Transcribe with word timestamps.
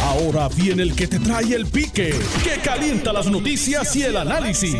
Ahora 0.00 0.48
viene 0.48 0.82
el 0.82 0.94
que 0.94 1.06
te 1.06 1.18
trae 1.18 1.54
el 1.54 1.66
pique, 1.66 2.14
que 2.42 2.60
calienta 2.62 3.12
las 3.12 3.26
noticias 3.26 3.94
y 3.96 4.02
el 4.02 4.16
análisis. 4.16 4.76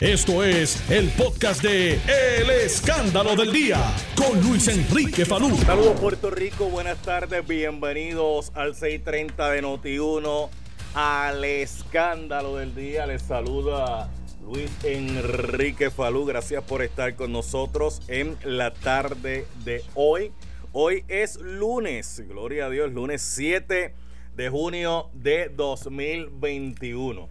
Esto 0.00 0.42
es 0.42 0.82
el 0.90 1.08
podcast 1.10 1.62
de 1.62 1.94
El 1.94 2.50
Escándalo 2.50 3.36
del 3.36 3.52
Día 3.52 3.78
con 4.16 4.40
Luis 4.42 4.66
Enrique 4.68 5.24
Falú. 5.24 5.56
Saludos 5.58 6.00
Puerto 6.00 6.30
Rico, 6.30 6.66
buenas 6.66 7.00
tardes, 7.02 7.46
bienvenidos 7.46 8.50
al 8.54 8.74
630 8.74 9.50
de 9.50 9.62
Noti1, 9.62 10.48
al 10.94 11.44
Escándalo 11.44 12.56
del 12.56 12.74
Día. 12.74 13.06
Les 13.06 13.22
saluda 13.22 14.10
Luis 14.42 14.70
Enrique 14.82 15.90
Falú, 15.90 16.24
gracias 16.24 16.64
por 16.64 16.82
estar 16.82 17.14
con 17.14 17.32
nosotros 17.32 18.02
en 18.08 18.36
la 18.44 18.72
tarde 18.72 19.46
de 19.64 19.82
hoy. 19.94 20.32
Hoy 20.76 21.04
es 21.06 21.36
lunes, 21.36 22.20
gloria 22.26 22.66
a 22.66 22.68
Dios, 22.68 22.92
lunes 22.92 23.22
7 23.22 23.94
de 24.34 24.48
junio 24.48 25.08
de 25.12 25.48
2021. 25.48 27.28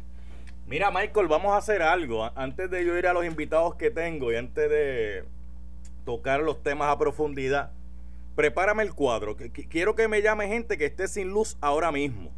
Mira, 0.65 0.91
Michael, 0.91 1.27
vamos 1.27 1.51
a 1.51 1.57
hacer 1.57 1.81
algo. 1.81 2.31
Antes 2.37 2.71
de 2.71 2.85
yo 2.85 2.97
ir 2.97 3.05
a 3.05 3.11
los 3.11 3.25
invitados 3.25 3.75
que 3.75 3.91
tengo 3.91 4.31
y 4.31 4.37
antes 4.37 4.69
de 4.69 5.25
tocar 6.05 6.39
los 6.39 6.63
temas 6.63 6.87
a 6.87 6.97
profundidad, 6.97 7.73
prepárame 8.37 8.83
el 8.83 8.93
cuadro. 8.93 9.35
Quiero 9.69 9.93
que 9.93 10.07
me 10.07 10.21
llame 10.21 10.47
gente 10.47 10.77
que 10.77 10.85
esté 10.85 11.09
sin 11.09 11.27
luz 11.27 11.57
ahora 11.59 11.91
mismo. 11.91 12.31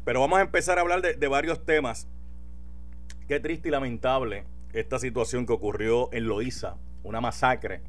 Pero 0.05 0.19
vamos 0.19 0.38
a 0.38 0.44
empezar 0.44 0.77
a 0.77 0.81
hablar 0.81 1.02
de, 1.02 1.16
de, 1.16 1.27
varios 1.27 1.66
temas. 1.66 2.07
Qué 3.27 3.39
triste 3.39 3.69
y 3.69 3.72
lamentable 3.72 4.44
esta 4.72 5.00
situación 5.00 5.47
que 5.47 5.53
ocurrió 5.53 6.13
en 6.13 6.27
Loíza, 6.27 6.75
una 7.03 7.19
masacre, 7.19 7.81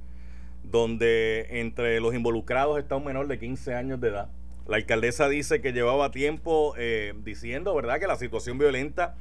donde 0.63 1.47
entre 1.61 2.01
los 2.01 2.15
involucrados 2.15 2.79
está 2.79 2.97
un 2.97 3.05
menor 3.05 3.27
de 3.29 3.39
15 3.39 3.75
años 3.75 4.01
de 4.01 4.09
edad 4.09 4.29
la 4.71 4.77
alcaldesa 4.77 5.29
dice 5.29 5.61
que 5.61 5.73
llevaba 5.73 6.13
tiempo 6.13 6.75
eh, 6.79 7.13
diciendo, 7.25 7.75
¿verdad?, 7.75 7.99
que 7.99 8.07
la 8.07 8.15
situación 8.15 8.57
violenta 8.57 9.17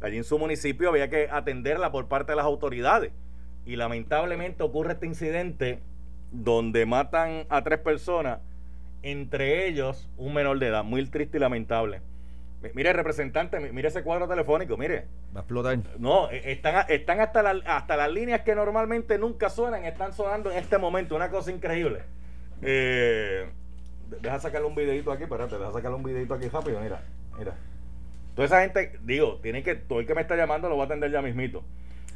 allí 0.00 0.16
en 0.16 0.22
su 0.22 0.38
municipio 0.38 0.88
había 0.88 1.10
que 1.10 1.28
atenderla 1.28 1.90
por 1.90 2.06
parte 2.06 2.32
de 2.32 2.36
las 2.36 2.44
autoridades. 2.44 3.10
Y 3.66 3.74
lamentablemente 3.74 4.62
ocurre 4.62 4.92
este 4.92 5.06
incidente 5.06 5.80
donde 6.30 6.86
matan 6.86 7.46
a 7.48 7.64
tres 7.64 7.80
personas, 7.80 8.38
entre 9.02 9.66
ellos 9.66 10.08
un 10.16 10.34
menor 10.34 10.60
de 10.60 10.68
edad, 10.68 10.84
muy 10.84 11.04
triste 11.06 11.38
y 11.38 11.40
lamentable. 11.40 12.00
Mire, 12.74 12.92
representante, 12.92 13.58
mire 13.58 13.88
ese 13.88 14.02
cuadro 14.02 14.28
telefónico, 14.28 14.76
mire. 14.76 15.06
Va 15.34 15.40
a 15.40 15.42
explotar. 15.42 15.78
No, 15.98 16.30
e, 16.30 16.52
están, 16.52 16.86
están 16.88 17.20
hasta, 17.20 17.40
hasta 17.66 17.96
las 17.96 18.10
líneas 18.10 18.42
que 18.42 18.54
normalmente 18.54 19.18
nunca 19.18 19.50
suenan, 19.50 19.84
están 19.84 20.12
sonando 20.12 20.50
en 20.50 20.58
este 20.58 20.78
momento, 20.78 21.16
una 21.16 21.30
cosa 21.30 21.50
increíble. 21.50 22.02
Eh, 22.62 23.48
deja 24.20 24.38
sacarle 24.38 24.68
un 24.68 24.74
videito 24.74 25.10
aquí, 25.10 25.24
espérate, 25.24 25.58
deja 25.58 25.72
sacarle 25.72 25.96
un 25.96 26.04
videito 26.04 26.34
aquí 26.34 26.48
rápido, 26.48 26.80
mira, 26.80 27.02
mira. 27.36 27.54
Toda 28.34 28.46
esa 28.46 28.60
gente, 28.62 28.98
digo, 29.02 29.40
tiene 29.42 29.62
que, 29.62 29.74
todo 29.74 30.00
el 30.00 30.06
que 30.06 30.14
me 30.14 30.22
está 30.22 30.36
llamando 30.36 30.68
lo 30.68 30.76
va 30.76 30.84
a 30.84 30.86
atender 30.86 31.10
ya 31.10 31.20
mismito. 31.20 31.64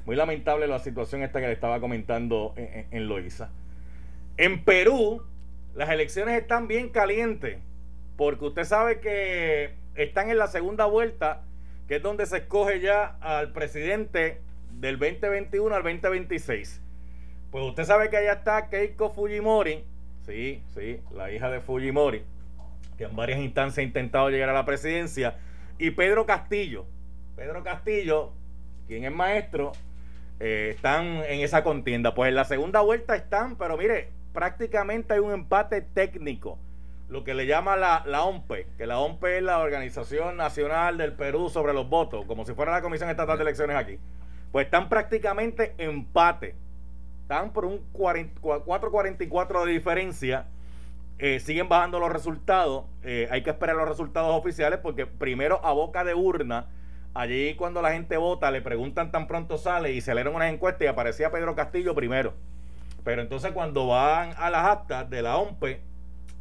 Muy 0.07 0.17
lamentable 0.17 0.67
la 0.69 0.79
situación 0.79 1.23
esta 1.23 1.41
que 1.41 1.49
le 1.49 1.53
estaba 1.53 1.81
comentando 1.81 2.55
en, 2.57 2.87
en, 2.91 3.09
Loíza. 3.09 3.51
En 4.37 4.65
Perú, 4.65 5.23
las 5.75 5.91
elecciones 5.91 6.41
están 6.41 6.69
bien 6.69 6.89
calientes, 6.91 7.59
porque 8.17 8.45
usted 8.45 8.65
sabe 8.65 9.01
que 9.01 9.75
están 9.97 10.31
en 10.31 10.39
la 10.39 10.47
segunda 10.47 10.87
vuelta, 10.87 11.43
que 11.89 11.97
es 11.97 12.03
donde 12.03 12.27
se 12.27 12.39
escoge 12.39 12.81
ya 12.81 13.17
al 13.21 13.53
presidente 13.53 14.41
del 14.73 14.99
2021 14.99 15.75
al 15.75 15.83
2026. 15.83 16.81
Pues 17.51 17.65
usted 17.65 17.85
sabe 17.85 18.11
que 18.11 18.17
allá 18.17 18.33
está 18.33 18.69
Keiko 18.69 19.11
Fujimori, 19.11 19.85
Sí, 20.27 20.61
sí, 20.75 21.01
la 21.15 21.31
hija 21.31 21.49
de 21.51 21.61
Fujimori, 21.61 22.25
que 22.99 23.05
en 23.05 23.15
varias 23.15 23.39
instancias 23.39 23.79
ha 23.79 23.83
intentado 23.83 24.29
llegar 24.29 24.49
a 24.49 24.53
la 24.53 24.65
presidencia, 24.65 25.37
y 25.79 25.91
Pedro 25.93 26.27
Castillo. 26.27 26.85
Pedro 27.37 27.63
Castillo, 27.63 28.33
quien 28.89 29.05
es 29.05 29.13
maestro, 29.13 29.73
eh, 30.41 30.73
están 30.75 31.23
en 31.29 31.41
esa 31.41 31.63
contienda. 31.63 32.13
Pues 32.15 32.31
en 32.31 32.35
la 32.35 32.45
segunda 32.45 32.81
vuelta 32.81 33.15
están, 33.15 33.57
pero 33.57 33.77
mire, 33.77 34.09
prácticamente 34.33 35.15
hay 35.15 35.21
un 35.21 35.33
empate 35.33 35.81
técnico, 35.81 36.59
lo 37.09 37.25
que 37.25 37.35
le 37.35 37.47
llama 37.47 37.77
la, 37.77 38.03
la 38.07 38.25
OMPE, 38.25 38.67
que 38.77 38.87
la 38.87 38.99
OMPE 38.99 39.39
es 39.39 39.43
la 39.43 39.59
Organización 39.61 40.37
Nacional 40.37 40.99
del 40.99 41.13
Perú 41.13 41.49
sobre 41.49 41.73
los 41.73 41.89
Votos, 41.89 42.25
como 42.27 42.45
si 42.45 42.55
fuera 42.55 42.73
la 42.73 42.83
Comisión 42.83 43.11
Estatal 43.11 43.39
de 43.39 43.43
Elecciones 43.43 43.77
aquí. 43.77 43.99
Pues 44.53 44.67
están 44.67 44.89
prácticamente 44.89 45.75
empate 45.79 46.55
están 47.27 47.53
por 47.53 47.65
un 47.65 47.81
4.44 47.93 49.65
de 49.65 49.73
diferencia. 49.73 50.47
Eh, 51.19 51.41
siguen 51.41 51.69
bajando 51.69 51.99
los 51.99 52.13
resultados. 52.13 52.85
Eh, 53.03 53.27
hay 53.33 53.43
que 53.43 53.51
esperar 53.51 53.75
los 53.75 53.89
resultados 53.89 54.33
oficiales 54.39 54.79
porque 54.81 55.07
primero 55.07 55.59
a 55.65 55.73
boca 55.73 56.05
de 56.05 56.15
urna, 56.15 56.67
allí 57.15 57.57
cuando 57.57 57.83
la 57.83 57.91
gente 57.91 58.17
vota, 58.17 58.53
le 58.53 58.63
preguntan 58.63 59.11
tan 59.11 59.27
pronto 59.27 59.59
sale 59.59 59.91
y 59.91 60.03
se 60.03 60.15
leen 60.15 60.29
unas 60.29 60.53
encuestas 60.53 60.85
y 60.85 60.87
aparecía 60.87 61.33
Pedro 61.33 61.57
Castillo 61.57 61.97
primero. 61.97 62.35
Pero 63.03 63.23
entonces 63.23 63.51
cuando 63.51 63.89
van 63.89 64.31
a 64.39 64.49
las 64.49 64.65
actas 64.65 65.11
de 65.11 65.23
la 65.23 65.37
OMPE, 65.39 65.81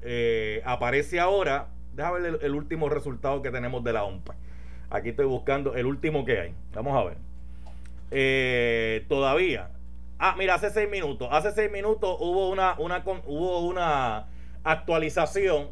eh, 0.01 0.61
aparece 0.65 1.19
ahora, 1.19 1.67
déjame 1.93 2.19
ver 2.21 2.39
el, 2.41 2.55
último 2.55 2.89
resultado 2.89 3.41
que 3.41 3.51
tenemos 3.51 3.83
de 3.83 3.93
la 3.93 4.03
OMPE. 4.03 4.33
Aquí 4.89 5.09
estoy 5.09 5.25
buscando 5.25 5.75
el 5.75 5.85
último 5.85 6.25
que 6.25 6.39
hay. 6.39 6.55
Vamos 6.73 6.95
a 6.95 7.03
ver. 7.03 7.17
todavía 9.07 9.69
Ah, 10.17 10.35
mira, 10.37 10.55
hace 10.55 10.69
seis 10.69 10.89
minutos. 10.89 11.27
Hace 11.31 11.51
seis 11.51 11.71
minutos 11.71 12.17
hubo 12.19 12.49
una, 12.49 12.75
una, 12.79 13.03
hubo 13.25 13.59
una 13.67 14.27
actualización. 14.63 15.69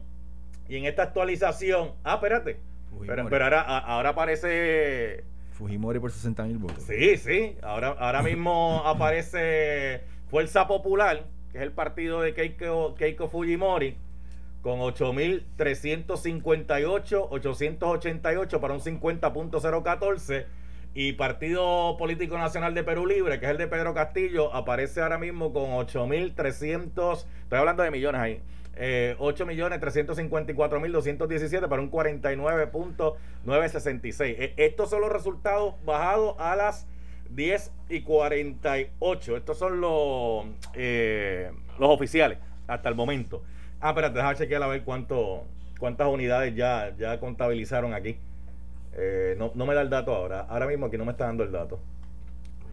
Y 0.68 0.78
en 0.78 0.86
esta 0.86 1.04
actualización. 1.04 1.92
Ah, 2.04 2.16
espérate. 2.16 2.60
Pero, 3.08 3.28
pero, 3.30 3.44
ahora, 3.46 3.62
ahora 3.62 4.10
aparece. 4.10 5.24
Fujimori 5.54 6.00
por 6.00 6.12
60 6.12 6.44
mil 6.44 6.58
votos. 6.58 6.84
Sí, 6.84 7.18
sí. 7.18 7.56
Ahora, 7.62 7.96
ahora 8.00 8.22
mismo 8.22 8.82
aparece 8.86 10.02
Fuerza 10.30 10.68
Popular, 10.68 11.26
que 11.52 11.58
es 11.60 11.64
el 11.64 11.72
partido 11.72 12.22
de 12.22 12.34
Keiko, 12.34 12.96
Keiko 12.96 13.30
Fujimori, 13.30 13.96
con 14.64 14.80
8.358, 14.80 17.28
888 17.30 18.62
para 18.62 18.74
un 18.74 18.80
50.014 18.80 20.46
y 20.96 21.14
Partido 21.14 21.96
Político 21.98 22.38
Nacional 22.38 22.74
de 22.74 22.84
Perú 22.84 23.06
Libre, 23.06 23.40
que 23.40 23.46
es 23.46 23.52
el 23.52 23.58
de 23.58 23.68
Pedro 23.68 23.94
Castillo, 23.94 24.54
aparece 24.56 25.02
ahora 25.02 25.18
mismo 25.18 25.52
con 25.52 25.72
8.300, 25.72 27.26
estoy 27.44 27.60
hablando 27.60 27.84
de 27.84 27.92
millones 27.92 28.22
ahí, 28.22 28.42
eh, 28.78 29.18
8.354.217 29.20 31.68
para 31.68 31.82
un 31.82 31.92
49.966. 31.92 34.36
E, 34.40 34.54
estos 34.56 34.90
son 34.90 35.02
los 35.02 35.12
resultados 35.12 35.76
bajados 35.84 36.36
a 36.40 36.56
las 36.56 36.88
10 37.32 37.70
y 37.90 38.00
48. 38.02 39.38
Estos 39.38 39.58
son 39.58 39.82
los, 39.82 40.46
eh, 40.74 41.52
los 41.80 41.90
oficiales 41.90 42.38
hasta 42.68 42.88
el 42.88 42.96
momento. 42.96 43.44
Ah, 43.86 43.90
espérate, 43.90 44.16
déjame 44.16 44.38
chequear 44.38 44.64
a 44.64 44.68
ver 44.68 44.84
cuánto, 44.84 45.44
cuántas 45.78 46.08
unidades 46.08 46.56
ya, 46.56 46.96
ya 46.98 47.20
contabilizaron 47.20 47.94
aquí. 47.94 48.18
Eh, 48.94 49.36
no, 49.38 49.52
no, 49.56 49.66
me 49.66 49.76
da 49.76 49.82
el 49.82 49.90
dato 49.90 50.16
ahora. 50.16 50.46
Ahora 50.48 50.68
mismo 50.68 50.86
aquí 50.86 50.98
no 50.98 51.04
me 51.04 51.12
está 51.12 51.26
dando 51.26 51.44
el 51.44 51.52
dato. 51.52 51.82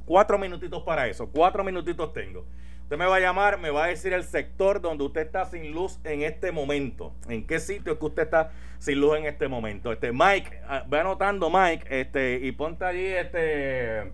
cuatro 0.05 0.39
minutitos 0.39 0.85
para 0.85 1.09
eso. 1.09 1.29
Cuatro 1.33 1.65
minutitos 1.65 2.13
tengo. 2.13 2.45
Usted 2.87 2.99
me 2.99 3.06
va 3.06 3.17
a 3.17 3.19
llamar, 3.21 3.59
me 3.59 3.71
va 3.71 3.87
a 3.87 3.87
decir 3.88 4.12
el 4.12 4.23
sector 4.23 4.81
donde 4.81 5.03
usted 5.03 5.23
está 5.23 5.44
sin 5.44 5.73
luz 5.73 5.99
en 6.05 6.23
este 6.23 6.53
momento. 6.53 7.12
En 7.29 7.44
qué 7.44 7.59
sitio 7.59 7.94
es 7.94 7.99
que 7.99 8.05
usted 8.05 8.23
está 8.23 8.53
sin 8.79 9.00
luz 9.00 9.19
en 9.19 9.27
este 9.27 9.49
momento. 9.49 9.91
Este 9.91 10.12
Mike, 10.12 10.61
ah, 10.69 10.85
ve 10.87 11.00
anotando 11.00 11.50
Mike, 11.50 11.85
este, 11.91 12.38
y 12.41 12.53
ponte 12.53 12.85
allí, 12.85 13.05
este, 13.05 14.12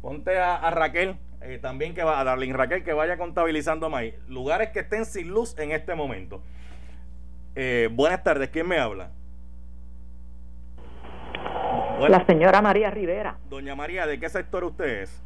ponte 0.00 0.36
a, 0.36 0.68
Raquel, 0.72 1.14
eh, 1.42 1.60
también 1.62 1.94
que 1.94 2.02
va, 2.02 2.18
a 2.18 2.24
Darlene 2.24 2.54
Raquel, 2.54 2.82
que 2.82 2.92
vaya 2.92 3.16
contabilizando 3.16 3.88
Mike. 3.88 4.18
Lugares 4.26 4.70
que 4.70 4.80
estén 4.80 5.06
sin 5.06 5.28
luz 5.28 5.56
en 5.56 5.70
este 5.70 5.94
momento. 5.94 6.42
Eh, 7.54 7.88
buenas 7.92 8.24
tardes, 8.24 8.48
¿quién 8.48 8.66
me 8.66 8.80
habla? 8.80 9.12
La 12.08 12.26
señora 12.26 12.60
María 12.60 12.90
Rivera. 12.90 13.38
Doña 13.48 13.76
María, 13.76 14.08
¿de 14.08 14.18
qué 14.18 14.28
sector 14.28 14.64
usted 14.64 15.02
es? 15.02 15.22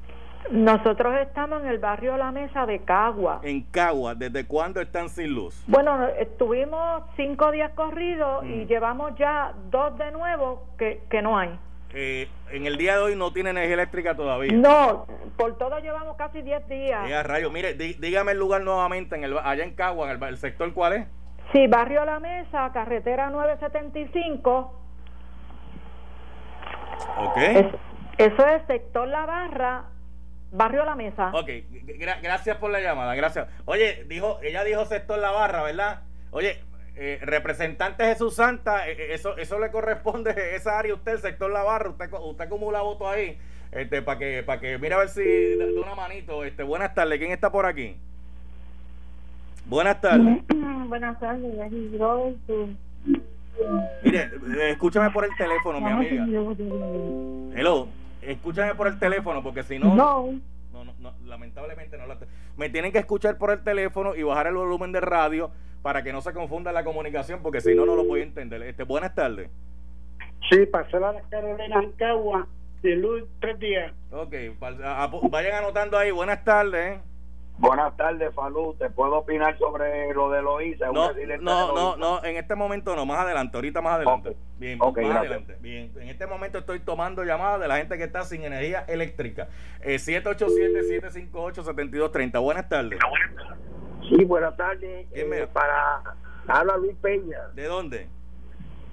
Nosotros 0.51 1.15
estamos 1.21 1.63
en 1.63 1.69
el 1.69 1.79
barrio 1.79 2.17
La 2.17 2.31
Mesa 2.31 2.67
de 2.67 2.81
Cagua. 2.81 3.41
En 3.43 3.63
Cagua, 3.63 4.15
¿desde 4.15 4.47
cuándo 4.47 4.81
están 4.81 5.09
sin 5.09 5.35
luz? 5.35 5.65
Bueno, 5.67 6.07
estuvimos 6.19 7.03
cinco 7.17 7.51
días 7.51 7.73
corridos 7.75 8.45
y 8.45 8.65
mm. 8.65 8.67
llevamos 8.67 9.17
ya 9.17 9.53
dos 9.71 9.99
de 9.99 10.13
nuevo 10.13 10.69
que, 10.79 11.03
que 11.11 11.21
no 11.21 11.37
hay. 11.37 11.59
Eh, 11.95 12.29
en 12.51 12.67
el 12.67 12.77
día 12.77 12.97
de 12.97 13.03
hoy 13.03 13.17
no 13.17 13.33
tiene 13.33 13.51
energía 13.51 13.75
eléctrica 13.75 14.15
todavía. 14.15 14.53
No, 14.53 15.07
por 15.37 15.57
todo 15.59 15.79
llevamos 15.79 16.17
casi 16.17 16.43
diez 16.43 16.67
días. 16.69 17.09
Ya, 17.09 17.23
rayo, 17.23 17.51
mire, 17.51 17.75
dígame 17.75 18.33
el 18.33 18.39
lugar 18.39 18.63
nuevamente, 18.63 19.17
en 19.17 19.25
el, 19.25 19.37
allá 19.39 19.65
en 19.65 19.75
Cagua, 19.75 20.11
en 20.11 20.23
el, 20.23 20.37
sector 20.37 20.73
cuál 20.75 20.93
es. 20.93 21.07
Sí, 21.53 21.67
barrio 21.67 22.05
La 22.05 22.21
Mesa, 22.21 22.71
carretera 22.73 23.31
975. 23.31 24.81
Ok. 27.19 27.37
eso 28.19 28.47
es 28.47 28.67
sector 28.67 29.09
La 29.09 29.27
Barra, 29.27 29.85
Barrio 30.53 30.85
La 30.85 30.95
Mesa. 30.95 31.31
Ok, 31.33 31.51
gracias 32.23 32.57
por 32.59 32.71
la 32.71 32.81
llamada, 32.81 33.15
gracias. 33.15 33.49
Oye, 33.65 34.05
dijo, 34.09 34.39
ella 34.43 34.65
dijo 34.65 34.85
sector 34.87 35.19
La 35.19 35.31
Barra, 35.31 35.63
¿verdad? 35.63 36.03
Oye, 36.31 36.61
eh, 36.97 37.19
representante 37.23 38.05
Jesús 38.05 38.37
Santa, 38.37 38.89
eh, 38.89 38.97
eh, 38.99 39.09
eso 39.11 39.37
eso 39.37 39.59
le 39.59 39.71
corresponde 39.71 40.35
esa 40.57 40.79
área 40.79 40.95
usted, 40.95 41.13
el 41.13 41.21
sector 41.21 41.51
La 41.51 41.63
Barra, 41.63 41.91
usted, 41.91 42.11
usted 42.13 42.45
acumula 42.45 42.81
votos 42.81 43.09
ahí, 43.09 43.39
este, 43.73 44.03
para 44.03 44.19
que, 44.19 44.43
para 44.43 44.61
que, 44.61 44.79
mira 44.79 44.97
a 44.97 45.01
ver 45.01 45.09
si 45.09 45.23
de 45.23 45.79
una 45.79 45.95
manito, 45.95 46.45
este, 46.45 46.63
buenas 46.63 46.95
tardes, 46.95 47.19
¿quién 47.19 47.33
está 47.33 47.51
por 47.51 47.67
aquí? 47.67 47.97
Buenas 49.67 50.01
tardes. 50.01 50.43
Buenas 50.87 51.19
tardes, 51.19 51.53
Mire, 54.05 54.31
escúchame 54.71 55.11
por 55.11 55.25
el 55.25 55.31
teléfono, 55.37 55.81
mi 55.81 55.91
amiga. 55.91 56.25
Hello 57.57 57.89
escúchame 58.27 58.75
por 58.75 58.87
el 58.87 58.99
teléfono, 58.99 59.43
porque 59.43 59.63
si 59.63 59.79
no, 59.79 59.95
no. 59.95 60.41
No, 60.73 61.15
lamentablemente 61.25 61.97
no 61.97 62.07
la 62.07 62.19
me 62.57 62.69
tienen 62.69 62.93
que 62.93 62.99
escuchar 62.99 63.39
por 63.39 63.51
el 63.51 63.63
teléfono 63.63 64.15
y 64.15 64.23
bajar 64.23 64.49
el 64.49 64.55
volumen 64.55 64.93
de 64.93 65.01
radio 65.01 65.51
para 65.81 66.03
que 66.03 66.13
no 66.13 66.21
se 66.21 66.33
confunda 66.33 66.71
la 66.71 66.85
comunicación 66.85 67.41
porque 67.43 67.61
si 67.61 67.75
no 67.75 67.87
no 67.87 67.97
lo 67.97 68.05
voy 68.05 68.21
a 68.21 68.25
entender. 68.25 68.63
Este 68.63 68.83
buenas 68.83 69.15
tardes. 69.15 69.49
Sí 70.51 70.67
pasé 70.67 71.01
la 71.01 71.15
Carolina 71.31 71.83
en 71.83 71.93
Cagua 71.93 72.47
de 72.83 72.97
luz 72.97 73.25
tres 73.41 73.59
días. 73.59 73.93
Ok 74.11 74.35
vayan 75.31 75.55
anotando 75.55 75.97
ahí. 75.97 76.11
Buenas 76.11 76.45
tardes 76.45 76.99
¿eh? 76.99 77.01
Buenas 77.59 77.97
tardes, 77.97 78.35
Falú. 78.35 78.75
¿Te 78.79 78.91
puedo 78.91 79.17
opinar 79.19 79.57
sobre 79.59 80.13
lo 80.13 80.29
de 80.31 80.43
Loíza? 80.43 80.93
No, 80.93 81.11
no, 81.41 81.73
no, 81.73 81.97
no, 81.97 82.23
en 82.23 82.37
este 82.37 82.55
momento 82.55 82.95
no, 82.95 83.07
más 83.07 83.21
adelante, 83.21 83.57
ahorita 83.57 83.81
más 83.81 83.95
adelante. 83.95 84.37
Bien, 84.59 84.79
más 84.79 84.95
adelante. 84.95 85.57
Bien, 85.61 85.91
en 85.97 86.09
este 86.09 86.27
momento 86.27 86.59
estoy 86.59 86.81
tomando 86.81 87.25
llamadas 87.25 87.61
de 87.61 87.69
la 87.69 87.79
gente 87.79 87.97
que 87.97 88.05
está 88.05 88.25
sin 88.25 88.45
energía 88.45 88.85
eléctrica. 88.89 89.49
Eh, 89.81 89.97
787-758-7230. 89.97 92.43
Buenas 92.43 92.69
tardes. 92.69 92.99
Sí, 94.09 94.25
buenas 94.25 94.57
tardes. 94.57 95.07
Eh, 95.13 95.49
para 95.53 96.03
habla 96.47 96.77
Luis 96.77 96.97
Peña. 97.01 97.39
¿De 97.55 97.65
dónde? 97.65 98.09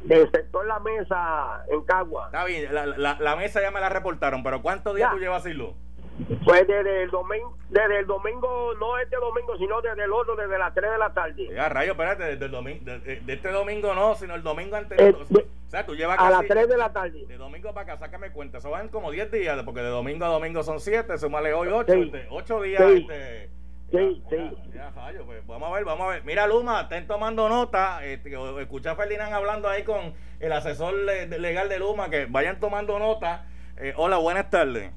Del 0.03 0.29
sector 0.31 0.65
La 0.65 0.79
Mesa 0.79 1.65
en 1.69 1.81
Cagua. 1.83 2.27
Está 2.27 2.45
bien, 2.45 2.73
la, 2.73 2.85
la, 2.85 3.17
la 3.19 3.35
mesa 3.35 3.61
ya 3.61 3.71
me 3.71 3.79
la 3.79 3.89
reportaron, 3.89 4.43
pero 4.43 4.61
¿cuántos 4.61 4.95
días 4.95 5.11
tú 5.11 5.19
llevas 5.19 5.43
sin 5.43 5.57
luz? 5.57 5.73
Pues 6.45 6.67
desde 6.67 7.03
el 7.03 7.09
domingo, 7.09 7.57
desde 7.69 7.99
el 7.99 8.05
domingo, 8.05 8.73
no 8.79 8.99
este 8.99 9.15
domingo, 9.15 9.57
sino 9.57 9.81
desde 9.81 10.03
el 10.03 10.13
otro, 10.13 10.35
desde 10.35 10.59
las 10.59 10.73
3 10.73 10.91
de 10.91 10.97
la 10.97 11.13
tarde. 11.13 11.49
Ya, 11.51 11.69
rayo, 11.69 11.93
espérate, 11.93 12.23
desde 12.23 12.45
el 12.45 12.51
domingo, 12.51 12.85
de, 12.85 13.21
este 13.27 13.51
domingo 13.51 13.95
no, 13.95 14.13
sino 14.15 14.35
el 14.35 14.43
domingo 14.43 14.75
anterior. 14.75 15.15
Eh, 15.29 15.45
o 15.67 15.69
sea, 15.69 15.85
tú 15.85 15.95
llevas 15.95 16.19
A 16.19 16.29
las 16.29 16.45
3 16.47 16.69
de 16.69 16.77
la 16.77 16.93
tarde. 16.93 17.25
De 17.25 17.37
domingo 17.37 17.73
para 17.73 17.93
acá, 17.93 18.05
sácame 18.05 18.31
cuenta, 18.31 18.59
eso 18.59 18.69
van 18.69 18.89
como 18.89 19.09
10 19.09 19.31
días, 19.31 19.63
porque 19.63 19.81
de 19.81 19.89
domingo 19.89 20.25
a 20.25 20.29
domingo 20.29 20.61
son 20.61 20.79
7, 20.79 21.17
súmale 21.17 21.51
hoy 21.53 21.69
8, 21.69 21.93
8 22.29 22.61
días. 22.61 22.83
Sí. 22.85 23.07
Este, 23.09 23.49
sí, 23.91 24.23
sí. 24.29 24.57
Ya, 24.75 24.91
rayo, 24.91 25.25
pues 25.25 25.45
vamos 25.47 25.71
a 25.71 25.73
ver, 25.73 25.83
vamos 25.83 26.07
a 26.07 26.09
ver. 26.11 26.23
Mira, 26.25 26.45
Luma, 26.45 26.81
estén 26.81 27.07
tomando 27.07 27.49
nota. 27.49 28.05
Este, 28.05 28.31
escucha 28.61 28.91
a 28.91 28.95
Ferdinand 28.95 29.33
hablando 29.33 29.67
ahí 29.67 29.83
con 29.83 30.13
el 30.39 30.51
asesor 30.51 30.93
legal 30.93 31.69
de 31.69 31.79
Luma, 31.79 32.11
que 32.11 32.27
vayan 32.27 32.59
tomando 32.59 32.99
nota. 32.99 33.47
Eh, 33.77 33.93
hola, 33.97 34.17
buenas 34.17 34.51
tardes. 34.51 34.91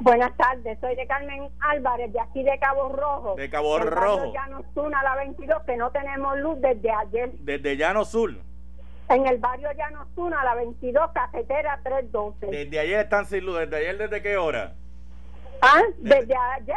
Buenas 0.00 0.34
tardes, 0.34 0.78
soy 0.80 0.96
de 0.96 1.06
Carmen 1.06 1.50
Álvarez, 1.60 2.10
de 2.10 2.20
aquí 2.20 2.42
de 2.42 2.58
Cabo 2.58 2.88
Rojo. 2.88 3.34
De 3.34 3.50
Cabo 3.50 3.78
Rojo. 3.78 4.32
Llano 4.32 4.64
Sur 4.72 4.94
a 4.94 5.02
la 5.02 5.14
22, 5.16 5.62
que 5.64 5.76
no 5.76 5.90
tenemos 5.90 6.38
luz 6.38 6.58
desde 6.58 6.90
ayer. 6.90 7.30
Desde 7.40 7.76
Llano 7.76 8.06
Sur. 8.06 8.34
En 9.10 9.26
el 9.26 9.36
barrio 9.36 9.68
Llano 9.76 10.06
Sur 10.14 10.32
a 10.32 10.42
la 10.42 10.54
22, 10.54 11.10
cajetera 11.12 11.80
312. 11.82 12.46
Desde 12.46 12.78
ayer 12.78 13.00
están 13.00 13.26
sin 13.26 13.44
luz, 13.44 13.58
¿desde 13.58 13.76
ayer 13.76 13.98
desde 13.98 14.22
qué 14.22 14.38
hora? 14.38 14.72
Ah, 15.60 15.82
desde, 15.98 16.34
ayer, 16.34 16.76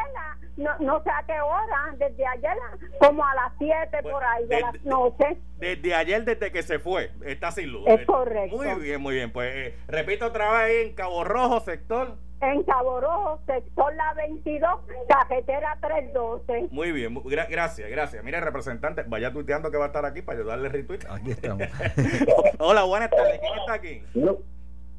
no, 0.58 0.72
no 0.80 1.02
sé 1.04 1.10
a 1.10 1.24
qué 1.26 1.40
hora, 1.40 1.96
desde 1.98 2.26
ayer, 2.26 2.58
como 3.00 3.26
a 3.26 3.34
las 3.36 3.54
7 3.58 3.88
pues, 3.90 4.14
por 4.14 4.22
ahí 4.22 4.46
de, 4.48 4.60
la 4.60 4.74
noche. 4.84 5.38
Desde 5.60 5.96
ayer, 5.96 6.26
desde 6.26 6.52
que 6.52 6.62
se 6.62 6.78
fue, 6.78 7.12
está 7.26 7.52
sin 7.52 7.72
luz. 7.72 7.88
Es 7.88 8.06
correcto. 8.06 8.58
Muy 8.58 8.84
bien, 8.84 9.02
muy 9.02 9.16
bien. 9.16 9.32
Pues 9.32 9.50
eh, 9.56 9.78
repito 9.88 10.26
otra 10.26 10.52
vez 10.52 10.60
ahí 10.60 10.88
en 10.88 10.94
Cabo 10.94 11.24
Rojo, 11.24 11.62
sector 11.62 12.18
en 12.52 12.64
Cabo 12.64 13.00
Rojo, 13.00 13.40
sector 13.46 13.94
La 13.96 14.14
22, 14.14 14.80
cajetera 15.08 15.78
312. 15.82 16.68
Muy 16.72 16.92
bien, 16.92 17.22
gracias, 17.50 17.90
gracias. 17.90 18.24
Mire, 18.24 18.42
representante, 18.42 19.04
vaya 19.08 19.32
tuiteando 19.32 19.72
que 19.72 19.78
va 19.78 19.86
a 19.86 19.88
estar 19.88 20.06
aquí 20.06 20.22
para 20.22 20.40
ayudarle 20.40 20.70
retweet. 20.70 21.00
Aquí 21.10 21.32
estamos. 21.32 21.68
Hola, 22.60 22.84
buenas 22.84 23.10
tardes. 23.10 23.40
¿Quién 23.40 23.60
está 23.60 23.74
aquí? 23.74 24.04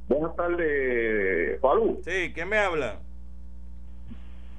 buenas 0.09 0.37
tardes, 0.37 1.61
Falú. 1.61 2.01
Sí, 2.05 2.33
¿quién 2.35 2.49
me 2.49 2.59
habla? 2.59 2.99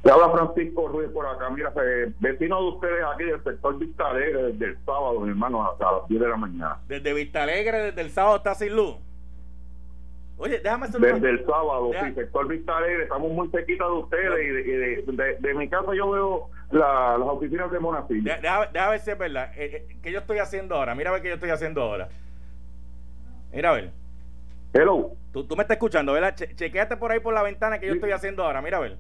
Me 0.04 0.12
habla 0.12 0.30
Francisco 0.30 0.88
Ruiz 0.88 1.10
por 1.10 1.26
acá. 1.26 1.50
Mira, 1.50 1.74
eh, 1.84 2.12
vecino 2.20 2.62
de 2.62 2.68
ustedes 2.70 3.04
aquí 3.12 3.24
del 3.24 3.44
sector 3.44 3.80
Vista 3.80 4.08
Alegre 4.12 4.44
desde 4.52 4.66
el 4.66 4.78
sábado, 4.86 5.20
mi 5.20 5.30
hermano, 5.30 5.68
hasta 5.68 5.92
las 5.92 6.08
10 6.08 6.22
de 6.22 6.28
la 6.28 6.38
mañana. 6.38 6.80
Desde 6.88 7.14
Vista 7.14 7.42
Alegre, 7.42 7.82
desde 7.86 8.02
el 8.02 8.12
sábado 8.12 8.36
está 8.36 8.54
sin 8.54 8.76
luz. 8.76 8.98
Oye, 10.38 10.60
déjame 10.60 10.86
hacer 10.86 11.00
Desde 11.00 11.30
el 11.30 11.46
sábado, 11.46 11.92
sí, 11.94 12.14
sector 12.14 12.48
Vista 12.48 12.78
Alegre, 12.78 13.04
estamos 13.04 13.32
muy 13.32 13.48
cerquita 13.50 13.86
de 13.86 13.92
ustedes 13.92 14.46
y, 14.46 15.12
de, 15.12 15.38
de, 15.40 15.54
mi 15.54 15.70
casa 15.70 15.94
yo 15.96 16.12
veo 16.12 16.50
las 16.72 17.20
oficinas 17.22 17.72
de 17.72 17.80
Monací. 17.80 18.20
Déjame, 18.20 18.68
ver 18.74 19.00
si 19.00 19.12
es 19.12 19.18
verdad. 19.18 19.52
Eh, 19.56 19.88
eh, 19.90 19.98
¿Qué 20.04 20.12
yo 20.12 20.20
estoy 20.20 20.40
haciendo 20.40 20.76
ahora? 20.76 20.94
Mira 20.94 21.12
a 21.12 21.14
ver 21.14 21.22
qué 21.22 21.30
yo 21.30 21.36
estoy 21.36 21.52
haciendo 21.52 21.82
ahora. 21.82 22.10
Mira 23.54 23.70
a 23.70 23.74
ver. 23.74 23.92
Hello. 24.74 25.12
Tú, 25.32 25.48
tú 25.48 25.56
me 25.56 25.62
estás 25.62 25.76
escuchando, 25.76 26.12
¿verdad? 26.12 26.36
chequeate 26.36 26.98
por 26.98 27.14
ahí 27.14 27.22
por 27.22 27.34
la 27.34 27.44
ventana 27.44 27.80
que 27.80 27.88
yo 27.88 27.94
estoy 27.94 28.12
haciendo 28.12 28.44
ahora. 28.44 28.62
Mira 28.62 28.78
a 28.78 28.82
ver. 28.82 28.98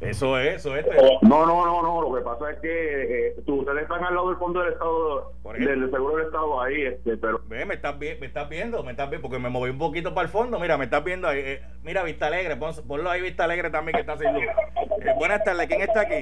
Eso 0.00 0.38
es, 0.38 0.56
eso 0.56 0.76
es. 0.76 0.86
No, 1.22 1.44
no, 1.44 1.66
no, 1.66 1.82
no. 1.82 2.02
Lo 2.02 2.14
que 2.14 2.22
pasa 2.22 2.52
es 2.52 2.60
que 2.60 3.28
eh, 3.28 3.34
ustedes 3.44 3.82
están 3.82 4.04
al 4.04 4.14
lado 4.14 4.28
del 4.28 4.38
fondo 4.38 4.60
del 4.60 4.72
Estado, 4.72 5.32
del 5.58 5.90
Seguro 5.90 6.16
del 6.16 6.26
Estado 6.26 6.60
ahí, 6.60 6.82
este, 6.82 7.16
pero. 7.16 7.40
Ve, 7.46 7.66
me 7.66 7.74
estás, 7.74 7.98
me 7.98 8.26
estás 8.26 8.48
viendo, 8.48 8.84
me 8.84 8.92
estás 8.92 9.10
viendo, 9.10 9.28
porque 9.28 9.42
me 9.42 9.48
moví 9.48 9.70
un 9.70 9.78
poquito 9.78 10.14
para 10.14 10.26
el 10.26 10.32
fondo. 10.32 10.60
Mira, 10.60 10.78
me 10.78 10.84
estás 10.84 11.02
viendo 11.02 11.26
ahí. 11.26 11.40
Eh, 11.40 11.62
mira, 11.82 12.04
Vista 12.04 12.28
Alegre, 12.28 12.56
ponlo 12.56 13.10
ahí, 13.10 13.20
Vista 13.20 13.44
Alegre 13.44 13.70
también, 13.70 13.94
que 13.96 14.00
está 14.02 14.16
sin 14.16 14.32
luz. 14.34 14.44
Eh, 14.44 15.14
buenas 15.16 15.42
tardes, 15.42 15.66
¿quién 15.66 15.80
está 15.82 16.02
aquí? 16.02 16.20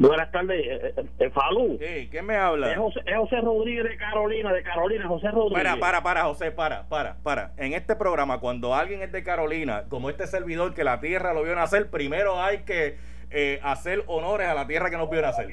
Buenas 0.00 0.32
tardes, 0.32 0.64
eh, 0.66 0.94
eh, 0.96 1.04
eh, 1.18 1.30
Falú. 1.30 1.78
Sí, 1.78 2.08
¿quién 2.10 2.24
me 2.24 2.34
habla? 2.34 2.72
Es 2.72 2.78
José, 2.78 3.00
es 3.04 3.16
José 3.18 3.42
Rodríguez 3.42 3.84
de 3.84 3.98
Carolina, 3.98 4.50
de 4.50 4.62
Carolina, 4.62 5.06
José 5.06 5.30
Rodríguez. 5.30 5.62
Para, 5.62 5.78
para, 5.78 6.02
para, 6.02 6.22
José, 6.24 6.50
para, 6.52 6.88
para, 6.88 7.16
para. 7.22 7.52
En 7.58 7.74
este 7.74 7.94
programa, 7.96 8.40
cuando 8.40 8.74
alguien 8.74 9.02
es 9.02 9.12
de 9.12 9.22
Carolina, 9.22 9.84
como 9.90 10.08
este 10.08 10.26
servidor 10.26 10.72
que 10.72 10.84
la 10.84 11.00
tierra 11.00 11.34
lo 11.34 11.42
vio 11.42 11.54
nacer, 11.54 11.90
primero 11.90 12.42
hay 12.42 12.60
que 12.60 12.96
eh, 13.30 13.60
hacer 13.62 14.02
honores 14.06 14.48
a 14.48 14.54
la 14.54 14.66
tierra 14.66 14.88
que 14.88 14.96
nos 14.96 15.10
vio 15.10 15.20
nacer. 15.20 15.50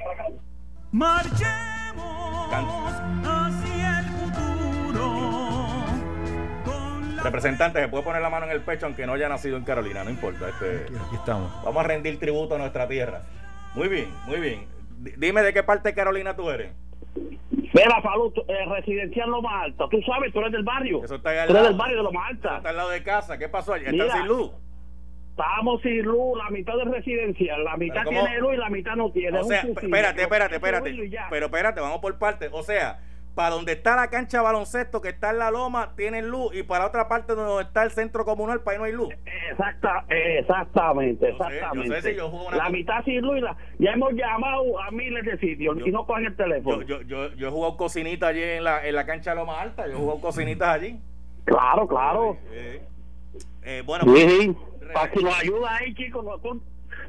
Marchemos 0.93 2.47
hacia 3.25 3.99
el 3.99 4.05
futuro. 4.05 5.11
con 6.63 7.17
la 7.17 7.23
Representante, 7.23 7.81
se 7.81 7.89
puede 7.89 8.05
poner 8.05 8.21
la 8.21 8.29
mano 8.29 8.45
en 8.45 8.53
el 8.53 8.61
pecho 8.61 8.85
aunque 8.85 9.05
no 9.05 9.11
haya 9.11 9.27
nacido 9.27 9.57
en 9.57 9.65
Carolina, 9.65 10.05
no 10.05 10.09
importa. 10.09 10.47
Este, 10.47 10.85
Aquí 10.85 11.15
estamos. 11.15 11.51
vamos 11.65 11.83
a 11.83 11.87
rendir 11.87 12.17
tributo 12.17 12.55
a 12.55 12.59
nuestra 12.59 12.87
tierra. 12.87 13.23
Muy 13.75 13.87
bien, 13.87 14.13
muy 14.25 14.39
bien. 14.39 14.67
D- 14.99 15.13
Dime 15.17 15.41
de 15.41 15.53
qué 15.53 15.63
parte 15.63 15.89
de 15.89 15.95
Carolina 15.95 16.35
tú 16.35 16.49
eres. 16.49 16.71
Mira, 17.15 18.01
tú- 18.33 18.43
eh, 18.47 18.65
residencial 18.69 19.29
Loma 19.29 19.61
Alta. 19.63 19.85
Tú 19.89 20.01
sabes, 20.01 20.31
tú 20.33 20.39
eres 20.39 20.51
del 20.51 20.63
barrio. 20.63 21.03
Eso 21.03 21.15
está 21.15 21.29
ahí 21.31 21.37
al 21.39 21.47
tú 21.47 21.53
eres 21.53 21.67
del 21.69 21.77
barrio 21.77 21.97
de 21.97 22.03
Loma 22.03 22.21
Eso 22.21 22.29
Alta. 22.31 22.57
está 22.57 22.69
al 22.69 22.75
lado 22.77 22.89
de 22.89 23.03
casa. 23.03 23.37
¿Qué 23.37 23.49
pasó 23.49 23.73
allí? 23.73 23.85
¿Están 23.85 23.99
Mira. 23.99 24.13
sin 24.17 24.27
luz? 24.27 24.51
Estamos 25.31 25.81
sin 25.83 26.01
luz, 26.01 26.37
la 26.37 26.49
mitad 26.49 26.79
es 26.79 26.87
residencial. 26.87 27.63
La 27.63 27.77
mitad 27.77 28.03
tiene 28.05 28.39
luz 28.39 28.55
y 28.55 28.57
la 28.57 28.69
mitad 28.69 28.95
no 28.95 29.11
tiene. 29.11 29.37
O 29.39 29.43
sea, 29.43 29.61
espérate, 29.61 30.21
espérate, 30.23 30.55
Es 30.55 30.61
espérate. 30.63 30.95
Pero 31.29 31.45
espérate, 31.45 31.79
vamos 31.79 31.99
por 31.99 32.17
partes. 32.17 32.49
O 32.51 32.63
sea, 32.63 32.99
para 33.37 33.51
donde 33.51 33.73
está 33.73 33.95
la 33.95 34.09
cancha 34.09 34.39
de 34.39 34.43
baloncesto, 34.45 34.99
que 34.99 35.09
está 35.09 35.29
en 35.29 35.37
la 35.37 35.51
loma, 35.51 35.93
tienen 35.95 36.27
luz. 36.27 36.55
Y 36.55 36.63
para 36.63 36.87
otra 36.87 37.07
parte 37.07 37.35
donde 37.35 37.65
está 37.65 37.83
el 37.83 37.91
centro 37.91 38.25
comunal, 38.25 38.61
para 38.61 38.73
ahí 38.73 38.79
no 38.79 38.85
hay 38.85 38.93
luz. 38.93 39.13
Exacta, 39.51 40.05
exactamente, 40.09 41.27
Yo 41.29 41.37
sé, 41.37 41.43
yo 41.43 41.47
exactamente. 41.49 42.01
sé 42.01 42.09
si 42.09 42.17
yo 42.17 42.29
juego 42.31 42.47
una 42.47 42.57
la 42.57 42.69
mitad 42.71 43.03
sin 43.05 43.21
luz 43.21 43.37
y 43.37 43.41
la, 43.41 43.55
ya 43.77 43.91
hemos 43.91 44.13
llamado 44.13 44.81
a 44.81 44.89
miles 44.89 45.23
de 45.23 45.37
sitios 45.37 45.77
y 45.85 45.91
no 45.91 46.07
cogen 46.07 46.25
el 46.25 46.35
teléfono. 46.35 46.81
Yo, 46.81 47.01
yo, 47.03 47.27
yo, 47.27 47.35
yo 47.35 47.47
he 47.47 47.51
jugado 47.51 47.77
cocinita 47.77 48.29
allí 48.29 48.41
en 48.41 48.63
la, 48.63 48.87
en 48.87 48.95
la 48.95 49.05
cancha 49.05 49.29
de 49.29 49.35
Loma 49.35 49.61
Alta. 49.61 49.85
Yo 49.85 49.93
he 49.93 49.97
jugado 49.97 50.19
cocinitas 50.19 50.69
allí. 50.69 50.99
Claro, 51.45 51.87
claro. 51.87 52.37
Eh, 52.51 52.81
eh, 53.61 53.83
bueno, 53.85 54.05
Sí, 54.15 54.57
para 54.91 55.11
que 55.11 55.21
nos 55.21 55.39
ayude 55.39 55.67
ahí, 55.69 55.93
chicos. 55.93 56.25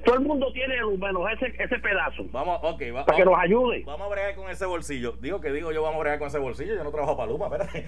Todo, 0.04 0.14
el 0.16 0.20
mundo 0.22 0.52
tiene 0.52 0.76
menos 0.98 1.22
ese, 1.32 1.54
ese 1.62 1.78
pedazo. 1.78 2.24
vamos, 2.30 2.58
ok, 2.62 2.82
va- 2.94 3.04
Para 3.04 3.16
que 3.18 3.24
nos 3.24 3.38
ayude. 3.38 3.82
vamos 3.84 4.06
a 4.06 4.10
bregar 4.10 4.34
con 4.34 4.50
ese 4.50 4.66
bolsillo. 4.66 5.12
Digo 5.20 5.40
que 5.40 5.52
digo 5.52 5.72
yo, 5.72 5.82
vamos 5.82 5.96
a 5.96 6.00
bregar 6.00 6.18
con 6.18 6.28
ese 6.28 6.38
bolsillo. 6.38 6.74
Yo 6.74 6.84
no 6.84 6.90
trabajo 6.90 7.16
para 7.16 7.30
Luma, 7.30 7.46
espérate. 7.46 7.84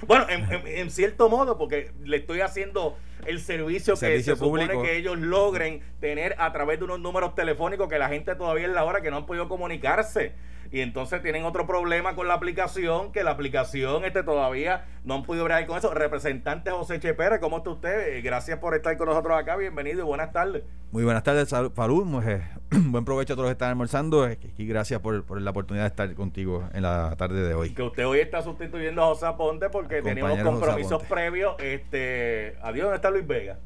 bueno, 0.06 0.26
en, 0.28 0.50
en- 0.52 0.66
en 0.66 0.90
cierto 0.90 1.28
modo, 1.28 1.58
porque 1.58 1.90
le 2.04 2.16
estoy 2.18 2.40
haciendo 2.40 2.96
el 3.26 3.40
servicio 3.40 3.94
que 3.94 4.00
Servicio 4.00 4.34
se 4.36 4.38
supone 4.44 4.64
público. 4.66 4.82
que 4.82 4.96
ellos 4.96 5.18
logren 5.18 5.82
tener 6.00 6.34
a 6.38 6.52
través 6.52 6.78
de 6.78 6.84
unos 6.86 7.00
números 7.00 7.34
telefónicos 7.34 7.88
que 7.88 7.98
la 7.98 8.08
gente 8.08 8.34
todavía 8.34 8.66
es 8.66 8.72
la 8.72 8.84
hora 8.84 9.00
que 9.02 9.10
no 9.10 9.18
han 9.18 9.26
podido 9.26 9.48
comunicarse. 9.48 10.32
Y 10.72 10.82
entonces 10.82 11.20
tienen 11.20 11.44
otro 11.44 11.66
problema 11.66 12.14
con 12.14 12.28
la 12.28 12.34
aplicación, 12.34 13.10
que 13.10 13.24
la 13.24 13.32
aplicación 13.32 14.04
este 14.04 14.22
todavía 14.22 14.84
no 15.02 15.14
han 15.14 15.24
podido 15.24 15.44
bregar 15.44 15.66
con 15.66 15.76
eso. 15.76 15.92
Representante 15.92 16.70
José 16.70 17.00
Chepera, 17.00 17.40
¿cómo 17.40 17.56
está 17.58 17.70
usted? 17.70 18.14
Eh, 18.16 18.20
Gracias 18.20 18.58
por 18.60 18.74
estar 18.76 18.96
con 18.96 19.08
nosotros 19.08 19.36
acá. 19.36 19.56
Bienvenido 19.56 19.98
y 20.00 20.04
buenas 20.04 20.32
tardes. 20.32 20.62
Muy 20.92 21.02
buenas 21.02 21.24
tardes, 21.24 21.52
Falú. 21.74 22.04
Mu- 22.04 22.20
eh, 22.22 22.42
Buen 22.70 23.04
provecho 23.04 23.32
a 23.32 23.36
todos 23.36 23.46
los 23.46 23.50
que 23.50 23.54
están 23.54 23.70
almorzando. 23.70 24.28
eh, 24.28 24.38
Y 24.58 24.66
gracias 24.66 25.00
por, 25.00 25.24
por 25.24 25.40
la 25.40 25.50
oportunidad 25.50 25.84
de 25.84 25.88
estar 25.88 26.14
contigo 26.14 26.68
en 26.72 26.82
la 26.82 27.16
tarde 27.16 27.42
de 27.42 27.52
hoy. 27.54 27.74
que 27.74 27.82
usted 27.82 28.06
hoy 28.06 28.20
está 28.20 28.40
sustituyendo 28.42 29.02
a 29.02 29.06
José 29.06 29.26
Aponte 29.26 29.70
porque 29.70 29.96
Al 29.96 30.02
tenía 30.04 30.24
unos 30.24 30.36
compañero 30.36 30.50
José 30.52 30.66
compromisos 30.66 31.02
previos. 31.04 31.56
Este, 31.58 32.56
adiós, 32.62 32.84
¿dónde 32.84 32.96
está 32.96 33.10
Luis 33.10 33.26
Vega? 33.26 33.58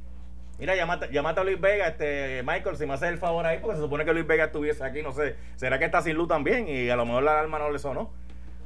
Mira, 0.59 0.77
llamate, 0.77 1.09
llamate 1.11 1.41
a 1.41 1.45
Luis 1.45 1.61
Vega, 1.61 1.89
este, 1.89 2.43
Michael, 2.45 2.77
si 2.77 2.87
me 2.87 2.95
haces 2.95 3.09
el 3.09 3.19
favor 3.19 3.45
ahí, 3.45 3.59
porque 3.61 3.77
se 3.77 3.83
supone 3.83 4.05
que 4.05 4.13
Luis 4.13 4.27
Vega 4.27 4.45
estuviese 4.45 4.85
aquí, 4.85 5.03
no 5.03 5.13
sé. 5.13 5.37
¿Será 5.57 5.79
que 5.79 5.85
está 5.85 6.01
sin 6.01 6.17
luz 6.17 6.29
también? 6.29 6.69
Y 6.69 6.89
a 6.91 6.97
lo 6.97 7.05
mejor 7.05 7.25
la 7.25 7.33
alarma 7.33 7.59
no 7.59 7.71
le 7.71 7.79
sonó. 7.79 8.13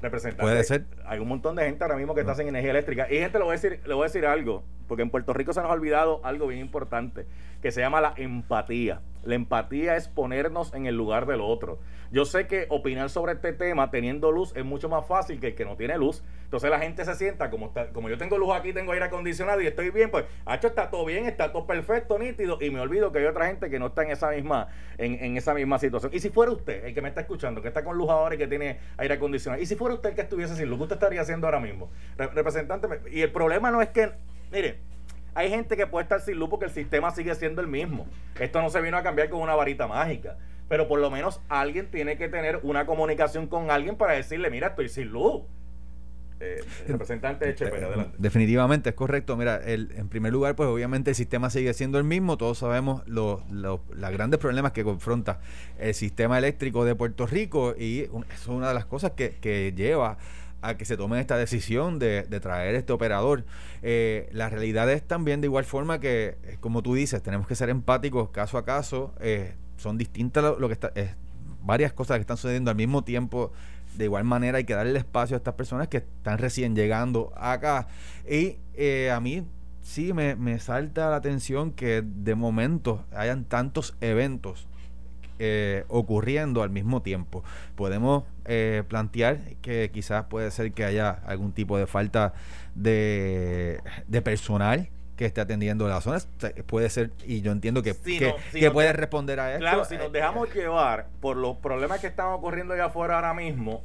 Representante. 0.02 0.42
Puede 0.42 0.62
ser. 0.64 0.85
Hay 1.07 1.18
un 1.18 1.28
montón 1.28 1.57
de 1.57 1.64
gente 1.64 1.83
ahora 1.83 1.97
mismo 1.97 2.14
que 2.14 2.21
está 2.21 2.35
sin 2.35 2.47
energía 2.47 2.71
eléctrica. 2.71 3.07
Y 3.11 3.18
gente, 3.18 3.38
le 3.38 3.45
voy 3.45 3.52
a 3.52 3.57
decir, 3.57 3.80
le 3.85 3.95
voy 3.95 4.04
a 4.04 4.07
decir 4.07 4.26
algo, 4.26 4.62
porque 4.87 5.02
en 5.02 5.11
Puerto 5.11 5.33
Rico 5.33 5.52
se 5.52 5.61
nos 5.61 5.71
ha 5.71 5.75
olvidado 5.75 6.21
algo 6.25 6.47
bien 6.47 6.61
importante, 6.61 7.26
que 7.62 7.73
se 7.73 7.80
llama 7.80 8.00
la 8.00 8.14
empatía. 8.16 9.00
La 9.25 9.35
empatía 9.35 9.97
es 9.97 10.09
ponernos 10.09 10.73
en 10.75 10.87
el 10.87 10.97
lugar 10.97 11.27
del 11.27 11.41
otro. 11.41 11.79
Yo 12.11 12.25
sé 12.25 12.47
que 12.47 12.67
opinar 12.71 13.11
sobre 13.11 13.33
este 13.33 13.53
tema 13.53 13.91
teniendo 13.91 14.33
luz 14.33 14.57
es 14.57 14.65
mucho 14.65 14.89
más 14.89 15.07
fácil 15.07 15.41
que 15.41 15.49
el 15.49 15.55
que 15.55 15.67
no 15.67 15.77
tiene 15.77 15.99
luz. 15.99 16.23
Entonces 16.45 16.71
la 16.71 16.79
gente 16.79 17.05
se 17.05 17.15
sienta, 17.15 17.51
como 17.51 17.67
está, 17.67 17.89
como 17.89 18.09
yo 18.09 18.17
tengo 18.17 18.39
luz 18.39 18.55
aquí, 18.55 18.73
tengo 18.73 18.93
aire 18.93 19.05
acondicionado 19.05 19.61
y 19.61 19.67
estoy 19.67 19.91
bien, 19.91 20.11
pues, 20.11 20.25
hecho 20.51 20.69
está 20.69 20.89
todo 20.89 21.05
bien, 21.05 21.27
está 21.27 21.53
todo 21.53 21.67
perfecto, 21.67 22.19
nítido, 22.19 22.57
y 22.63 22.71
me 22.71 22.81
olvido 22.81 23.13
que 23.13 23.19
hay 23.19 23.27
otra 23.27 23.49
gente 23.49 23.69
que 23.69 23.79
no 23.79 23.89
está 23.89 24.05
en 24.05 24.13
esa 24.13 24.31
misma, 24.31 24.69
en, 24.97 25.23
en 25.23 25.37
esa 25.37 25.53
misma 25.53 25.79
situación. 25.79 26.11
Y 26.15 26.21
si 26.21 26.31
fuera 26.31 26.51
usted, 26.51 26.87
el 26.87 26.95
que 26.95 27.03
me 27.03 27.11
está 27.11 27.21
escuchando, 27.21 27.61
que 27.61 27.69
está 27.69 27.85
con 27.85 27.99
luz 27.99 28.09
ahora 28.09 28.35
y 28.35 28.39
que 28.39 28.47
tiene 28.47 28.79
aire 28.97 29.15
acondicionado, 29.15 29.63
y 29.63 29.67
si 29.67 29.75
fuera 29.77 29.95
usted 29.95 30.09
el 30.09 30.15
que 30.15 30.23
estuviese 30.23 30.57
sin 30.57 30.71
luz, 30.71 30.79
¿qué 30.79 30.83
usted 30.85 30.97
estaría 30.97 31.21
haciendo 31.21 31.47
ahora 31.47 31.61
mismo? 31.61 31.91
Re- 32.17 32.29
representante, 32.29 32.89
y 33.11 33.21
el 33.21 33.31
problema 33.31 33.71
no 33.71 33.83
es 33.83 33.89
que, 33.89 34.11
mire, 34.51 34.79
hay 35.38 35.50
gente 35.50 35.76
que 35.76 35.87
puede 35.87 36.02
estar 36.02 36.21
sin 36.21 36.38
luz 36.38 36.49
porque 36.50 36.64
el 36.66 36.73
sistema 36.73 37.11
sigue 37.12 37.35
siendo 37.35 37.61
el 37.61 37.68
mismo. 37.68 38.07
Esto 38.40 38.61
no 38.61 38.71
se 38.71 38.80
vino 38.80 38.97
a 38.97 39.02
cambiar 39.02 39.28
con 39.30 39.40
una 39.40 39.54
varita 39.54 39.87
mágica. 39.87 40.37
Pero 40.68 40.87
por 40.88 41.00
lo 41.00 41.11
menos 41.11 41.40
alguien 41.49 41.90
tiene 41.90 42.16
que 42.18 42.28
tener 42.28 42.61
una 42.62 42.85
comunicación 42.87 43.47
con 43.47 43.71
alguien 43.71 43.97
para 43.97 44.12
decirle, 44.14 44.50
mira, 44.50 44.68
estoy 44.68 44.88
sin 44.88 45.09
luz. 45.09 45.42
Eh, 46.40 46.61
representante 46.87 47.52
Chepera, 47.54 47.88
adelante. 47.88 48.14
Definitivamente, 48.18 48.90
es 48.90 48.95
correcto. 48.95 49.37
Mira, 49.37 49.57
el, 49.57 49.90
en 49.97 50.09
primer 50.09 50.33
lugar, 50.33 50.54
pues 50.54 50.68
obviamente 50.68 51.11
el 51.11 51.16
sistema 51.16 51.50
sigue 51.50 51.73
siendo 51.75 51.99
el 51.99 52.04
mismo. 52.04 52.37
Todos 52.37 52.59
sabemos 52.59 53.02
los 53.09 53.40
los- 53.50 53.80
los 53.90 54.11
grandes 54.12 54.38
problemas 54.38 54.71
que 54.73 54.85
confronta 54.85 55.40
el 55.80 55.95
sistema 55.95 56.38
eléctrico 56.38 56.85
de 56.85 56.95
Puerto 56.95 57.26
Rico 57.26 57.75
y 57.76 58.07
un- 58.12 58.25
eso 58.25 58.35
es 58.35 58.49
una 58.49 58.68
de 58.68 58.75
las 58.75 58.85
cosas 58.87 59.12
que, 59.12 59.37
que 59.40 59.73
lleva 59.75 60.18
a 60.62 60.77
que 60.77 60.85
se 60.85 60.97
tome 60.97 61.21
esta 61.21 61.37
decisión 61.37 61.99
de, 61.99 62.23
de 62.23 62.41
traer 62.41 62.75
este 62.75 62.93
operador. 62.93 63.45
Eh, 63.83 64.29
la 64.33 64.49
realidad 64.49 64.91
es 64.91 65.03
también 65.03 65.41
de 65.41 65.47
igual 65.47 65.65
forma 65.65 66.00
que, 66.00 66.37
eh, 66.43 66.57
como 66.61 66.83
tú 66.83 66.95
dices, 66.95 67.23
tenemos 67.23 67.47
que 67.47 67.55
ser 67.55 67.71
empáticos 67.71 68.31
caso 68.31 68.59
a 68.59 68.65
caso. 68.65 69.15
Eh, 69.21 69.55
son 69.77 69.99
distintas 69.99 70.43
lo, 70.59 70.67
que 70.67 70.75
está, 70.75 70.93
es 70.95 71.11
varias 71.62 71.93
cosas 71.93 72.17
que 72.17 72.23
están 72.23 72.37
sucediendo 72.37 72.71
al 72.71 72.77
mismo 72.77 73.05
tiempo. 73.05 73.53
De 73.97 74.05
igual 74.05 74.25
manera 74.25 74.59
hay 74.59 74.65
que 74.65 74.75
darle 74.75 74.99
espacio 74.99 75.37
a 75.37 75.38
estas 75.38 75.55
personas 75.55 75.88
que 75.88 75.99
están 75.99 76.38
recién 76.38 76.75
llegando 76.75 77.33
acá. 77.37 77.88
Y 78.29 78.57
eh, 78.75 79.11
a 79.11 79.21
mí 79.21 79.45
sí 79.83 80.12
me, 80.12 80.35
me 80.37 80.59
salta 80.59 81.11
la 81.11 81.17
atención 81.17 81.73
que 81.73 82.03
de 82.05 82.35
momento 82.35 83.05
hayan 83.12 83.45
tantos 83.45 83.97
eventos 84.00 84.67
eh, 85.38 85.85
ocurriendo 85.88 86.62
al 86.62 86.71
mismo 86.71 87.02
tiempo. 87.02 87.45
Podemos 87.76 88.25
eh, 88.45 88.83
plantear 88.88 89.38
que 89.62 89.90
quizás 89.92 90.25
puede 90.25 90.50
ser 90.50 90.73
que 90.73 90.85
haya 90.85 91.11
algún 91.26 91.52
tipo 91.52 91.76
de 91.78 91.87
falta 91.87 92.33
de, 92.75 93.80
de 94.07 94.23
personal 94.23 94.88
que 95.16 95.26
esté 95.26 95.40
atendiendo 95.40 95.88
las 95.88 96.04
zonas. 96.04 96.28
O 96.37 96.40
sea, 96.40 96.50
puede 96.66 96.88
ser, 96.90 97.11
y 97.26 97.40
yo 97.40 97.50
entiendo 97.52 97.83
que, 97.83 97.95
Si 97.95 98.18
que, 98.18 98.28
no- 98.28 98.35
si 98.52 98.61
que 98.61 98.66
no 98.66 98.73
puede 98.73 98.88
te- 98.88 98.92
responder 98.95 99.40
a 99.40 99.49
esto. 99.52 99.61
Claro, 99.61 99.85
si 99.85 99.97
nos 99.97 100.07
eh, 100.07 100.11
dejamos 100.12 100.54
llevar 100.54 101.09
por 101.21 101.37
los 101.37 101.57
problemas 101.57 102.00
que 102.00 102.07
están 102.07 102.28
ocurriendo 102.28 102.75
allá 102.75 102.87
afuera 102.87 103.16
ahora 103.16 103.35
mismo, 103.35 103.83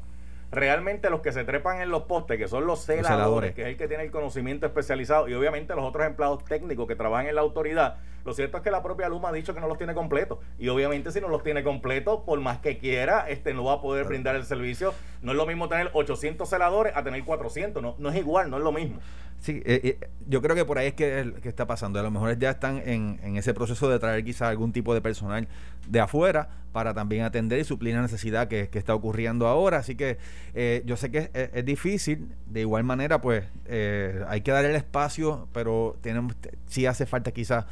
realmente 0.51 1.09
los 1.09 1.21
que 1.21 1.31
se 1.31 1.43
trepan 1.43 1.81
en 1.81 1.89
los 1.89 2.03
postes, 2.03 2.37
que 2.37 2.47
son 2.47 2.67
los 2.67 2.85
celadores, 2.85 3.07
celadores. 3.09 3.55
que 3.55 3.61
es 3.63 3.67
el 3.69 3.77
que 3.77 3.87
tiene 3.87 4.03
el 4.03 4.11
conocimiento 4.11 4.67
especializado, 4.67 5.27
y 5.27 5.33
obviamente 5.33 5.73
los 5.75 5.83
otros 5.83 6.05
empleados 6.05 6.45
técnicos 6.45 6.87
que 6.87 6.95
trabajan 6.95 7.25
en 7.25 7.33
la 7.33 7.41
autoridad, 7.41 7.97
lo 8.25 8.33
cierto 8.33 8.57
es 8.57 8.63
que 8.63 8.71
la 8.71 8.81
propia 8.83 9.09
Luma 9.09 9.29
ha 9.29 9.33
dicho 9.33 9.53
que 9.53 9.59
no 9.59 9.67
los 9.67 9.77
tiene 9.77 9.93
completos. 9.93 10.39
Y 10.59 10.69
obviamente 10.69 11.11
si 11.11 11.19
no 11.21 11.27
los 11.27 11.43
tiene 11.43 11.63
completos, 11.63 12.21
por 12.25 12.39
más 12.39 12.59
que 12.59 12.77
quiera, 12.77 13.29
este 13.29 13.53
no 13.53 13.63
va 13.65 13.73
a 13.73 13.81
poder 13.81 14.05
brindar 14.05 14.35
el 14.35 14.45
servicio. 14.45 14.93
No 15.21 15.31
es 15.31 15.37
lo 15.37 15.45
mismo 15.45 15.67
tener 15.69 15.89
800 15.93 16.49
celadores 16.49 16.93
a 16.95 17.03
tener 17.03 17.23
400. 17.23 17.81
No, 17.83 17.95
no 17.97 18.09
es 18.09 18.15
igual, 18.15 18.49
no 18.49 18.57
es 18.57 18.63
lo 18.63 18.71
mismo. 18.71 18.99
Sí, 19.39 19.61
eh, 19.65 19.81
eh, 19.99 20.07
yo 20.29 20.41
creo 20.41 20.55
que 20.55 20.63
por 20.63 20.77
ahí 20.77 20.87
es 20.87 20.93
que, 20.93 21.33
que 21.41 21.49
está 21.49 21.67
pasando. 21.67 21.99
A 21.99 22.03
lo 22.03 22.11
mejor 22.11 22.39
ya 22.39 22.51
están 22.51 22.81
en, 22.85 23.19
en 23.23 23.35
ese 23.35 23.53
proceso 23.53 23.89
de 23.89 23.99
traer 23.99 24.23
quizás 24.23 24.43
algún 24.49 24.71
tipo 24.71 24.93
de 24.93 25.01
personal 25.01 25.49
de 25.85 25.99
afuera 25.99 26.47
para 26.71 26.93
también 26.93 27.23
atender 27.25 27.59
y 27.59 27.65
suplir 27.65 27.93
la 27.93 28.01
necesidad 28.01 28.47
que, 28.47 28.69
que 28.69 28.79
está 28.79 28.95
ocurriendo 28.95 29.47
ahora. 29.47 29.79
Así 29.79 29.95
que 29.95 30.17
eh, 30.53 30.81
yo 30.85 30.95
sé 30.95 31.11
que 31.11 31.17
es, 31.17 31.29
es- 31.33 31.49
es 31.55 31.65
difícil. 31.65 32.29
De 32.45 32.61
igual 32.61 32.85
manera, 32.85 33.19
pues 33.19 33.43
eh, 33.65 34.23
hay 34.29 34.39
que 34.41 34.51
dar 34.51 34.63
el 34.63 34.75
espacio, 34.77 35.49
pero 35.51 35.97
tenemos, 35.99 36.35
sí 36.67 36.85
hace 36.85 37.05
falta 37.05 37.31
quizás 37.31 37.65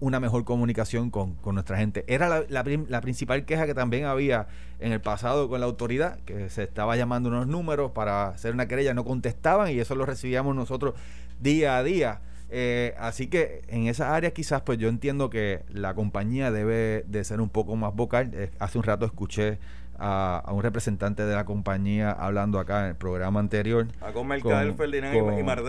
una 0.00 0.20
mejor 0.20 0.44
comunicación 0.44 1.10
con, 1.10 1.34
con 1.34 1.54
nuestra 1.54 1.76
gente. 1.76 2.04
Era 2.06 2.28
la, 2.28 2.44
la 2.48 2.62
prim- 2.64 2.86
la 2.88 3.00
principal 3.00 3.44
queja 3.44 3.66
que 3.66 3.74
también 3.74 4.04
había 4.04 4.46
en 4.80 4.92
el 4.92 5.00
pasado 5.00 5.48
con 5.48 5.60
la 5.60 5.66
autoridad, 5.66 6.18
que 6.24 6.50
se 6.50 6.62
estaba 6.62 6.96
llamando 6.96 7.28
unos 7.28 7.46
números 7.48 7.90
para 7.92 8.28
hacer 8.28 8.52
una 8.54 8.68
querella, 8.68 8.94
no 8.94 9.04
contestaban 9.04 9.70
y 9.70 9.78
eso 9.80 9.94
lo 9.96 10.06
recibíamos 10.06 10.54
nosotros 10.54 10.94
día 11.40 11.76
a 11.76 11.82
día. 11.82 12.20
Eh, 12.50 12.94
así 12.98 13.26
que 13.26 13.62
en 13.68 13.88
esa 13.88 14.14
área 14.14 14.30
quizás 14.30 14.62
pues 14.62 14.78
yo 14.78 14.88
entiendo 14.88 15.28
que 15.28 15.64
la 15.68 15.94
compañía 15.94 16.50
debe 16.50 17.04
de 17.06 17.24
ser 17.24 17.40
un 17.40 17.48
poco 17.50 17.76
más 17.76 17.94
vocal. 17.94 18.30
Eh, 18.32 18.50
hace 18.58 18.78
un 18.78 18.84
rato 18.84 19.04
escuché 19.04 19.58
a, 19.98 20.38
a 20.46 20.52
un 20.52 20.62
representante 20.62 21.26
de 21.26 21.34
la 21.34 21.44
compañía 21.44 22.12
hablando 22.12 22.60
acá 22.60 22.84
en 22.84 22.90
el 22.90 22.94
programa 22.94 23.40
anterior 23.40 23.88
Ah, 24.00 24.12
con 24.12 24.28
Mercader, 24.28 24.72
Ferdinand 24.74 25.14
y- 25.14 25.18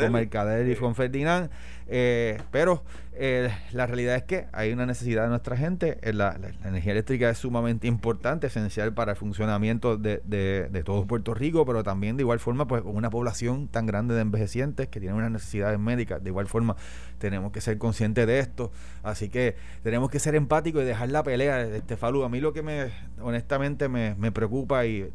con 0.06 0.14
Mercader 0.14 0.70
y 0.70 0.76
con 0.76 0.94
Ferdinand. 0.96 1.50
Eh, 1.92 2.40
pero 2.52 2.84
eh, 3.14 3.50
la 3.74 3.88
realidad 3.88 4.16
es 4.16 4.24
que 4.24 4.46
hay 4.54 4.72
una 4.72 4.86
necesidad 4.86 5.24
de 5.24 5.30
nuestra 5.30 5.58
gente. 5.58 5.98
eh, 6.04 6.14
La, 6.14 6.38
la- 6.38 6.50
energía 6.70 6.92
eléctrica 6.92 7.30
es 7.30 7.38
sumamente 7.40 7.88
importante, 7.88 8.48
esencial 8.48 8.94
para 8.94 9.14
el 9.14 9.18
funcionamiento 9.18 9.98
de, 9.98 10.22
de- 10.24 10.70
de 10.70 10.84
todo 10.84 11.06
Puerto 11.08 11.34
Rico, 11.34 11.66
pero 11.66 11.84
también 11.84 12.16
de 12.16 12.22
igual 12.24 12.40
forma, 12.40 12.68
pues 12.68 12.84
una 12.86 13.10
población 13.10 13.68
tan 13.68 13.88
grande 13.88 14.14
de 14.14 14.22
envejecientes 14.22 14.88
que 14.88 15.00
tienen 15.00 15.18
unas 15.18 15.32
necesidades 15.32 15.80
médicas, 15.80 16.24
de 16.24 16.30
igual 16.30 16.48
forma 16.48 16.76
tenemos 17.18 17.52
que 17.52 17.60
ser 17.62 17.78
conscientes 17.80 18.28
de 18.28 18.40
esto. 18.40 18.72
Así 19.04 19.30
que 19.30 19.56
tenemos 19.84 20.10
que 20.12 20.20
ser 20.20 20.36
empáticos 20.36 20.84
y 20.84 20.86
dejar 20.86 21.10
la 21.10 21.24
pelea. 21.24 21.62
Este 21.64 21.98
Falú, 21.98 22.24
a 22.24 22.30
mí 22.30 22.40
lo 22.40 22.54
que 22.54 22.62
me 22.62 22.92
honestamente 23.20 23.90
me, 23.90 24.14
me 24.16 24.32
preocupa 24.32 24.86
y 24.86 25.10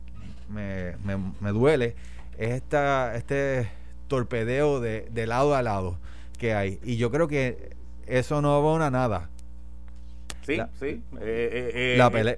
me, 0.48 0.96
me- 1.04 1.32
me 1.40 1.50
duele 1.52 1.94
es 2.36 2.50
esta, 2.50 3.14
este 3.14 3.68
torpedeo 4.08 4.80
de, 4.80 5.08
de 5.12 5.26
lado 5.26 5.54
a 5.54 5.62
lado 5.62 5.98
que 6.44 6.52
hay. 6.52 6.78
Y 6.84 6.96
yo 6.98 7.10
creo 7.10 7.26
que 7.26 7.70
eso 8.06 8.42
no 8.42 8.62
va 8.62 8.86
a 8.86 8.90
nada. 8.90 9.30
Sí, 10.42 10.56
La- 10.56 10.68
sí. 10.78 10.86
eh, 10.86 11.00
eh, 11.22 11.70
eh, 11.74 11.94
la 11.96 12.10
pelea. 12.10 12.36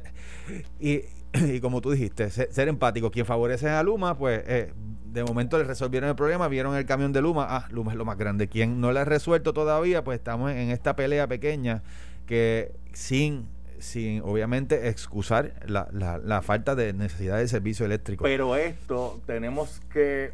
Y, 0.78 1.00
y 1.34 1.58
como 1.60 1.80
tú 1.80 1.90
dijiste, 1.90 2.30
ser, 2.30 2.52
ser 2.52 2.68
empático. 2.68 3.10
Quien 3.10 3.26
favorece 3.26 3.68
a 3.68 3.82
Luma, 3.82 4.16
pues 4.16 4.44
eh, 4.46 4.72
de 5.06 5.24
momento 5.24 5.58
le 5.58 5.64
resolvieron 5.64 6.08
el 6.08 6.14
problema, 6.14 6.46
vieron 6.46 6.76
el 6.76 6.86
camión 6.86 7.12
de 7.12 7.20
Luma. 7.20 7.48
Ah, 7.50 7.66
Luma 7.72 7.90
es 7.90 7.98
lo 7.98 8.04
más 8.04 8.16
grande. 8.16 8.46
Quien 8.46 8.80
no 8.80 8.92
le 8.92 9.00
ha 9.00 9.04
resuelto 9.04 9.52
todavía, 9.52 10.04
pues 10.04 10.18
estamos 10.20 10.52
en 10.52 10.70
esta 10.70 10.94
pelea 10.94 11.26
pequeña 11.26 11.82
que 12.26 12.70
sin, 12.92 13.48
sin 13.80 14.22
obviamente 14.22 14.86
excusar 14.88 15.52
la, 15.66 15.88
la, 15.90 16.18
la 16.18 16.42
falta 16.42 16.76
de 16.76 16.92
necesidad 16.92 17.38
de 17.38 17.48
servicio 17.48 17.84
eléctrico. 17.84 18.22
Pero 18.22 18.54
esto 18.54 19.20
tenemos 19.26 19.80
que 19.92 20.30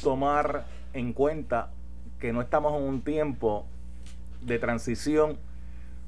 tomar 0.00 0.64
en 0.92 1.12
cuenta 1.12 1.70
que 2.18 2.32
no 2.32 2.40
estamos 2.40 2.74
en 2.74 2.82
un 2.82 3.02
tiempo 3.02 3.66
de 4.42 4.58
transición 4.58 5.38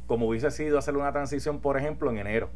como 0.07 0.27
hubiese 0.27 0.51
sido 0.51 0.79
hacer 0.79 0.97
una 0.97 1.13
transición, 1.13 1.61
por 1.61 1.77
ejemplo, 1.77 2.11
en 2.11 2.19
enero. 2.19 2.49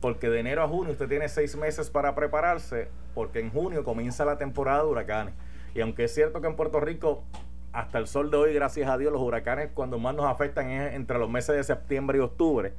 Porque 0.00 0.28
de 0.28 0.40
enero 0.40 0.62
a 0.62 0.68
junio 0.68 0.92
usted 0.92 1.08
tiene 1.08 1.28
seis 1.28 1.56
meses 1.56 1.88
para 1.88 2.14
prepararse, 2.14 2.88
porque 3.14 3.40
en 3.40 3.50
junio 3.50 3.82
comienza 3.82 4.24
la 4.24 4.36
temporada 4.36 4.82
de 4.82 4.88
huracanes. 4.88 5.34
Y 5.74 5.80
aunque 5.80 6.04
es 6.04 6.14
cierto 6.14 6.40
que 6.40 6.48
en 6.48 6.54
Puerto 6.54 6.80
Rico, 6.80 7.24
hasta 7.72 7.98
el 7.98 8.06
sol 8.06 8.30
de 8.30 8.36
hoy, 8.36 8.52
gracias 8.52 8.90
a 8.90 8.98
Dios, 8.98 9.10
los 9.10 9.22
huracanes 9.22 9.70
cuando 9.72 9.98
más 9.98 10.14
nos 10.14 10.26
afectan 10.26 10.70
es 10.70 10.94
entre 10.94 11.18
los 11.18 11.30
meses 11.30 11.56
de 11.56 11.64
septiembre 11.64 12.18
y 12.18 12.20
octubre, 12.20 12.74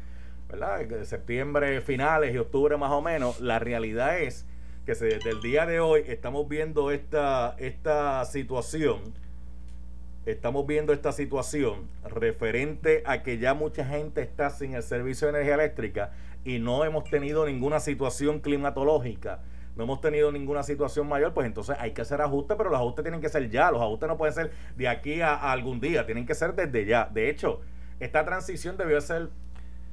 ¿verdad? 0.47 0.85
De 0.85 1.05
septiembre 1.05 1.81
finales 1.81 2.35
y 2.35 2.37
octubre 2.37 2.77
más 2.77 2.91
o 2.91 3.01
menos, 3.01 3.39
la 3.41 3.57
realidad 3.57 4.19
es 4.19 4.45
que 4.85 4.93
desde 4.93 5.29
el 5.29 5.41
día 5.41 5.65
de 5.65 5.79
hoy 5.79 6.03
estamos 6.07 6.47
viendo 6.47 6.91
esta, 6.91 7.55
esta 7.57 8.23
situación, 8.25 8.99
estamos 10.25 10.65
viendo 10.65 10.93
esta 10.93 11.11
situación 11.11 11.89
referente 12.03 13.03
a 13.05 13.23
que 13.23 13.37
ya 13.37 13.53
mucha 13.53 13.85
gente 13.85 14.21
está 14.21 14.49
sin 14.49 14.73
el 14.73 14.83
servicio 14.83 15.27
de 15.27 15.33
energía 15.33 15.55
eléctrica 15.55 16.11
y 16.45 16.59
no 16.59 16.85
hemos 16.85 17.03
tenido 17.05 17.45
ninguna 17.45 17.79
situación 17.79 18.39
climatológica, 18.39 19.39
no 19.75 19.83
hemos 19.83 20.01
tenido 20.01 20.31
ninguna 20.31 20.63
situación 20.63 21.07
mayor, 21.07 21.33
pues 21.33 21.47
entonces 21.47 21.75
hay 21.79 21.91
que 21.91 22.01
hacer 22.01 22.21
ajustes, 22.21 22.55
pero 22.57 22.69
los 22.69 22.79
ajustes 22.79 23.03
tienen 23.03 23.21
que 23.21 23.29
ser 23.29 23.49
ya, 23.49 23.71
los 23.71 23.81
ajustes 23.81 24.07
no 24.07 24.17
pueden 24.17 24.33
ser 24.33 24.51
de 24.77 24.87
aquí 24.87 25.21
a, 25.21 25.35
algún 25.51 25.81
día, 25.81 26.05
tienen 26.05 26.25
que 26.25 26.35
ser 26.35 26.53
desde 26.53 26.85
ya. 26.85 27.09
De 27.11 27.29
hecho, 27.29 27.61
esta 27.99 28.23
transición 28.23 28.77
debió 28.77 29.01
ser 29.01 29.29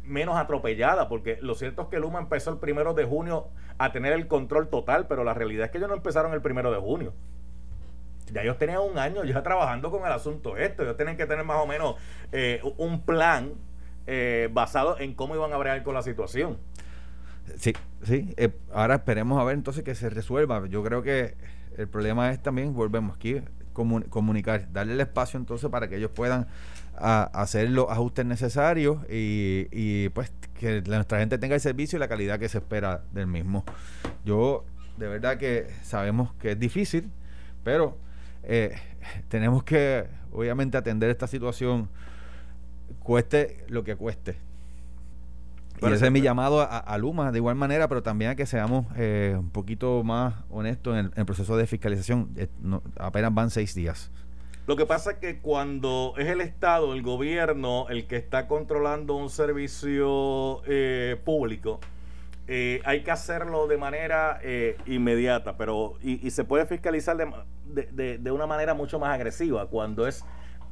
menos 0.04 0.36
atropellada, 0.36 1.08
porque 1.08 1.38
lo 1.40 1.54
cierto 1.54 1.82
es 1.82 1.88
que 1.88 1.98
Luma 1.98 2.20
empezó 2.20 2.50
el 2.50 2.58
primero 2.58 2.94
de 2.94 3.04
junio 3.04 3.48
a 3.78 3.90
tener 3.92 4.12
el 4.12 4.28
control 4.28 4.68
total, 4.68 5.06
pero 5.06 5.24
la 5.24 5.34
realidad 5.34 5.66
es 5.66 5.70
que 5.70 5.78
ellos 5.78 5.88
no 5.88 5.96
empezaron 5.96 6.32
el 6.34 6.42
primero 6.42 6.70
de 6.70 6.78
junio. 6.78 7.14
Ya 8.32 8.42
ellos 8.42 8.58
tenían 8.58 8.80
un 8.80 8.98
año 8.98 9.24
ya 9.24 9.42
trabajando 9.42 9.90
con 9.90 10.04
el 10.06 10.12
asunto 10.12 10.56
esto. 10.56 10.82
Ellos 10.82 10.96
tienen 10.96 11.16
que 11.16 11.26
tener 11.26 11.44
más 11.44 11.58
o 11.58 11.66
menos 11.66 11.96
eh, 12.32 12.60
un 12.76 13.02
plan 13.02 13.52
eh, 14.06 14.48
basado 14.52 14.98
en 14.98 15.14
cómo 15.14 15.34
iban 15.34 15.52
a 15.52 15.56
bregar 15.56 15.82
con 15.82 15.94
la 15.94 16.02
situación. 16.02 16.58
Sí, 17.56 17.72
sí. 18.02 18.32
eh, 18.36 18.50
ahora 18.72 18.96
esperemos 18.96 19.40
a 19.40 19.44
ver 19.44 19.54
entonces 19.54 19.82
que 19.82 19.94
se 19.94 20.10
resuelva. 20.10 20.66
Yo 20.68 20.82
creo 20.82 21.02
que 21.02 21.34
el 21.76 21.88
problema 21.88 22.30
es 22.30 22.42
también, 22.42 22.74
volvemos 22.74 23.16
aquí, 23.16 23.40
comu- 23.72 24.08
comunicar, 24.08 24.72
darle 24.72 24.92
el 24.92 25.00
espacio 25.00 25.38
entonces 25.38 25.70
para 25.70 25.88
que 25.88 25.96
ellos 25.96 26.10
puedan 26.14 26.46
hacer 26.96 27.70
los 27.70 27.88
ajustes 27.88 28.26
necesarios 28.26 28.98
y, 29.08 30.10
pues 30.10 30.30
que 30.58 30.82
nuestra 30.82 31.18
gente 31.18 31.38
tenga 31.38 31.54
el 31.54 31.60
servicio 31.60 31.96
y 31.96 32.00
la 32.00 32.08
calidad 32.08 32.38
que 32.38 32.48
se 32.48 32.58
espera 32.58 33.02
del 33.12 33.26
mismo. 33.26 33.64
Yo 34.24 34.66
de 34.98 35.08
verdad 35.08 35.38
que 35.38 35.70
sabemos 35.82 36.34
que 36.34 36.50
es 36.50 36.58
difícil, 36.58 37.10
pero 37.64 37.96
eh, 38.42 38.74
tenemos 39.28 39.62
que 39.64 40.06
obviamente 40.32 40.76
atender 40.76 41.10
esta 41.10 41.26
situación 41.26 41.88
cueste 43.00 43.64
lo 43.68 43.84
que 43.84 43.96
cueste. 43.96 44.36
Y 45.82 45.86
ese 45.86 46.06
es 46.06 46.12
mi 46.12 46.20
pero- 46.20 46.24
llamado 46.30 46.60
a, 46.60 46.78
a 46.78 46.98
Luma 46.98 47.32
de 47.32 47.38
igual 47.38 47.54
manera, 47.54 47.88
pero 47.88 48.02
también 48.02 48.32
a 48.32 48.36
que 48.36 48.44
seamos 48.44 48.84
eh, 48.96 49.34
un 49.38 49.48
poquito 49.50 50.02
más 50.04 50.34
honestos 50.50 50.92
en 50.94 51.06
el, 51.06 51.06
en 51.06 51.12
el 51.20 51.24
proceso 51.26 51.56
de 51.56 51.66
fiscalización. 51.66 52.30
Eh, 52.36 52.48
no- 52.60 52.82
apenas 52.98 53.32
van 53.32 53.50
seis 53.50 53.74
días. 53.74 54.10
Lo 54.66 54.76
que 54.76 54.84
pasa 54.84 55.12
es 55.12 55.16
que 55.18 55.38
cuando 55.38 56.12
es 56.18 56.26
el 56.28 56.42
Estado, 56.42 56.92
el 56.92 57.02
gobierno, 57.02 57.88
el 57.88 58.06
que 58.06 58.16
está 58.16 58.46
controlando 58.46 59.14
un 59.16 59.30
servicio 59.30 60.60
eh, 60.66 61.16
público, 61.24 61.80
eh, 62.52 62.82
hay 62.84 63.04
que 63.04 63.12
hacerlo 63.12 63.68
de 63.68 63.78
manera 63.78 64.40
eh, 64.42 64.76
inmediata, 64.86 65.56
pero 65.56 65.94
y, 66.02 66.26
y 66.26 66.30
se 66.32 66.42
puede 66.42 66.66
fiscalizar 66.66 67.16
de, 67.16 68.18
de 68.18 68.30
una 68.32 68.46
manera 68.48 68.74
mucho 68.74 68.98
más 68.98 69.14
agresiva. 69.14 69.66
Cuando 69.68 70.06
es 70.08 70.24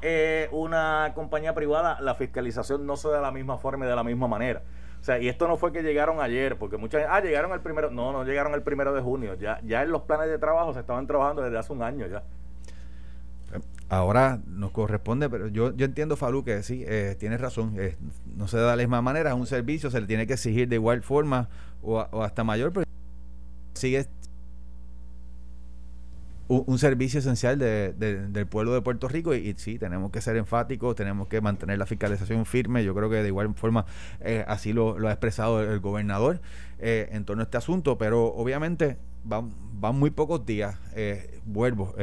eh, 0.03 0.49
una 0.51 1.12
compañía 1.14 1.55
privada, 1.55 2.01
la 2.01 2.17
fiscalización 2.17 2.85
no 2.85 2.97
se 2.97 3.09
da 3.09 3.17
de 3.17 3.23
la 3.23 3.31
misma 3.31 3.59
forma 3.59 3.87
y 3.87 3.88
de 3.88 3.95
la 3.97 4.03
misma 4.03 4.27
manera. 4.27 4.62
O 5.01 5.05
sea, 5.05 5.21
y 5.21 5.29
esto 5.29 5.47
no 5.47 5.57
fue 5.57 5.73
que 5.73 5.83
llegaron 5.83 6.21
ayer, 6.21 6.59
porque 6.59 6.77
muchas 6.77 7.07
ah, 7.09 7.21
llegaron 7.21 7.53
el 7.53 7.61
primero, 7.61 7.91
no, 7.91 8.12
no 8.12 8.25
llegaron 8.25 8.55
el 8.55 8.62
primero 8.62 8.93
de 8.93 9.01
junio, 9.01 9.35
ya, 9.35 9.61
ya 9.62 9.83
en 9.83 9.93
los 9.93 10.03
planes 10.03 10.29
de 10.29 10.38
trabajo 10.38 10.75
se 10.75 10.81
estaban 10.81 11.07
trabajando 11.07 11.43
desde 11.43 11.59
hace 11.59 11.73
un 11.73 11.83
año 11.85 12.09
ya. 12.09 12.25
Ahora 13.90 14.40
nos 14.46 14.70
corresponde, 14.72 15.31
pero 15.31 15.48
yo, 15.48 15.74
yo 15.74 15.87
entiendo, 15.87 16.16
Falú, 16.16 16.44
que 16.44 16.62
sí, 16.62 16.85
eh, 16.87 17.16
tienes 17.18 17.40
razón. 17.40 17.74
eh, 17.79 17.96
no 18.37 18.46
se 18.46 18.59
da 18.59 18.70
de 18.72 18.77
la 18.77 18.83
misma 18.83 19.01
manera. 19.03 19.31
Es 19.31 19.37
un 19.37 19.46
servicio, 19.46 19.90
se 19.90 20.01
le 20.01 20.07
tiene 20.07 20.27
que 20.27 20.35
exigir 20.35 20.68
de 20.68 20.77
igual 20.77 21.03
forma 21.03 21.48
o, 21.83 21.98
o 22.11 22.22
hasta 22.22 22.44
mayor, 22.44 22.72
pero 22.72 22.85
sigue 23.74 24.07
un, 26.48 26.79
servicio 26.79 27.18
esencial 27.20 27.59
de- 27.59 27.92
de- 27.92 28.27
del 28.29 28.46
pueblo 28.46 28.72
de 28.72 28.81
Puerto 28.81 29.07
Rico 29.09 29.35
y, 29.35 29.55
sí, 29.59 29.79
tenemos 29.79 30.11
que 30.11 30.22
ser 30.22 30.37
enfáticos, 30.37 30.94
tenemos 30.96 31.29
que 31.29 31.40
mantener 31.42 31.79
la 31.79 31.85
fiscalización 31.87 32.46
firme. 32.46 32.85
Yo 32.85 32.94
creo 32.94 33.11
que 33.11 33.16
de 33.16 33.29
igual 33.29 33.53
forma 33.55 33.85
eh, 34.20 34.44
así 34.48 34.72
lo, 34.72 34.96
ha 35.07 35.12
expresado 35.12 35.62
el, 35.62 35.68
el 35.70 35.81
gobernador 35.81 36.40
eh, 36.79 37.09
en 37.12 37.24
torno 37.27 37.42
a 37.42 37.44
este 37.44 37.59
asunto, 37.59 37.98
pero 37.98 38.27
obviamente 38.35 38.96
van, 39.24 39.51
van 39.79 39.96
muy 39.98 40.11
pocos 40.11 40.46
días. 40.46 40.79
vuelvo, 41.44 41.94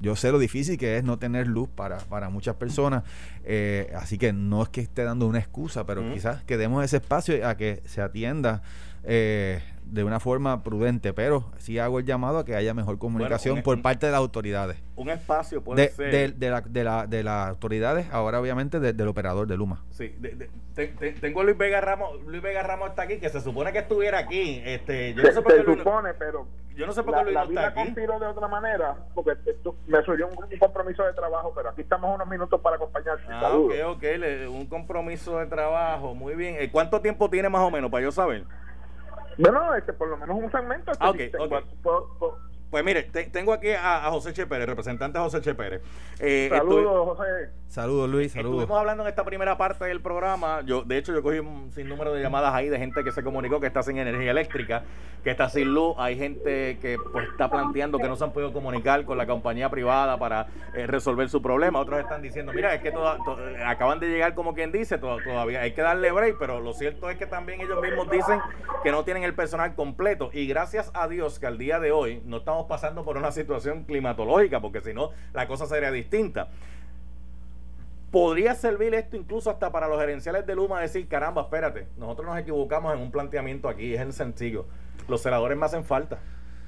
yo 0.00 0.16
sé 0.16 0.32
lo 0.32 0.38
difícil 0.38 0.78
que 0.78 0.96
es 0.96 1.04
no 1.04 1.18
tener 1.18 1.46
luz 1.46 1.68
para, 1.68 1.98
para 1.98 2.30
muchas 2.30 2.56
personas, 2.56 3.04
eh, 3.44 3.92
así 3.96 4.18
que 4.18 4.32
no 4.32 4.62
es 4.62 4.68
que 4.68 4.80
esté 4.80 5.04
dando 5.04 5.26
una 5.26 5.38
excusa, 5.38 5.84
pero 5.86 6.12
quizás 6.12 6.42
que 6.44 6.56
demos 6.56 6.84
ese 6.84 6.96
espacio 6.96 7.46
a 7.46 7.56
que 7.56 7.82
se 7.86 8.00
atienda 8.00 8.62
eh, 9.04 9.62
de 9.84 10.04
una 10.04 10.20
forma 10.20 10.62
prudente, 10.62 11.12
pero 11.12 11.50
sí 11.58 11.78
hago 11.80 11.98
el 11.98 12.04
llamado 12.04 12.38
a 12.38 12.44
que 12.44 12.54
haya 12.54 12.74
mejor 12.74 12.98
comunicación 12.98 13.56
un- 13.58 13.62
por 13.64 13.76
un- 13.76 13.82
parte 13.82 14.06
de 14.06 14.12
las 14.12 14.18
autoridades. 14.18 14.78
Un 14.94 15.10
espacio 15.10 15.64
puede 15.64 15.82
De, 15.82 15.88
ser. 15.88 16.12
de, 16.12 16.28
de 16.28 16.50
la, 16.50 16.60
de, 16.60 16.84
la, 16.84 17.06
de 17.08 17.22
las 17.24 17.48
autoridades, 17.48 18.06
ahora 18.12 18.40
obviamente 18.40 18.78
de- 18.78 18.92
del 18.92 19.08
operador 19.08 19.48
de 19.48 19.56
Luma. 19.56 19.82
Sí, 19.90 20.14
de- 20.18 20.36
de- 20.36 20.50
te- 20.74 20.88
te- 20.88 21.12
tengo 21.14 21.40
a 21.40 21.44
Luis 21.44 21.58
Vega 21.58 21.80
Ramos, 21.80 22.22
Luis 22.24 22.40
Vega 22.40 22.62
Ramos 22.62 22.90
está 22.90 23.02
aquí, 23.02 23.18
que 23.18 23.28
se 23.30 23.40
supone 23.40 23.72
que 23.72 23.78
estuviera 23.80 24.18
aquí. 24.18 24.62
Este, 24.64 25.12
yo 25.14 25.22
no 25.22 25.28
Se, 25.28 25.34
sé 25.34 25.42
por 25.42 25.52
qué 25.52 25.58
se 25.58 25.64
Luis, 25.64 25.78
supone, 25.78 26.14
pero 26.14 26.46
yo 26.76 26.86
no 26.86 26.92
sé 26.92 27.02
por 27.02 27.12
la, 27.12 27.18
qué 27.18 27.24
Luis 27.24 27.34
la 27.34 27.40
no 27.44 27.48
está 27.48 27.60
vida 27.60 27.68
aquí. 27.68 27.82
conspiró 27.82 28.20
de 28.20 28.26
otra 28.26 28.46
manera, 28.46 28.96
porque 29.12 29.32
esto 29.44 29.74
me 29.88 30.00
surgió 30.04 30.28
un, 30.28 30.44
un 30.44 30.58
compromiso 30.60 31.02
de 31.04 31.12
trabajo, 31.14 31.52
pero 31.56 31.70
aquí 31.70 31.80
estamos 31.80 32.14
unos 32.14 32.28
minutos 32.28 32.60
para 32.60 32.76
acompañarte. 32.76 33.24
Ah, 33.28 33.50
ok, 33.56 33.72
ok, 33.86 34.02
le- 34.18 34.46
un 34.46 34.66
compromiso 34.66 35.36
de 35.38 35.46
trabajo, 35.46 36.14
muy 36.14 36.36
bien. 36.36 36.54
Eh, 36.60 36.70
¿Cuánto 36.70 37.00
tiempo 37.00 37.28
tiene 37.28 37.48
más 37.48 37.62
o 37.62 37.70
menos 37.72 37.90
para 37.90 38.04
yo 38.04 38.12
saber? 38.12 38.44
Bueno, 39.40 39.74
este, 39.74 39.92
por 39.94 40.08
lo 40.08 40.16
menos 40.18 40.36
un 40.36 40.50
segmento. 40.52 40.92
este, 40.92 41.04
Ah, 41.04 41.10
ok, 41.10 41.16
tengo- 41.16 41.44
ok. 41.44 41.64
puedo- 41.82 42.18
puedo- 42.18 42.38
Pues 42.70 42.84
mire, 42.84 43.02
te- 43.02 43.24
tengo 43.24 43.52
aquí 43.52 43.70
a, 43.70 44.06
a 44.06 44.10
José 44.10 44.32
Che 44.32 44.46
Pérez, 44.46 44.66
representante 44.68 45.18
José 45.18 45.40
Che 45.40 45.54
Pérez. 45.54 45.82
Eh, 46.20 46.44
estoy- 46.52 46.58
Saludos, 46.58 47.16
José. 47.18 47.30
Saludos 47.66 48.10
Luis, 48.10 48.32
saludos. 48.32 48.60
Estuvimos 48.62 48.80
hablando 48.80 49.02
en 49.04 49.08
esta 49.08 49.24
primera 49.24 49.56
parte 49.56 49.84
del 49.84 50.00
programa. 50.00 50.60
Yo, 50.64 50.82
de 50.82 50.98
hecho, 50.98 51.12
yo 51.12 51.22
cogí 51.22 51.38
un 51.38 51.70
sinnúmero 51.72 52.12
de 52.12 52.20
llamadas 52.22 52.52
ahí 52.54 52.68
de 52.68 52.78
gente 52.78 53.04
que 53.04 53.12
se 53.12 53.22
comunicó 53.22 53.60
que 53.60 53.68
está 53.68 53.82
sin 53.84 53.96
energía 53.96 54.32
eléctrica, 54.32 54.82
que 55.22 55.30
está 55.30 55.48
sin 55.48 55.72
luz. 55.72 55.94
Hay 55.98 56.16
gente 56.18 56.78
que 56.80 56.96
pues 57.12 57.28
está 57.28 57.48
planteando 57.48 57.98
que 57.98 58.08
no 58.08 58.16
se 58.16 58.24
han 58.24 58.32
podido 58.32 58.52
comunicar 58.52 59.04
con 59.04 59.16
la 59.18 59.26
compañía 59.26 59.68
privada 59.70 60.18
para 60.18 60.48
eh, 60.74 60.86
resolver 60.88 61.28
su 61.28 61.40
problema. 61.42 61.78
Otros 61.78 62.00
están 62.00 62.22
diciendo, 62.22 62.52
mira, 62.52 62.74
es 62.74 62.82
que 62.82 62.90
toda- 62.90 63.18
to- 63.24 63.38
acaban 63.64 64.00
de 64.00 64.08
llegar 64.08 64.34
como 64.34 64.52
quien 64.54 64.72
dice, 64.72 64.98
to- 64.98 65.18
todavía 65.24 65.60
hay 65.60 65.72
que 65.72 65.82
darle 65.82 66.10
break, 66.10 66.38
pero 66.40 66.58
lo 66.58 66.72
cierto 66.72 67.08
es 67.08 67.18
que 67.18 67.26
también 67.26 67.60
ellos 67.60 67.80
mismos 67.80 68.10
dicen 68.10 68.40
que 68.82 68.90
no 68.90 69.04
tienen 69.04 69.22
el 69.22 69.34
personal 69.34 69.76
completo. 69.76 70.30
Y 70.32 70.48
gracias 70.48 70.90
a 70.92 71.06
Dios 71.06 71.38
que 71.38 71.46
al 71.46 71.56
día 71.56 71.78
de 71.78 71.92
hoy 71.92 72.20
no 72.24 72.38
estamos 72.38 72.59
pasando 72.66 73.04
por 73.04 73.16
una 73.16 73.32
situación 73.32 73.84
climatológica, 73.84 74.60
porque 74.60 74.80
si 74.80 74.92
no, 74.94 75.10
la 75.32 75.46
cosa 75.46 75.66
sería 75.66 75.90
distinta. 75.90 76.48
podría 78.10 78.54
servir 78.54 78.94
esto 78.94 79.16
incluso 79.16 79.50
hasta 79.50 79.70
para 79.70 79.88
los 79.88 80.00
gerenciales 80.00 80.46
de 80.46 80.54
Luma 80.54 80.80
decir, 80.80 81.06
caramba, 81.08 81.42
espérate, 81.42 81.86
nosotros 81.96 82.26
nos 82.26 82.38
equivocamos 82.38 82.94
en 82.94 83.00
un 83.00 83.10
planteamiento 83.10 83.68
aquí, 83.68 83.94
es 83.94 84.00
en 84.00 84.12
sencillo. 84.12 84.66
Los 85.08 85.22
celadores 85.22 85.56
me 85.56 85.66
hacen 85.66 85.84
falta. 85.84 86.18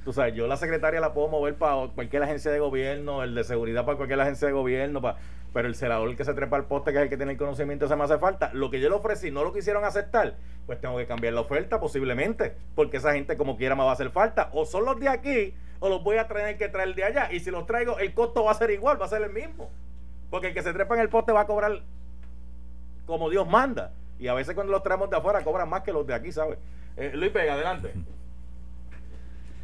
Tú 0.04 0.12
sabes, 0.12 0.34
yo 0.34 0.48
la 0.48 0.56
secretaria 0.56 1.00
la 1.00 1.12
puedo 1.12 1.28
mover 1.28 1.54
para 1.54 1.88
cualquier 1.94 2.24
agencia 2.24 2.50
de 2.50 2.58
gobierno, 2.58 3.22
el 3.22 3.34
de 3.34 3.44
seguridad 3.44 3.84
para 3.84 3.96
cualquier 3.96 4.20
agencia 4.20 4.48
de 4.48 4.52
gobierno, 4.52 5.00
para, 5.00 5.18
pero 5.52 5.68
el 5.68 5.76
celador 5.76 6.16
que 6.16 6.24
se 6.24 6.34
trepa 6.34 6.56
al 6.56 6.64
poste, 6.64 6.90
que 6.92 6.98
es 6.98 7.02
el 7.04 7.08
que 7.08 7.16
tiene 7.16 7.32
el 7.32 7.38
conocimiento, 7.38 7.84
ese 7.84 7.94
me 7.94 8.04
hace 8.04 8.18
falta. 8.18 8.50
Lo 8.52 8.70
que 8.70 8.80
yo 8.80 8.88
le 8.88 8.96
ofrecí 8.96 9.30
no 9.30 9.44
lo 9.44 9.52
quisieron 9.52 9.84
aceptar, 9.84 10.34
pues 10.66 10.80
tengo 10.80 10.96
que 10.96 11.06
cambiar 11.06 11.34
la 11.34 11.42
oferta 11.42 11.78
posiblemente, 11.78 12.56
porque 12.74 12.96
esa 12.96 13.12
gente 13.12 13.36
como 13.36 13.56
quiera 13.56 13.76
me 13.76 13.84
va 13.84 13.90
a 13.90 13.92
hacer 13.92 14.10
falta. 14.10 14.50
O 14.52 14.64
son 14.64 14.84
los 14.86 14.98
de 14.98 15.08
aquí, 15.08 15.54
o 15.82 15.88
los 15.88 16.04
voy 16.04 16.16
a 16.16 16.28
tener 16.28 16.56
que 16.56 16.68
traer 16.68 16.94
de 16.94 17.02
allá. 17.02 17.32
Y 17.32 17.40
si 17.40 17.50
los 17.50 17.66
traigo, 17.66 17.98
el 17.98 18.14
costo 18.14 18.44
va 18.44 18.52
a 18.52 18.54
ser 18.54 18.70
igual, 18.70 19.00
va 19.00 19.06
a 19.06 19.08
ser 19.08 19.20
el 19.22 19.32
mismo. 19.32 19.68
Porque 20.30 20.48
el 20.48 20.54
que 20.54 20.62
se 20.62 20.72
trepa 20.72 20.94
en 20.94 21.00
el 21.00 21.08
poste 21.08 21.32
va 21.32 21.40
a 21.40 21.46
cobrar 21.46 21.80
como 23.04 23.28
Dios 23.28 23.48
manda. 23.48 23.90
Y 24.20 24.28
a 24.28 24.34
veces 24.34 24.54
cuando 24.54 24.72
los 24.72 24.84
traemos 24.84 25.10
de 25.10 25.16
afuera 25.16 25.42
cobran 25.42 25.68
más 25.68 25.82
que 25.82 25.92
los 25.92 26.06
de 26.06 26.14
aquí, 26.14 26.30
¿sabes? 26.30 26.56
Eh, 26.96 27.10
Luis 27.14 27.32
Vega, 27.32 27.54
adelante. 27.54 27.92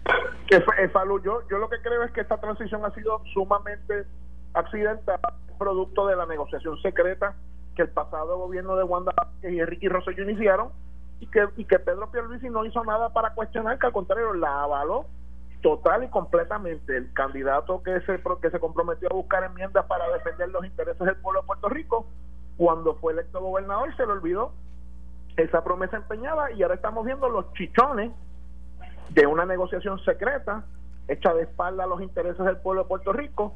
Fa- 0.04 0.82
eh, 0.82 0.90
yo, 1.22 1.46
yo 1.48 1.58
lo 1.58 1.68
que 1.70 1.80
creo 1.80 2.02
es 2.02 2.10
que 2.10 2.22
esta 2.22 2.38
transición 2.38 2.84
ha 2.84 2.92
sido 2.94 3.22
sumamente 3.32 4.04
accidental, 4.54 5.20
producto 5.56 6.06
de 6.08 6.16
la 6.16 6.26
negociación 6.26 6.80
secreta 6.82 7.34
que 7.76 7.82
el 7.82 7.90
pasado 7.90 8.38
gobierno 8.38 8.74
de 8.74 8.82
Wanda 8.82 9.12
y 9.42 9.60
Enrique 9.60 9.88
Rosselló 9.88 10.24
iniciaron 10.24 10.70
y 11.20 11.26
que, 11.28 11.46
y 11.56 11.64
que 11.64 11.78
Pedro 11.78 12.10
Pierluisi 12.10 12.50
no 12.50 12.64
hizo 12.64 12.82
nada 12.82 13.12
para 13.12 13.34
cuestionar, 13.34 13.78
que 13.78 13.86
al 13.86 13.92
contrario 13.92 14.34
la 14.34 14.64
avaló 14.64 15.06
total 15.62 16.04
y 16.04 16.08
completamente. 16.08 16.96
El 16.96 17.12
candidato 17.12 17.82
que 17.82 18.00
se, 18.02 18.20
que 18.40 18.50
se 18.50 18.60
comprometió 18.60 19.08
a 19.10 19.14
buscar 19.14 19.44
enmiendas 19.44 19.84
para 19.86 20.08
defender 20.12 20.48
los 20.50 20.64
intereses 20.64 21.04
del 21.04 21.16
pueblo 21.16 21.40
de 21.40 21.46
Puerto 21.46 21.68
Rico, 21.68 22.06
cuando 22.56 22.94
fue 22.96 23.12
electo 23.12 23.40
gobernador, 23.40 23.94
se 23.96 24.06
le 24.06 24.12
olvidó 24.12 24.52
esa 25.36 25.62
promesa 25.62 25.96
empeñada 25.96 26.50
y 26.52 26.62
ahora 26.62 26.74
estamos 26.74 27.04
viendo 27.04 27.28
los 27.28 27.52
chichones 27.52 28.10
de 29.10 29.26
una 29.26 29.46
negociación 29.46 29.98
secreta 30.04 30.64
hecha 31.06 31.32
de 31.32 31.42
espalda 31.42 31.84
a 31.84 31.86
los 31.86 32.02
intereses 32.02 32.44
del 32.44 32.58
pueblo 32.58 32.82
de 32.82 32.88
Puerto 32.88 33.12
Rico, 33.12 33.54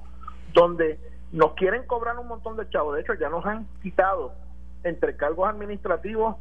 donde 0.55 0.99
nos 1.33 1.55
quieren 1.55 1.85
cobrar 1.87 2.19
un 2.19 2.29
montón 2.29 2.57
de 2.57 2.69
chavos. 2.71 2.95
De 2.95 3.03
hecho, 3.03 3.15
ya 3.15 3.29
nos 3.29 3.45
han 3.45 3.67
quitado 3.83 4.33
entre 4.85 5.17
cargos 5.17 5.49
administrativos 5.49 6.37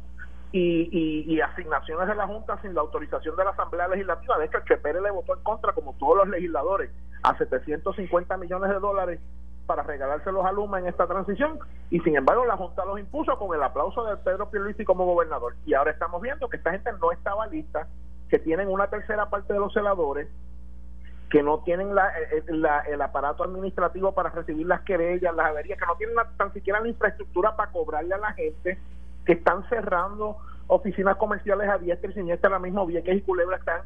y, 0.52 0.88
y- 0.92 1.34
y 1.34 1.40
asignaciones 1.40 2.06
de 2.08 2.14
la 2.14 2.26
Junta 2.26 2.60
sin 2.62 2.74
la 2.74 2.82
autorización 2.82 3.34
de 3.36 3.44
la 3.44 3.50
Asamblea 3.50 3.88
Legislativa. 3.88 4.38
De 4.38 4.44
hecho, 4.46 4.58
Chepere 4.66 5.00
le 5.00 5.10
votó 5.10 5.34
en 5.36 5.42
contra, 5.42 5.72
como 5.72 5.94
todos 5.94 6.18
los 6.18 6.28
legisladores, 6.28 6.90
a 7.22 7.36
750 7.38 8.36
millones 8.36 8.70
de 8.70 8.78
dólares 8.78 9.20
para 9.66 9.82
regalárselos 9.84 10.44
a 10.44 10.52
Luma 10.52 10.80
en 10.80 10.88
esta 10.88 11.06
transición 11.06 11.58
y 11.88 12.00
sin 12.00 12.16
embargo 12.16 12.44
la 12.44 12.56
Junta 12.56 12.84
los 12.84 12.98
impuso 12.98 13.38
con 13.38 13.54
el 13.56 13.62
aplauso 13.62 14.04
de 14.04 14.16
Pedro 14.16 14.50
Pierluisi 14.50 14.84
como 14.84 15.06
gobernador 15.06 15.54
y 15.64 15.74
ahora 15.74 15.92
estamos 15.92 16.20
viendo 16.20 16.48
que 16.48 16.56
esta 16.56 16.72
gente 16.72 16.90
no 17.00 17.12
estaba 17.12 17.46
lista 17.46 17.86
que 18.28 18.40
tienen 18.40 18.68
una 18.68 18.88
tercera 18.88 19.30
parte 19.30 19.52
de 19.52 19.60
los 19.60 19.72
celadores 19.72 20.26
que 21.30 21.42
no 21.44 21.60
tienen 21.60 21.94
la, 21.94 22.08
eh, 22.20 22.42
la- 22.48 22.80
el 22.80 23.00
aparato 23.00 23.44
administrativo 23.44 24.12
para 24.12 24.30
recibir 24.30 24.66
las 24.66 24.80
querellas, 24.82 25.34
las 25.34 25.46
averías, 25.46 25.78
que 25.78 25.86
no 25.86 25.94
tienen 25.96 26.16
la- 26.16 26.28
tan 26.36 26.52
siquiera 26.52 26.80
la 26.80 26.88
infraestructura 26.88 27.54
para 27.56 27.70
cobrarle 27.70 28.14
a 28.14 28.18
la 28.18 28.32
gente, 28.32 28.78
que 29.26 29.32
están 29.32 29.68
cerrando 29.68 30.36
oficinas 30.68 31.16
comerciales 31.16 31.68
a 31.68 31.78
diestra 31.78 32.10
y 32.10 32.14
siniestra, 32.14 32.48
ahora 32.48 32.60
mismo 32.60 32.86
Vieques 32.86 33.16
y 33.16 33.20
Culebra 33.22 33.56
están 33.56 33.82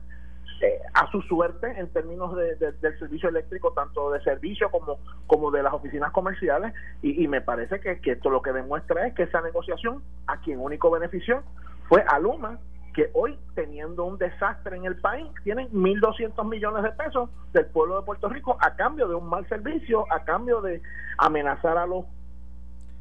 eh, 0.62 0.80
a 0.94 1.10
su 1.10 1.20
suerte 1.22 1.66
en 1.78 1.88
términos 1.92 2.34
de- 2.34 2.54
de- 2.56 2.72
del 2.72 2.98
servicio 2.98 3.28
eléctrico, 3.28 3.72
tanto 3.72 4.10
de 4.12 4.22
servicio 4.22 4.70
como, 4.70 4.98
como 5.26 5.50
de 5.50 5.62
las 5.62 5.74
oficinas 5.74 6.12
comerciales, 6.12 6.72
y, 7.02 7.22
y 7.22 7.28
me 7.28 7.42
parece 7.42 7.78
que, 7.80 8.00
que 8.00 8.12
esto 8.12 8.30
lo 8.30 8.40
que 8.40 8.52
demuestra 8.54 9.06
es 9.06 9.14
que 9.14 9.24
esa 9.24 9.42
negociación 9.42 10.02
a 10.26 10.40
quien 10.40 10.58
único 10.60 10.90
benefició 10.90 11.42
fue 11.90 12.02
a 12.08 12.18
Luma, 12.18 12.58
que 12.94 13.10
hoy, 13.12 13.38
teniendo 13.54 14.06
un 14.06 14.16
desastre 14.16 14.78
en 14.78 14.86
el 14.86 14.96
país, 14.96 15.26
tienen 15.44 15.68
1.200 15.72 16.48
millones 16.48 16.82
de 16.84 16.92
pesos 16.92 17.28
del 17.52 17.66
pueblo 17.66 18.00
de 18.00 18.06
Puerto 18.06 18.26
Rico 18.30 18.56
a 18.58 18.74
cambio 18.76 19.06
de 19.08 19.14
un 19.14 19.28
mal 19.28 19.46
servicio, 19.50 20.10
a 20.10 20.24
cambio 20.24 20.62
de 20.62 20.80
amenazar 21.18 21.76
a 21.76 21.84
los 21.84 22.06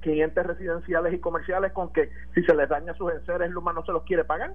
clientes 0.06 0.46
residenciales 0.46 1.14
y 1.14 1.20
comerciales 1.20 1.72
con 1.74 1.92
que 1.92 2.10
si 2.36 2.44
se 2.44 2.54
les 2.54 2.70
daña 2.70 2.94
sus 2.94 3.12
enseres, 3.12 3.50
Luma 3.50 3.74
no 3.74 3.84
se 3.84 3.92
los 3.92 4.04
quiere 4.04 4.24
pagar 4.24 4.54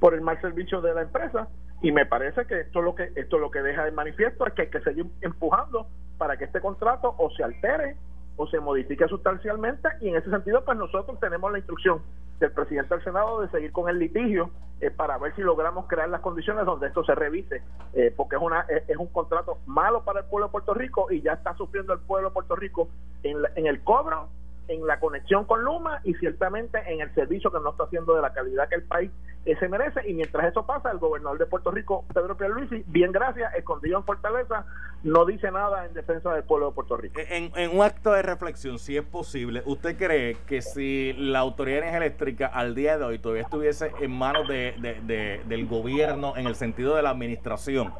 por 0.00 0.14
el 0.14 0.22
mal 0.22 0.40
servicio 0.40 0.80
de 0.80 0.94
la 0.94 1.02
empresa. 1.02 1.48
Y 1.82 1.92
me 1.92 2.06
parece 2.06 2.46
que 2.46 2.60
esto 2.60 2.80
lo 2.80 2.94
que 2.94 3.12
esto 3.16 3.38
lo 3.38 3.50
que 3.50 3.60
deja 3.62 3.84
de 3.84 3.92
manifiesto 3.92 4.46
es 4.46 4.54
que 4.54 4.62
hay 4.62 4.70
que 4.70 4.80
seguir 4.80 5.06
empujando 5.20 5.86
para 6.16 6.36
que 6.38 6.44
este 6.44 6.60
contrato 6.60 7.14
o 7.18 7.30
se 7.30 7.44
altere 7.44 7.96
o 8.36 8.46
se 8.48 8.60
modifique 8.60 9.06
sustancialmente. 9.08 9.88
Y 10.00 10.08
en 10.08 10.16
ese 10.16 10.30
sentido 10.30 10.64
pues 10.64 10.78
nosotros 10.78 11.20
tenemos 11.20 11.52
la 11.52 11.58
instrucción 11.58 12.00
del 12.40 12.52
presidente 12.52 12.94
del 12.94 13.04
Senado 13.04 13.40
de 13.42 13.48
seguir 13.50 13.72
con 13.72 13.88
el 13.88 13.98
litigio 13.98 14.50
eh, 14.80 14.90
para 14.92 15.18
ver 15.18 15.34
si 15.34 15.42
logramos 15.42 15.86
crear 15.88 16.08
las 16.08 16.20
condiciones 16.20 16.64
donde 16.66 16.86
esto 16.86 17.02
se 17.04 17.14
revise 17.16 17.62
eh, 17.94 18.14
porque 18.16 18.36
es 18.36 18.42
una 18.42 18.60
es, 18.68 18.88
es 18.88 18.96
un 18.96 19.08
contrato 19.08 19.58
malo 19.66 20.04
para 20.04 20.20
el 20.20 20.26
pueblo 20.26 20.46
de 20.46 20.52
Puerto 20.52 20.72
Rico 20.72 21.10
y 21.10 21.20
ya 21.20 21.32
está 21.32 21.54
sufriendo 21.56 21.92
el 21.92 21.98
pueblo 21.98 22.28
de 22.28 22.34
Puerto 22.34 22.54
Rico 22.54 22.88
en, 23.24 23.42
la- 23.42 23.50
en 23.56 23.66
el 23.66 23.82
cobro 23.82 24.28
en 24.68 24.86
la 24.86 25.00
conexión 25.00 25.44
con 25.44 25.64
Luma 25.64 26.00
y 26.04 26.14
ciertamente 26.14 26.78
en 26.86 27.00
el 27.00 27.12
servicio 27.14 27.50
que 27.50 27.58
no 27.60 27.70
está 27.70 27.84
haciendo 27.84 28.14
de 28.14 28.22
la 28.22 28.32
calidad 28.32 28.68
que 28.68 28.76
el 28.76 28.82
país 28.84 29.10
eh, 29.44 29.56
se 29.58 29.68
merece 29.68 30.08
y 30.08 30.14
mientras 30.14 30.46
eso 30.46 30.66
pasa 30.66 30.90
el 30.90 30.98
gobernador 30.98 31.38
de 31.38 31.46
Puerto 31.46 31.70
Rico 31.70 32.04
Pedro 32.12 32.36
Pierluisi 32.36 32.84
bien 32.86 33.10
gracias 33.12 33.54
escondido 33.54 33.98
en 33.98 34.04
Fortaleza 34.04 34.66
no 35.02 35.24
dice 35.24 35.50
nada 35.50 35.86
en 35.86 35.94
defensa 35.94 36.32
del 36.34 36.44
pueblo 36.44 36.68
de 36.68 36.74
Puerto 36.74 36.96
Rico 36.96 37.20
En, 37.28 37.50
en 37.56 37.76
un 37.76 37.82
acto 37.82 38.12
de 38.12 38.22
reflexión, 38.22 38.78
si 38.78 38.96
es 38.96 39.04
posible, 39.04 39.62
¿usted 39.64 39.96
cree 39.96 40.36
que 40.46 40.60
si 40.60 41.12
la 41.14 41.38
Autoridad 41.38 41.76
de 41.76 41.88
Energía 41.88 42.06
Eléctrica 42.06 42.46
al 42.46 42.74
día 42.74 42.98
de 42.98 43.04
hoy 43.04 43.18
todavía 43.18 43.42
estuviese 43.42 43.92
en 44.00 44.10
manos 44.10 44.46
de- 44.48 45.40
del 45.46 45.66
gobierno 45.66 46.36
en 46.36 46.46
el 46.46 46.54
sentido 46.54 46.94
de 46.96 47.02
la 47.02 47.10
administración, 47.10 47.92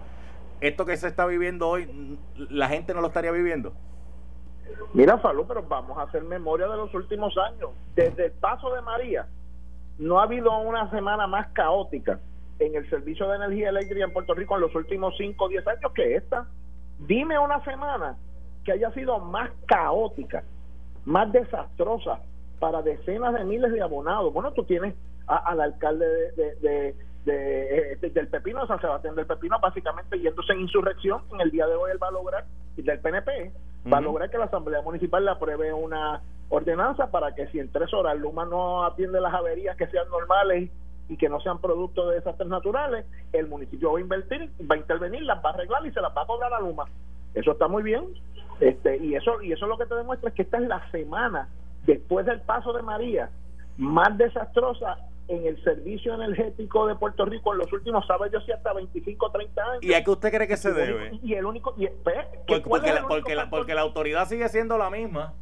esto 0.61 0.85
que 0.85 0.97
se 0.97 1.07
está 1.07 1.25
viviendo 1.25 1.69
hoy, 1.69 2.19
la 2.37 2.69
gente 2.69 2.93
no 2.95 3.01
lo 3.01 3.07
estaría 3.07 3.31
viviendo? 3.31 3.73
Mira, 4.95 5.19
Falú, 5.19 5.47
pero 5.47 5.63
vamos 5.63 5.99
a 5.99 6.03
hacer 6.03 6.23
memoria 6.25 6.67
de 6.69 6.77
los 6.77 6.93
últimos 6.95 7.37
años. 7.39 7.71
Desde 7.95 8.27
el 8.27 8.33
paso 8.33 8.73
de 8.75 8.81
María, 8.83 9.27
no 9.99 10.19
ha 10.21 10.25
habido 10.25 10.57
una 10.59 10.91
semana 10.91 11.27
más 11.27 11.49
caótica 11.53 12.19
en 12.59 12.75
el 12.75 12.89
servicio 12.91 13.29
de 13.29 13.37
energía 13.37 13.69
eléctrica 13.69 14.05
en 14.05 14.13
Puerto 14.13 14.35
Rico 14.35 14.55
en 14.55 14.63
los 14.63 14.75
últimos 14.75 15.15
5 15.17 15.45
o 15.45 15.49
10 15.49 15.67
años 15.67 15.93
que 15.93 16.17
esta. 16.17 16.47
Dime 17.01 17.39
una 17.39 17.63
semana 17.65 18.17
que 18.65 18.73
haya 18.73 18.91
sido 18.93 19.19
más 19.19 19.51
caótica, 19.67 20.43
más 21.05 21.31
desastrosa 21.33 22.21
para 22.59 22.83
decenas 22.83 23.35
de 23.35 23.45
miles 23.45 23.73
de 23.73 23.81
abonados. 23.83 24.33
Bueno, 24.33 24.53
tú 24.53 24.65
tienes 24.65 24.95
a- 25.27 25.37
al 25.51 25.61
alcalde 25.61 26.07
de, 26.07 26.33
de- 26.33 26.55
de- 26.57 26.95
de, 27.25 27.93
eh, 27.93 27.97
del 28.11 28.29
Pepino, 28.29 28.63
de 28.63 28.67
San 28.69 28.81
Sebastián 28.81 29.15
del 29.15 29.27
Pepino, 29.27 29.59
básicamente 29.61 30.19
yéndose 30.19 30.53
en 30.55 30.61
insurrección. 30.61 31.23
En 31.33 31.41
el 31.43 31.51
día 31.51 31.67
de 31.67 31.75
hoy 31.75 31.91
él 31.93 32.03
va 32.03 32.09
a 32.09 32.13
lograr, 32.13 32.45
y 32.77 32.83
del 32.83 33.01
PNP, 33.01 33.53
va 33.91 33.99
a 33.99 34.01
lograr 34.01 34.31
que 34.31 34.39
la 34.39 34.47
Asamblea 34.47 34.83
Municipal 34.83 35.25
le 35.25 35.31
apruebe 35.31 35.73
una 35.73 36.21
ordenanza 36.49 37.11
para 37.11 37.35
que 37.35 37.47
si 37.49 37.59
en 37.59 37.71
tres 37.71 37.93
horas 37.93 38.19
Luma 38.19 38.45
no 38.45 38.85
atiende 38.85 39.21
las 39.21 39.35
averías 39.35 39.77
que 39.77 39.87
sean 39.89 40.09
normales 40.11 40.71
y 41.09 41.17
que 41.17 41.29
no 41.29 41.41
sean 41.41 41.61
producto 41.61 42.09
de 42.09 42.17
desastres 42.17 42.49
naturales, 42.49 43.07
el 43.33 43.49
municipio 43.49 43.93
va 43.93 43.99
a 43.99 44.03
invertir, 44.03 44.51
va 44.71 44.75
a 44.75 44.79
intervenir, 44.79 45.23
las 45.23 45.43
va 45.45 45.51
a 45.51 45.53
arreglar 45.55 45.87
y 45.87 45.93
se 45.93 46.01
las 46.01 46.15
va 46.17 46.23
a 46.23 46.27
cobrar 46.27 46.53
a 46.53 46.61
Luma. 46.61 46.85
Eso 47.35 47.53
está 47.53 47.69
muy 47.69 47.83
bien. 47.83 48.05
Este, 48.61 48.97
y 48.99 49.15
eso 49.15 49.41
y 49.41 49.53
eso 49.53 49.67
lo 49.67 49.79
que 49.79 49.87
te 49.87 49.95
demuestra 49.95 50.31
es 50.31 50.35
que 50.35 50.43
esta 50.43 50.59
es 50.59 50.67
la 50.67 50.91
semana 50.91 51.49
después 51.87 52.27
del 52.27 52.41
paso 52.41 52.73
de 52.73 52.83
María 52.83 53.31
más 53.77 54.19
desastrosa 54.19 54.99
en 55.29 55.47
el 55.47 55.63
servicio 55.63 56.15
energético 56.15 56.87
de 56.87 56.95
Puerto 56.97 57.25
Rico 57.27 57.53
en 57.53 57.59
los 57.59 57.73
últimos, 57.73 58.07
¿sabes 58.07 58.33
yo 58.33 58.41
si 58.41 58.53
hasta 58.53 58.73
25 58.73 59.27
o 59.27 59.31
30 59.31 59.63
años? 59.63 59.83
¿Y 59.85 59.93
a 59.95 60.03
qué 60.03 60.11
usted 60.11 60.31
cree 60.33 60.49
que 60.49 60.57
se 60.57 60.71
Y 60.71 60.73
debe? 60.73 61.09
único- 61.11 61.27
Y 61.27 61.35
el 61.35 61.45
único... 61.47 61.75
Y, 61.77 61.87
pues, 62.03 62.17
Porque, 62.27 62.45
¿que 62.47 62.63
cuál 62.63 62.81
porque 62.81 62.93
la, 62.95 63.07
porque, 63.09 63.35
la, 63.35 63.51
porque 63.51 63.75
la 63.75 63.81
autoridad 63.83 64.27
sigue 64.27 64.49
siendo 64.49 64.79
la 64.79 64.89
misma. 64.91 65.35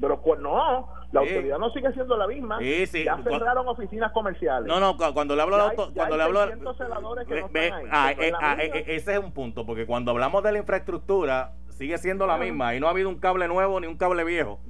Pero 0.00 0.22
pues 0.22 0.40
no, 0.40 0.88
la 1.12 1.20
Sí. 1.22 1.28
autoridad 1.28 1.58
no 1.58 1.70
sigue 1.72 1.92
siendo 1.92 2.16
la 2.16 2.26
misma. 2.26 2.58
Sí, 2.58 2.86
sí. 2.86 3.04
Ya 3.04 3.18
cerraron 3.22 3.68
oficinas 3.68 4.12
comerciales. 4.12 4.66
No, 4.66 4.80
no, 4.80 4.96
cu- 4.96 5.12
cuando 5.12 5.36
le 5.36 5.42
hablo 5.42 5.58
Ya 5.58 5.64
auto- 5.64 5.82
hay- 5.88 5.88
ya 5.88 5.94
cuando 5.94 6.16
le 6.16 6.22
hablo 6.22 6.40
600 6.44 6.76
celadores 6.78 7.26
que 7.28 7.34
Ve- 7.34 7.40
no 7.42 7.48
ve- 7.50 7.66
están 7.66 7.80
ahí. 7.80 7.86
ah, 7.90 8.12
eh, 8.16 8.30
la 8.30 8.38
ah, 8.40 8.56
eh, 8.62 8.84
ese 8.86 9.12
es 9.12 9.18
un 9.18 9.32
punto, 9.32 9.66
porque 9.66 9.84
cuando 9.86 10.12
hablamos 10.12 10.42
de 10.42 10.52
la 10.52 10.58
infraestructura, 10.58 11.52
sigue 11.68 11.98
siendo 11.98 12.26
la 12.26 12.38
misma 12.38 12.74
y 12.74 12.80
no 12.80 12.86
ha 12.86 12.90
habido 12.90 13.08
un 13.10 13.18
cable 13.18 13.46
nuevo 13.48 13.78
ni 13.80 13.86
un 13.88 13.96
cable 13.98 14.24
viejo. 14.24 14.60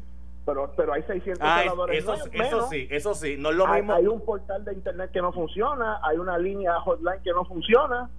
Pero, 0.53 0.73
pero 0.77 0.93
hay 0.93 1.03
600 1.05 1.39
Ah, 1.41 1.63
eso, 1.63 1.77
menos. 2.33 2.69
sí, 2.69 2.89
eso 2.91 3.15
sí, 3.15 3.37
no 3.39 3.51
es 3.51 3.57
lo 3.57 3.67
hay, 3.67 3.83
mismo. 3.83 3.95
hay 3.95 4.07
un 4.07 4.21
portal 4.25 4.65
de 4.65 4.75
internet 4.75 5.11
que 5.13 5.21
no 5.23 5.33
funciona, 5.33 6.01
hay 6.03 6.19
una 6.19 6.37
línea 6.39 6.81
hotline 6.81 7.23
que 7.23 7.31
no 7.33 7.45
funciona, 7.45 8.11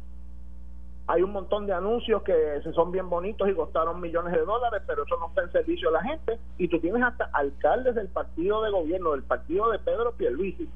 hay 1.08 1.24
un 1.24 1.32
montón 1.32 1.65
de 1.67 1.74
anuncios 1.74 2.24
que 2.24 2.34
se 2.63 2.72
son 2.74 2.91
bien 2.91 3.10
bonitos 3.10 3.50
y 3.50 3.54
costaron 3.54 4.00
millones 4.00 4.34
de 4.34 4.46
dólares, 4.46 4.82
pero 4.88 5.04
eso 5.04 5.17
no 5.20 5.28
está 5.28 5.41
en 5.41 5.52
servicio 5.52 5.89
a 5.89 5.94
la 5.94 6.04
gente. 6.04 6.39
Y 6.58 6.67
tú 6.70 6.80
tienes 6.80 7.04
hasta 7.04 7.26
alcaldes 7.34 7.96
del 7.96 8.08
partido 8.08 8.62
de 8.62 8.72
gobierno, 8.72 9.12
del 9.12 9.24
partido 9.24 9.70
de 9.72 9.80
Pedro 9.80 10.13
Pierluisi, 10.13 10.70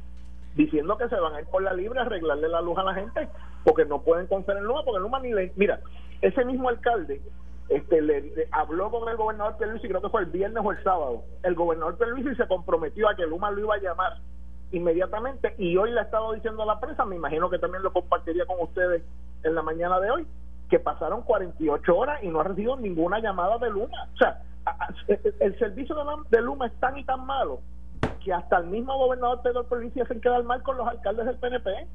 diciendo 0.56 0.98
que 0.98 1.08
se 1.08 1.15
van 1.15 1.36
a 1.36 1.39
ir 1.41 1.48
por 1.48 1.62
la 1.63 1.74
libre 1.74 2.00
a 2.00 2.04
arreglarle 2.04 2.50
la 2.50 2.60
luz 2.62 2.78
a 2.78 2.84
la 2.84 2.94
gente 2.96 3.30
porque 3.63 3.86
no 3.86 4.02
pueden 4.02 4.28
confiar 4.28 4.58
en 4.58 4.65
Luma, 4.65 4.84
porque 4.84 5.00
Luma 5.00 5.20
ni 5.20 5.32
le... 5.34 5.52
Mira, 5.56 5.80
ese 6.22 6.44
mismo 6.44 6.70
alcalde 6.70 7.22
este, 7.69 8.01
le, 8.01 8.47
habló 8.51 8.91
con 8.91 9.10
el 9.10 9.17
gobernador 9.17 9.58
Pierluisi, 9.58 9.88
creo 9.88 10.01
que 10.01 10.10
fue 10.10 10.21
el 10.21 10.28
viernes 10.28 10.63
o 10.63 10.71
el 10.71 10.84
sábado. 10.84 11.23
El 11.43 11.56
gobernador 11.56 11.97
Pierluisi 11.97 12.36
se 12.36 12.47
comprometió 12.47 13.10
a 13.10 13.15
que 13.15 13.25
Luma 13.25 13.51
lo 13.51 13.62
iba 13.62 13.75
a 13.75 13.80
llamar 13.80 14.17
inmediatamente 14.71 15.56
y 15.58 15.75
hoy 15.78 15.91
le 15.91 15.99
ha 15.99 16.04
estado 16.04 16.34
diciendo 16.34 16.63
a 16.63 16.65
la 16.65 16.80
prensa, 16.80 17.06
me 17.06 17.15
imagino 17.15 17.49
que 17.49 17.60
también 17.60 17.84
lo 17.84 17.93
compartiría 17.93 18.45
con 18.45 18.60
ustedes 18.60 19.04
en 19.43 19.56
la 19.56 19.62
mañana 19.62 19.99
de 19.99 20.12
hoy, 20.12 20.28
que 20.69 20.80
pasaron 20.80 21.21
48 21.23 21.95
horas 21.95 22.23
y 22.23 22.28
no 22.28 22.39
ha 22.39 22.43
recibido 22.43 22.75
ninguna 22.78 23.19
llamada 23.19 23.58
de 23.58 23.69
Luma. 23.69 24.10
O 24.13 24.17
sea, 24.17 24.41
el, 25.08 25.58
servicio 25.60 25.95
de 26.30 26.41
Luma 26.41 26.67
es 26.67 26.73
tan 26.80 26.97
y 26.97 27.04
tan 27.04 27.25
malo 27.25 27.60
que 28.23 28.34
hasta 28.34 28.58
el 28.58 28.65
mismo 28.67 28.97
gobernador 28.97 29.41
Pedro 29.43 29.63
Pierluisi 29.65 30.01
hacen 30.01 30.21
quedar 30.21 30.43
mal 30.43 30.62
con 30.63 30.78
los 30.78 30.88
alcaldes 30.88 31.25
del 31.25 31.38
PNP. 31.38 31.88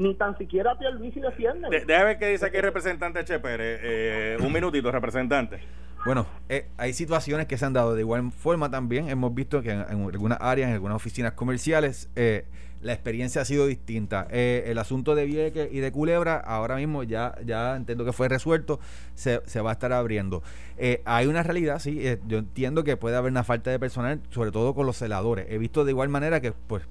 Ni 0.00 0.14
tan 0.14 0.36
siquiera 0.38 0.78
Pierluisi 0.78 1.20
defiende. 1.20 1.68
De- 1.68 1.84
Déjame 1.84 2.04
ver 2.06 2.18
qué 2.18 2.28
dice 2.28 2.46
aquí 2.46 2.56
el 2.56 2.62
representante 2.62 3.22
Che 3.24 3.38
Pérez. 3.38 3.80
Eh, 3.82 4.36
un 4.40 4.50
minutito, 4.50 4.90
representante. 4.90 5.58
Bueno, 6.06 6.26
eh, 6.48 6.68
hay 6.78 6.94
situaciones 6.94 7.46
que 7.46 7.58
se 7.58 7.66
han 7.66 7.74
dado 7.74 7.94
de 7.94 8.00
igual 8.00 8.32
forma 8.32 8.70
también. 8.70 9.10
Hemos 9.10 9.34
visto 9.34 9.60
que 9.60 9.72
en, 9.72 9.80
en 9.90 10.04
algunas 10.06 10.38
áreas, 10.40 10.68
en 10.68 10.74
algunas 10.74 10.96
oficinas 10.96 11.32
comerciales, 11.34 12.08
eh, 12.16 12.46
la 12.80 12.94
experiencia 12.94 13.42
ha 13.42 13.44
sido 13.44 13.66
distinta. 13.66 14.26
Eh, 14.30 14.64
el 14.68 14.78
asunto 14.78 15.14
de 15.14 15.26
Vieques 15.26 15.68
y 15.70 15.80
de 15.80 15.92
Culebra, 15.92 16.38
ahora 16.38 16.76
mismo 16.76 17.02
ya, 17.02 17.34
ya 17.44 17.76
entiendo 17.76 18.06
que 18.06 18.14
fue 18.14 18.30
resuelto, 18.30 18.80
se, 19.14 19.42
se 19.44 19.60
va 19.60 19.68
a 19.68 19.72
estar 19.74 19.92
abriendo. 19.92 20.42
Eh, 20.78 21.02
hay 21.04 21.26
una 21.26 21.42
realidad, 21.42 21.78
sí, 21.78 21.98
eh, 22.08 22.18
yo 22.26 22.38
entiendo 22.38 22.82
que 22.84 22.96
puede 22.96 23.16
haber 23.16 23.30
una 23.30 23.44
falta 23.44 23.70
de 23.70 23.78
personal, 23.78 24.22
sobre 24.30 24.50
todo 24.50 24.74
con 24.74 24.86
los 24.86 24.96
celadores. 24.96 25.44
He 25.50 25.58
visto 25.58 25.84
de 25.84 25.90
igual 25.90 26.08
manera 26.08 26.40
que, 26.40 26.52
pues, 26.52 26.84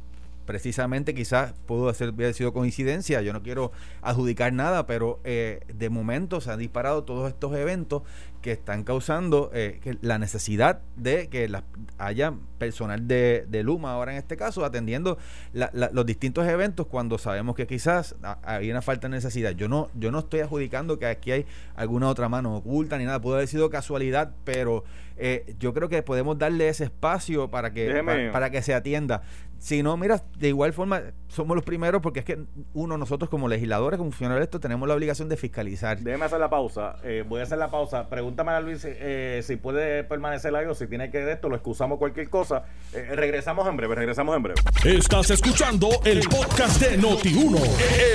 precisamente 0.50 1.14
quizás 1.14 1.54
pudo 1.68 1.90
hacer, 1.90 2.10
haber 2.10 2.34
sido 2.34 2.54
coincidencia, 2.54 3.22
yo 3.22 3.34
no 3.34 3.44
quiero 3.44 3.72
adjudicar 4.02 4.52
nada, 4.52 4.88
pero 4.88 5.20
eh, 5.24 5.60
de 5.72 5.92
momento 5.92 6.42
se 6.42 6.50
han 6.50 6.58
disparado 6.58 7.04
todos 7.04 7.30
estos 7.30 7.56
eventos 7.56 8.02
que 8.42 8.54
están 8.54 8.84
causando 8.84 9.52
eh, 9.54 9.80
que 9.84 9.98
la 10.02 10.18
necesidad 10.18 10.80
de 10.96 11.28
que 11.28 11.48
las- 11.50 11.66
haya 12.00 12.34
personal 12.58 13.08
de, 13.08 13.46
de 13.48 13.62
Luma 13.62 13.92
ahora 13.94 14.14
en 14.14 14.18
este 14.18 14.38
caso 14.38 14.66
atendiendo 14.66 15.20
la- 15.54 15.70
la- 15.74 15.92
los 15.94 16.06
distintos 16.08 16.48
eventos 16.48 16.88
cuando 16.88 17.20
sabemos 17.20 17.56
que 17.56 17.68
quizás 17.68 18.16
ha- 18.24 18.40
hay 18.44 18.72
una 18.72 18.82
falta 18.82 19.08
de 19.08 19.12
necesidad. 19.18 19.52
Yo 19.52 19.68
no, 19.70 19.90
yo 19.94 20.10
no 20.12 20.20
estoy 20.20 20.40
adjudicando 20.40 20.98
que 20.98 21.06
aquí 21.06 21.32
hay 21.32 21.46
alguna 21.76 22.08
otra 22.08 22.28
mano 22.28 22.56
oculta 22.56 22.98
ni 22.98 23.06
nada, 23.06 23.22
puede 23.22 23.36
haber 23.38 23.48
sido 23.50 23.70
casualidad, 23.70 24.32
pero 24.46 24.84
eh, 25.22 25.54
yo 25.60 25.74
creo 25.74 25.90
que 25.90 26.02
podemos 26.02 26.38
darle 26.40 26.70
ese 26.70 26.86
espacio 26.86 27.50
para 27.52 27.72
que, 27.74 27.88
para 28.32 28.50
que 28.52 28.62
se 28.62 28.74
atienda. 28.74 29.22
Si 29.60 29.84
no, 29.84 29.98
mira, 29.98 30.24
de 30.38 30.48
igual 30.48 30.72
forma 30.72 31.02
somos 31.28 31.54
los 31.56 31.66
primeros 31.66 32.02
porque 32.02 32.20
es 32.20 32.26
que 32.26 32.40
uno, 32.74 32.98
nosotros 32.98 33.30
como 33.30 33.50
legisladores, 33.50 33.98
como 33.98 34.12
funcionarios 34.12 34.40
de 34.40 34.44
esto, 34.46 34.60
tenemos 34.60 34.88
la 34.88 34.96
obligación 34.96 35.28
de 35.28 35.36
fiscalizar. 35.36 36.00
Déjeme 36.00 36.26
hacer 36.26 36.40
la 36.40 36.50
pausa. 36.50 36.96
Eh, 37.04 37.26
voy 37.28 37.42
a 37.42 37.44
hacer 37.44 37.58
la 37.58 37.70
pausa. 37.70 38.10
Pregúntame 38.10 38.52
a 38.52 38.62
Luis 38.62 38.86
eh, 38.86 39.42
si 39.44 39.58
puede 39.58 40.06
permanecer 40.06 40.56
algo, 40.56 40.74
si 40.74 40.88
tiene 40.88 41.12
que 41.12 41.20
de 41.20 41.34
esto, 41.34 41.50
lo 41.50 41.56
excusamos 41.56 42.00
cualquier 42.00 42.30
cosa. 42.30 42.64
Eh, 42.94 43.12
regresamos 43.16 43.68
en 43.68 43.76
breve, 43.76 43.96
regresamos 43.96 44.36
en 44.36 44.44
breve. 44.44 44.62
Estás 44.86 45.30
escuchando 45.30 45.90
el 46.06 46.22
podcast 46.22 46.82
de 46.82 46.98
Noti1. 46.98 47.60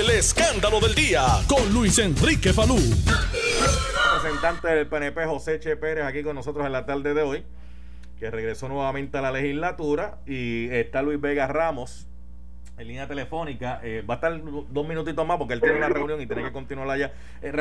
El 0.01 0.11
escándalo 0.11 0.81
del 0.81 0.95
día 0.95 1.27
con 1.47 1.73
Luis 1.73 1.99
Enrique 1.99 2.55
Falú. 2.55 2.77
representante 4.15 4.69
del 4.69 4.87
PNP, 4.87 5.27
José 5.27 5.61
Che 5.61 5.77
Pérez, 5.77 6.05
aquí 6.05 6.23
con 6.23 6.35
nosotros 6.35 6.65
en 6.65 6.73
la 6.73 6.87
tarde 6.87 7.13
de 7.13 7.23
hoy, 7.23 7.45
que 8.25 8.31
regresó 8.31 8.71
nuevamente 8.71 9.19
a 9.19 9.21
la 9.21 9.31
legislatura. 9.31 10.17
Y 10.25 10.71
está 10.71 11.03
Luis 11.03 11.21
Vega 11.21 11.47
Ramos 11.47 12.09
en 12.79 12.89
línea 12.89 13.07
telefónica. 13.07 13.81
Eh, 13.83 14.03
va 14.09 14.15
a 14.15 14.17
estar 14.17 14.33
dos 14.71 14.89
minutitos 14.89 15.27
más 15.27 15.37
porque 15.37 15.53
él 15.53 15.61
tiene 15.61 15.77
una 15.77 15.91
reunión 15.91 16.23
y 16.23 16.27
tiene 16.27 16.43
que 16.43 16.51
continuar 16.53 16.89
allá. 16.89 17.13
Eh, 17.43 17.53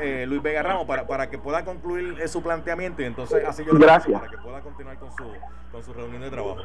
eh, 0.00 0.24
Luis 0.28 0.40
Vega 0.40 0.62
Ramos, 0.62 0.86
para, 0.86 1.08
para 1.08 1.28
que 1.28 1.38
pueda 1.38 1.64
concluir 1.64 2.20
eh, 2.20 2.28
su 2.28 2.40
planteamiento 2.40 3.02
y 3.02 3.06
entonces 3.06 3.44
así 3.44 3.64
yo 3.64 3.72
le 3.72 3.80
Gracias. 3.80 4.12
paso 4.12 4.24
para 4.24 4.30
que 4.30 4.42
pueda 4.44 4.60
continuar 4.60 4.96
con 5.00 5.10
su, 5.10 5.24
con 5.72 5.82
su 5.82 5.92
reunión 5.92 6.22
de 6.22 6.30
trabajo. 6.30 6.60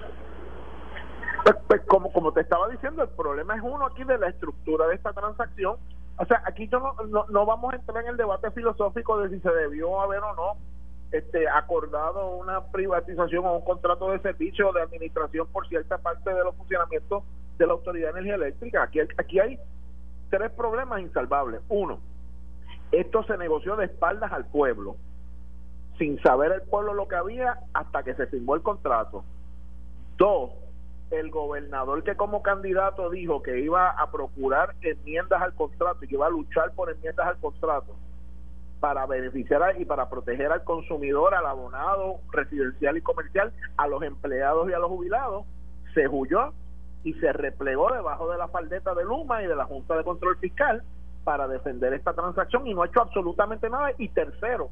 Pues, 1.43 1.55
pues, 1.67 1.81
como, 1.87 2.13
como 2.13 2.31
te 2.33 2.41
estaba 2.41 2.67
diciendo, 2.69 3.01
el 3.01 3.09
problema 3.09 3.55
es 3.55 3.61
uno 3.63 3.87
aquí 3.87 4.03
de 4.03 4.19
la 4.19 4.29
estructura 4.29 4.85
de 4.85 4.93
esta 4.93 5.13
transacción. 5.13 5.77
O 6.17 6.25
sea, 6.25 6.43
aquí 6.45 6.67
yo 6.67 6.79
no, 6.79 6.93
no, 7.07 7.25
no 7.29 7.45
vamos 7.47 7.73
a 7.73 7.77
entrar 7.77 8.03
en 8.03 8.09
el 8.11 8.17
debate 8.17 8.51
filosófico 8.51 9.19
de 9.19 9.29
si 9.29 9.39
se 9.39 9.49
debió 9.49 9.99
haber 9.99 10.19
o 10.19 10.35
no 10.35 10.76
este 11.11 11.47
acordado 11.47 12.35
una 12.35 12.65
privatización 12.65 13.45
o 13.45 13.57
un 13.57 13.63
contrato 13.63 14.11
de 14.11 14.19
servicio 14.19 14.71
de 14.73 14.81
administración 14.81 15.47
por 15.47 15.67
cierta 15.67 15.97
parte 15.97 16.33
de 16.33 16.43
los 16.43 16.55
funcionamientos 16.55 17.23
de 17.57 17.65
la 17.65 17.73
Autoridad 17.73 18.13
de 18.13 18.19
Energía 18.19 18.35
Eléctrica. 18.35 18.83
Aquí, 18.83 18.99
aquí 18.99 19.39
hay 19.39 19.59
tres 20.29 20.51
problemas 20.51 21.01
insalvables. 21.01 21.61
Uno, 21.69 21.99
esto 22.91 23.23
se 23.23 23.37
negoció 23.37 23.75
de 23.75 23.85
espaldas 23.85 24.31
al 24.31 24.45
pueblo, 24.47 24.97
sin 25.97 26.21
saber 26.21 26.51
el 26.51 26.61
pueblo 26.63 26.93
lo 26.93 27.07
que 27.07 27.15
había 27.15 27.59
hasta 27.73 28.03
que 28.03 28.13
se 28.15 28.27
firmó 28.27 28.55
el 28.55 28.61
contrato. 28.61 29.23
Dos, 30.17 30.51
el 31.11 31.31
gobernador 31.31 32.03
que 32.03 32.17
como 32.17 32.41
candidato 32.41 33.09
dijo 33.09 33.41
que 33.41 33.59
iba 33.59 33.89
a 33.91 34.11
procurar 34.11 34.75
enmiendas 34.81 35.41
al 35.41 35.53
contrato 35.53 36.03
y 36.03 36.07
que 36.09 36.15
iba 36.15 36.27
a 36.27 36.29
luchar 36.29 36.73
por 36.73 36.89
enmiendas 36.89 37.27
al 37.27 37.37
contrato 37.37 37.95
para 38.79 39.05
beneficiar 39.05 39.79
y 39.79 39.85
para 39.85 40.09
proteger 40.09 40.51
al 40.51 40.63
consumidor, 40.63 41.33
al 41.33 41.45
abonado 41.45 42.19
residencial 42.31 42.97
y 42.97 43.01
comercial, 43.01 43.51
a 43.77 43.87
los 43.87 44.03
empleados 44.03 44.69
y 44.69 44.73
a 44.73 44.79
los 44.79 44.89
jubilados, 44.89 45.45
se 45.93 46.07
huyó 46.07 46.53
y 47.03 47.13
se 47.15 47.31
replegó 47.33 47.91
debajo 47.91 48.29
de 48.29 48.37
la 48.37 48.47
faldeta 48.49 48.93
de 48.93 49.03
Luma 49.03 49.41
y 49.41 49.47
de 49.47 49.55
la 49.55 49.65
Junta 49.65 49.95
de 49.95 50.03
Control 50.03 50.37
Fiscal 50.37 50.83
para 51.23 51.47
defender 51.47 51.93
esta 51.93 52.13
transacción 52.13 52.67
y 52.67 52.73
no 52.73 52.83
ha 52.83 52.87
hecho 52.87 53.01
absolutamente 53.01 53.69
nada. 53.69 53.91
Y 53.97 54.09
tercero, 54.09 54.69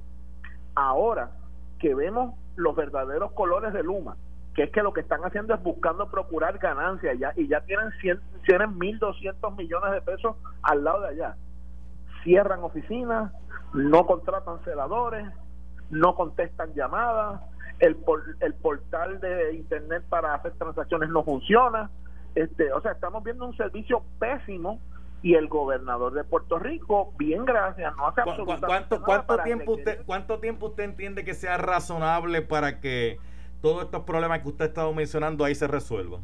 ahora 0.76 1.32
que 1.80 1.96
vemos 1.96 2.36
los 2.56 2.76
verdaderos 2.76 3.32
colores 3.34 3.74
de 3.74 3.84
Luma, 3.84 4.16
que 4.54 4.64
es 4.64 4.72
que 4.72 4.82
lo 4.82 4.94
que 4.94 5.02
están 5.02 5.22
haciendo 5.26 5.54
es 5.54 5.62
buscando 5.62 6.10
procurar 6.10 6.58
ganancias 6.58 7.18
ya 7.20 7.34
y 7.36 7.48
ya 7.48 7.62
tienen 7.62 7.92
100, 8.00 8.20
tienen 8.46 8.80
1.200 8.80 9.56
millones 9.56 9.92
de 9.92 10.02
pesos 10.02 10.36
al 10.62 10.84
lado 10.84 11.02
de 11.02 11.10
allá. 11.10 11.36
Cierran 12.24 12.64
oficinas, 12.64 13.32
no 13.76 14.06
contratan 14.06 14.64
celadores, 14.64 15.26
no 15.90 16.16
contestan 16.16 16.74
llamadas, 16.74 17.42
el, 17.80 17.96
por- 17.96 18.24
el 18.40 18.54
portal 18.56 19.20
de 19.20 19.54
internet 19.56 20.04
para 20.10 20.34
hacer 20.34 20.54
transacciones 20.54 21.10
no 21.10 21.24
funciona. 21.24 21.90
Este, 22.36 22.72
o 22.74 22.82
sea, 22.82 22.92
estamos 22.94 23.24
viendo 23.24 23.46
un 23.46 23.56
servicio 23.56 24.04
pésimo 24.20 24.80
y 25.22 25.36
el 25.36 25.48
gobernador 25.48 26.14
de 26.14 26.24
Puerto 26.24 26.60
Rico, 26.60 27.14
bien 27.18 27.46
gracias, 27.46 27.96
no 27.98 28.08
hace 28.08 28.22
¿Cu- 28.22 28.30
cu- 28.30 28.32
absolutamente 28.52 28.68
¿Cuánto, 28.68 29.00
nada 29.00 29.26
cuánto 29.26 29.44
tiempo 29.44 29.72
usted, 29.74 30.06
¿Cuánto 30.06 30.40
tiempo 30.40 30.66
usted 30.68 30.84
entiende 30.84 31.24
que 31.26 31.34
sea 31.34 31.58
razonable 31.58 32.42
para 32.42 32.80
que 32.80 33.18
todos 33.62 33.84
estos 33.86 34.04
problemas 34.04 34.40
que 34.42 34.50
usted 34.50 34.66
ha 34.66 34.68
estado 34.68 34.94
mencionando 34.94 35.44
ahí 35.44 35.56
se 35.56 35.68
resuelvan? 35.68 36.22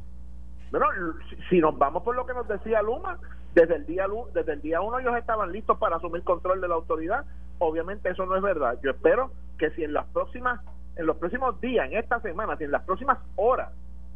Bueno, 0.70 0.86
si, 1.30 1.36
si 1.50 1.60
nos 1.60 1.78
vamos 1.78 2.04
por 2.04 2.16
lo 2.16 2.26
que 2.26 2.34
nos 2.34 2.48
decía 2.48 2.82
Luma, 2.82 3.18
desde 3.54 3.76
el 3.76 3.86
día 3.86 4.06
desde 4.34 4.54
el 4.54 4.62
día 4.62 4.82
uno 4.82 5.00
ellos 5.00 5.16
estaban 5.18 5.52
listos 5.52 5.78
para 5.78 5.98
asumir 5.98 6.24
control 6.24 6.62
de 6.62 6.68
la 6.68 6.76
autoridad. 6.76 7.26
Obviamente 7.60 8.10
eso 8.10 8.26
no 8.26 8.36
es 8.36 8.42
verdad. 8.42 8.80
Yo 8.84 8.92
espero 8.92 9.32
que 9.60 9.70
si 9.72 9.84
en 9.84 9.94
las 9.94 10.08
próximas, 10.08 10.62
en 10.96 11.06
los 11.06 11.18
próximos 11.18 11.60
días, 11.62 11.86
en 11.92 11.98
esta 11.98 12.20
semana, 12.22 12.58
si 12.58 12.64
en 12.64 12.72
las 12.72 12.84
próximas 12.84 13.20
horas, 13.36 13.72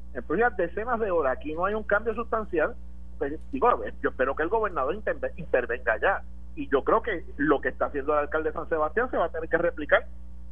en 0.10 0.15
las 0.15 0.26
próximas 0.26 0.58
decenas 0.58 1.00
de 1.00 1.12
horas, 1.12 1.38
aquí 1.38 1.54
no 1.54 1.65
hay 1.65 1.74
un 1.76 1.84
cambio 1.84 2.15
sustancial, 2.15 2.76
pues 3.17 3.39
digo, 3.52 3.69
yo 4.02 4.10
espero 4.10 4.36
que 4.36 4.43
el 4.43 4.50
gobernador 4.50 4.95
interve- 4.95 5.34
intervenga 5.38 5.98
ya. 6.02 6.21
Y 6.56 6.69
yo 6.69 6.84
creo 6.84 7.02
que 7.02 7.26
lo 7.38 7.60
que 7.60 7.69
está 7.69 7.88
haciendo 7.88 8.13
el 8.13 8.19
alcalde 8.19 8.50
de 8.50 8.54
San 8.56 8.69
Sebastián 8.69 9.12
se 9.12 9.17
va 9.17 9.26
a 9.26 9.30
tener 9.32 9.50
que 9.50 9.58
replicar 9.58 10.06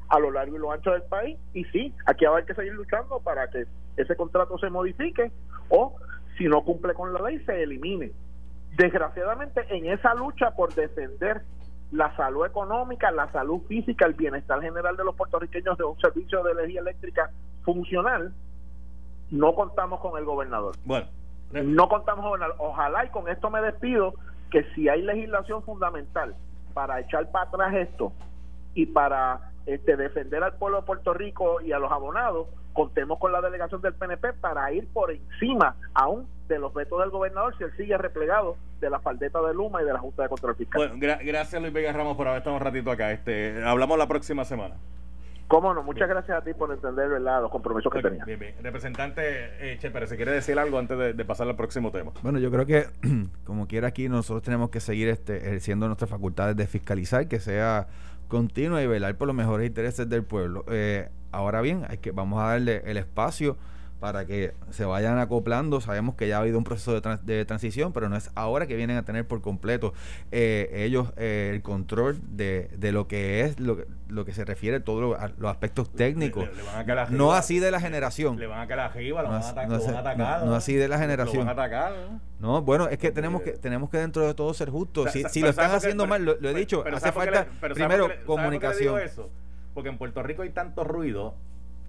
a 0.09 0.19
lo 0.19 0.31
largo 0.31 0.55
y 0.55 0.59
lo 0.59 0.71
ancho 0.71 0.91
del 0.91 1.03
país. 1.03 1.39
Y 1.53 1.63
sí, 1.65 1.93
aquí 2.05 2.25
va 2.25 2.31
a 2.31 2.33
haber 2.35 2.45
que 2.45 2.53
seguir 2.53 2.73
luchando 2.73 3.21
para 3.21 3.49
que 3.49 3.65
ese 3.97 4.15
contrato 4.15 4.57
se 4.59 4.69
modifique 4.69 5.31
o 5.69 5.95
si 6.37 6.45
no 6.45 6.63
cumple 6.63 6.93
con 6.93 7.13
la 7.13 7.21
ley 7.21 7.39
se 7.45 7.63
elimine. 7.63 8.11
Desgraciadamente 8.75 9.65
en 9.69 9.85
esa 9.85 10.13
lucha 10.15 10.51
por 10.51 10.73
defender 10.73 11.43
la 11.91 12.15
salud 12.15 12.45
económica, 12.45 13.11
la 13.11 13.31
salud 13.31 13.61
física, 13.67 14.05
el 14.05 14.13
bienestar 14.13 14.61
general 14.61 14.97
de 14.97 15.03
los 15.03 15.15
puertorriqueños 15.15 15.77
de 15.77 15.83
un 15.83 15.99
servicio 15.99 16.43
de 16.43 16.53
energía 16.53 16.81
eléctrica 16.81 17.29
funcional, 17.63 18.33
no 19.29 19.53
contamos 19.53 19.99
con 19.99 20.17
el 20.17 20.25
gobernador. 20.25 20.75
Bueno, 20.85 21.07
No 21.51 21.87
contamos 21.87 22.25
con 22.25 22.41
el 22.41 22.49
Ojalá 22.57 23.05
y 23.05 23.09
con 23.09 23.29
esto 23.29 23.49
me 23.51 23.61
despido 23.61 24.15
que 24.49 24.63
si 24.73 24.89
hay 24.89 25.03
legislación 25.03 25.63
fundamental 25.63 26.35
para 26.73 26.99
echar 26.99 27.29
para 27.31 27.45
atrás 27.45 27.73
esto 27.75 28.11
y 28.73 28.87
para 28.87 29.51
este, 29.67 29.95
defender 29.95 30.43
al 30.43 30.57
pueblo 30.57 30.81
de 30.81 30.87
Puerto 30.87 31.13
Rico 31.13 31.61
y 31.61 31.71
a 31.71 31.79
los 31.79 31.91
abonados, 31.91 32.47
contemos 32.73 33.19
con 33.19 33.31
la 33.31 33.41
delegación 33.41 33.81
del 33.81 33.93
PNP 33.93 34.33
para 34.33 34.71
ir 34.73 34.87
por 34.91 35.11
encima 35.11 35.75
aún 35.93 36.27
de 36.47 36.59
los 36.59 36.73
vetos 36.73 36.99
del 36.99 37.09
gobernador 37.09 37.55
si 37.57 37.63
él 37.63 37.71
sigue 37.77 37.97
replegado 37.97 38.57
de 38.81 38.89
la 38.89 38.99
faldeta 38.99 39.41
de 39.41 39.53
Luma 39.53 39.81
y 39.81 39.85
de 39.85 39.93
la 39.93 39.99
Junta 39.99 40.23
de 40.23 40.29
Control 40.29 40.55
Fiscal. 40.55 40.89
Bueno, 40.89 40.95
gra- 40.95 41.25
gracias 41.25 41.61
Luis 41.61 41.73
Vega 41.73 41.93
Ramos 41.93 42.17
por 42.17 42.27
haber 42.27 42.39
estado 42.39 42.55
un 42.57 42.61
ratito 42.61 42.91
acá. 42.91 43.11
Este, 43.11 43.63
hablamos 43.63 43.97
la 43.97 44.07
próxima 44.07 44.43
semana. 44.43 44.75
Cómo 45.47 45.73
no, 45.73 45.83
muchas 45.83 46.09
gracias 46.09 46.37
a 46.37 46.41
ti 46.43 46.53
por 46.53 46.71
entender 46.71 47.07
¿verdad? 47.09 47.41
los 47.41 47.51
compromisos 47.51 47.91
que 47.91 47.99
Ok, 47.99 48.05
tenías. 48.05 48.25
Bien, 48.25 48.39
bien. 48.39 48.55
Representante 48.61 49.21
eh, 49.73 49.77
Chepere, 49.77 50.07
si 50.07 50.15
quiere 50.15 50.31
decir 50.31 50.57
algo 50.57 50.79
antes 50.79 50.97
de, 50.97 51.13
de 51.13 51.25
pasar 51.25 51.47
al 51.47 51.55
próximo 51.55 51.91
tema. 51.91 52.11
Bueno, 52.23 52.39
yo 52.39 52.49
creo 52.49 52.65
que 52.65 52.87
como 53.45 53.67
quiera 53.67 53.89
aquí 53.89 54.09
nosotros 54.09 54.41
tenemos 54.41 54.69
que 54.69 54.79
seguir 54.79 55.09
este, 55.09 55.37
ejerciendo 55.37 55.85
nuestras 55.87 56.09
facultades 56.09 56.55
de 56.55 56.65
fiscalizar, 56.65 57.27
que 57.27 57.39
sea 57.39 57.87
continua 58.29 58.81
y 58.81 58.87
velar 58.87 59.15
por 59.15 59.27
los 59.27 59.35
mejores 59.35 59.67
intereses 59.67 60.09
del 60.09 60.23
pueblo. 60.23 60.63
Eh, 60.71 61.09
ahora 61.33 61.61
bien, 61.61 61.85
hay 61.89 61.97
que 61.97 62.11
vamos 62.11 62.41
a 62.41 62.47
darle 62.47 62.81
el 62.85 62.97
espacio 62.97 63.57
para 63.99 64.25
que 64.25 64.53
se 64.69 64.83
vayan 64.83 65.17
acoplando. 65.17 65.79
Sabemos 65.79 66.15
que 66.15 66.27
ya 66.27 66.35
ha 66.35 66.41
habido 66.41 66.57
un 66.57 66.65
proceso 66.65 66.99
de, 66.99 67.17
de 67.23 67.45
transición, 67.45 67.93
pero 67.93 68.09
no 68.09 68.17
es 68.17 68.31
ahora 68.35 68.67
que 68.67 68.75
vienen 68.75 68.97
a 68.97 69.03
tener 69.03 69.25
por 69.25 69.41
completo 69.41 69.93
eh, 70.33 70.69
ellos 70.73 71.13
eh, 71.15 71.51
el 71.53 71.61
control 71.61 72.19
de, 72.35 72.69
de 72.77 72.91
lo 72.91 73.07
que 73.07 73.41
es 73.45 73.61
lo, 73.61 73.77
que- 73.77 73.85
lo 74.09 74.25
que 74.25 74.33
se 74.33 74.43
refiere 74.43 74.77
a 74.77 74.83
todos 74.83 74.99
los, 75.01 75.39
los 75.39 75.49
aspectos 75.49 75.89
técnicos. 75.89 76.45
Le- 76.49 76.53
le 76.53 76.63
van 76.63 76.79
a 76.79 76.85
caer 76.85 77.11
no 77.11 77.31
así 77.33 77.59
de 77.59 77.71
la 77.71 77.79
generación. 77.79 78.37
Le 78.37 78.45
van 78.47 78.59
a 78.59 78.67
caer 78.67 78.81
arriba, 78.81 79.21
lo 79.23 79.29
No 79.31 79.39
van 79.39 79.41
a, 79.57 79.67
no 79.67 79.79
van 79.79 79.95
atacar. 79.95 80.39
no- 80.41 80.45
no 80.47 80.55
así 80.55 80.73
de 80.75 80.87
la 80.89 80.99
generación. 80.99 81.37
Lo 81.47 81.55
van 81.55 81.59
a 81.59 81.63
atacar. 81.63 81.93
¿no? 82.41 82.55
No, 82.55 82.61
bueno, 82.61 82.89
es 82.89 82.97
que 82.97 83.09
tenemos 83.13 83.41
que 83.41 83.51
tenemos 83.53 83.89
que 83.89 83.99
dentro 83.99 84.27
de 84.27 84.33
todo 84.33 84.53
ser 84.53 84.69
justos. 84.69 85.07
O 85.07 85.09
sea, 85.11 85.29
Si, 85.29 85.39
lo 85.39 85.47
¿sabes 85.53 85.63
están 85.65 85.71
haciendo 85.77 86.07
mal, 86.07 86.25
lo, 86.25 86.33
lo 86.33 86.37
he 86.39 86.41
pero- 86.41 86.57
dicho, 86.59 86.83
pero 86.83 86.97
hace 86.97 87.05
¿sabes 87.07 87.13
por 87.13 87.23
qué 87.23 87.31
falta 87.31 87.49
le- 87.53 87.57
pero 87.61 87.75
¿sabes 87.75 87.87
primero 87.87 88.03
por 88.03 88.11
qué 88.11 88.19
le- 88.19 88.25
¿sabes 88.25 88.27
por 88.27 88.35
qué 88.35 88.83
le 88.83 88.89
comunicación. 88.91 89.42
Porque 89.73 89.89
en 89.89 89.97
Puerto 89.97 90.21
Rico 90.23 90.41
hay 90.43 90.49
tanto 90.49 90.83
ruido 90.83 91.35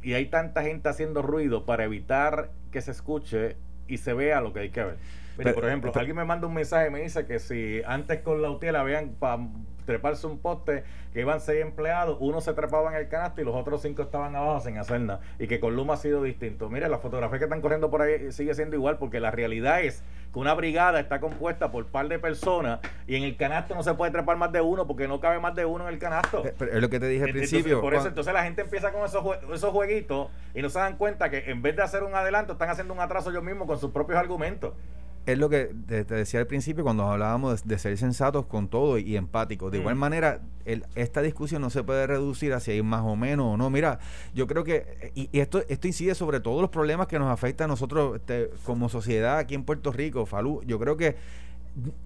y 0.03 0.15
hay 0.15 0.27
tanta 0.27 0.63
gente 0.63 0.89
haciendo 0.89 1.23
ruido 1.23 1.65
para 1.65 1.85
evitar 1.85 2.51
que 2.71 2.81
se 2.81 2.91
escuche 2.91 3.57
y 3.89 3.99
se 3.99 4.13
vea 4.15 4.41
lo 4.41 4.53
que 4.53 4.61
hay 4.61 4.71
que 4.71 4.83
ver. 4.85 4.97
Mire, 5.37 5.45
Pero- 5.51 5.55
por 5.55 5.65
ejemplo, 5.67 5.91
pero- 5.93 6.01
alguien 6.01 6.17
me 6.17 6.25
manda 6.25 6.47
un 6.47 6.55
mensaje 6.55 6.89
y 6.89 6.91
me 6.91 7.01
dice 7.01 7.27
que 7.27 7.39
si 7.39 7.83
antes 7.87 8.21
con 8.21 8.41
la 8.43 8.51
utiela 8.51 8.81
habían 8.81 9.11
para 9.19 9.43
treparse 9.85 10.27
un 10.27 10.39
poste 10.39 10.85
que 11.13 11.21
iban 11.21 11.41
seis 11.41 11.63
empleados, 11.63 12.17
uno 12.21 12.41
se 12.41 12.53
trepaba 12.55 12.91
en 12.91 12.97
el 12.97 13.09
canasto 13.09 13.41
y 13.41 13.45
los 13.45 13.55
otros 13.55 13.83
cinco 13.83 14.03
estaban 14.03 14.35
abajo 14.35 14.61
sin 14.61 14.79
hacer 14.79 15.01
nada. 15.01 15.21
Y 15.39 15.47
que 15.47 15.61
con 15.61 15.77
Luma 15.77 15.95
ha 15.95 15.97
sido 15.97 16.23
distinto. 16.23 16.69
Mire, 16.69 16.89
la 16.89 16.99
fotografía 16.99 17.39
que 17.39 17.45
están 17.45 17.61
corriendo 17.61 17.91
por 17.91 18.03
ahí 18.03 18.33
sigue 18.33 18.55
siendo 18.55 18.75
igual 18.77 18.99
porque 18.99 19.21
la 19.21 19.31
realidad 19.31 19.83
es 19.83 20.03
que 20.33 20.39
una 20.41 20.55
brigada 20.55 20.99
está 20.99 21.21
compuesta 21.21 21.71
por 21.71 21.87
par 21.87 22.09
de 22.09 22.19
personas 22.19 22.81
y 23.07 23.15
en 23.15 23.23
el 23.23 23.37
canasto 23.37 23.75
no 23.77 23.85
se 23.85 23.95
puede 23.95 24.11
trepar 24.11 24.37
más 24.37 24.51
de 24.51 24.61
uno 24.61 24.87
porque 24.87 25.07
no 25.07 25.21
cabe 25.21 25.39
más 25.39 25.55
de 25.55 25.65
uno 25.65 25.87
en 25.87 25.95
el 25.95 26.01
canasto. 26.01 26.45
Eh, 26.45 26.55
pero 26.59 26.73
es 26.73 26.81
lo 26.83 26.89
que 26.91 26.99
te 26.99 27.07
dije 27.07 27.23
al 27.23 27.29
Entonces, 27.31 27.51
principio. 27.51 27.81
por 27.81 27.95
eso, 27.95 28.09
entonces 28.09 28.33
la 28.35 28.43
gente 28.43 28.63
empieza 28.63 28.91
con 28.91 29.05
esos, 29.05 29.23
jue- 29.23 29.39
esos 29.55 29.71
jueguitos 29.71 30.29
y 30.55 30.63
no 30.63 30.69
se 30.71 30.81
dan 30.81 30.97
cuenta 30.97 31.31
que 31.31 31.51
en 31.51 31.63
vez 31.63 31.77
de 31.77 31.83
hacer 31.83 32.03
un 32.03 32.15
adelanto, 32.17 32.55
están 32.55 32.71
haciendo 32.71 32.93
un 32.93 33.01
atraso 33.01 33.31
ellos 33.31 33.45
mismos 33.45 33.69
con 33.69 33.79
sus 33.79 33.93
propios 33.93 34.19
argumentos. 34.19 34.73
Es 35.27 35.39
lo 35.39 35.49
que 35.49 35.75
te, 35.87 36.05
decía 36.05 36.41
al 36.41 36.47
principio 36.47 36.85
cuando 36.85 37.05
hablábamos 37.05 37.63
de, 37.65 37.75
de 37.75 37.79
ser 37.79 37.97
sensatos 37.97 38.47
con 38.47 38.69
todo 38.69 38.99
y, 38.99 39.17
empáticos. 39.17 39.73
De 39.73 39.79
igual 39.79 39.95
Mm. 39.95 39.99
manera, 39.99 40.41
el- 40.67 40.85
esta 40.95 41.23
discusión 41.23 41.63
no 41.63 41.71
se 41.71 41.83
puede 41.83 42.07
reducir 42.07 42.53
hacia 42.53 42.75
ir 42.75 42.85
más 42.85 43.03
o 43.03 43.17
menos 43.17 43.47
o 43.55 43.57
no. 43.57 43.71
Mira, 43.71 43.99
yo 44.35 44.47
creo 44.47 44.65
que, 44.65 45.13
y, 45.15 45.29
y 45.33 45.41
esto, 45.41 45.63
esto 45.69 45.87
incide 45.87 46.15
sobre 46.15 46.41
todos 46.41 46.61
los 46.61 46.71
problemas 46.71 47.07
que 47.07 47.19
nos 47.19 47.31
afecta 47.31 47.65
a 47.65 47.69
nosotros 47.69 48.17
este, 48.17 48.51
como 48.65 48.89
sociedad 48.89 49.39
aquí 49.39 49.55
en 49.55 49.65
Puerto 49.65 49.93
Rico, 49.93 50.27
Falú. 50.27 50.63
Yo 50.67 50.79
creo 50.79 50.97
que 50.97 51.17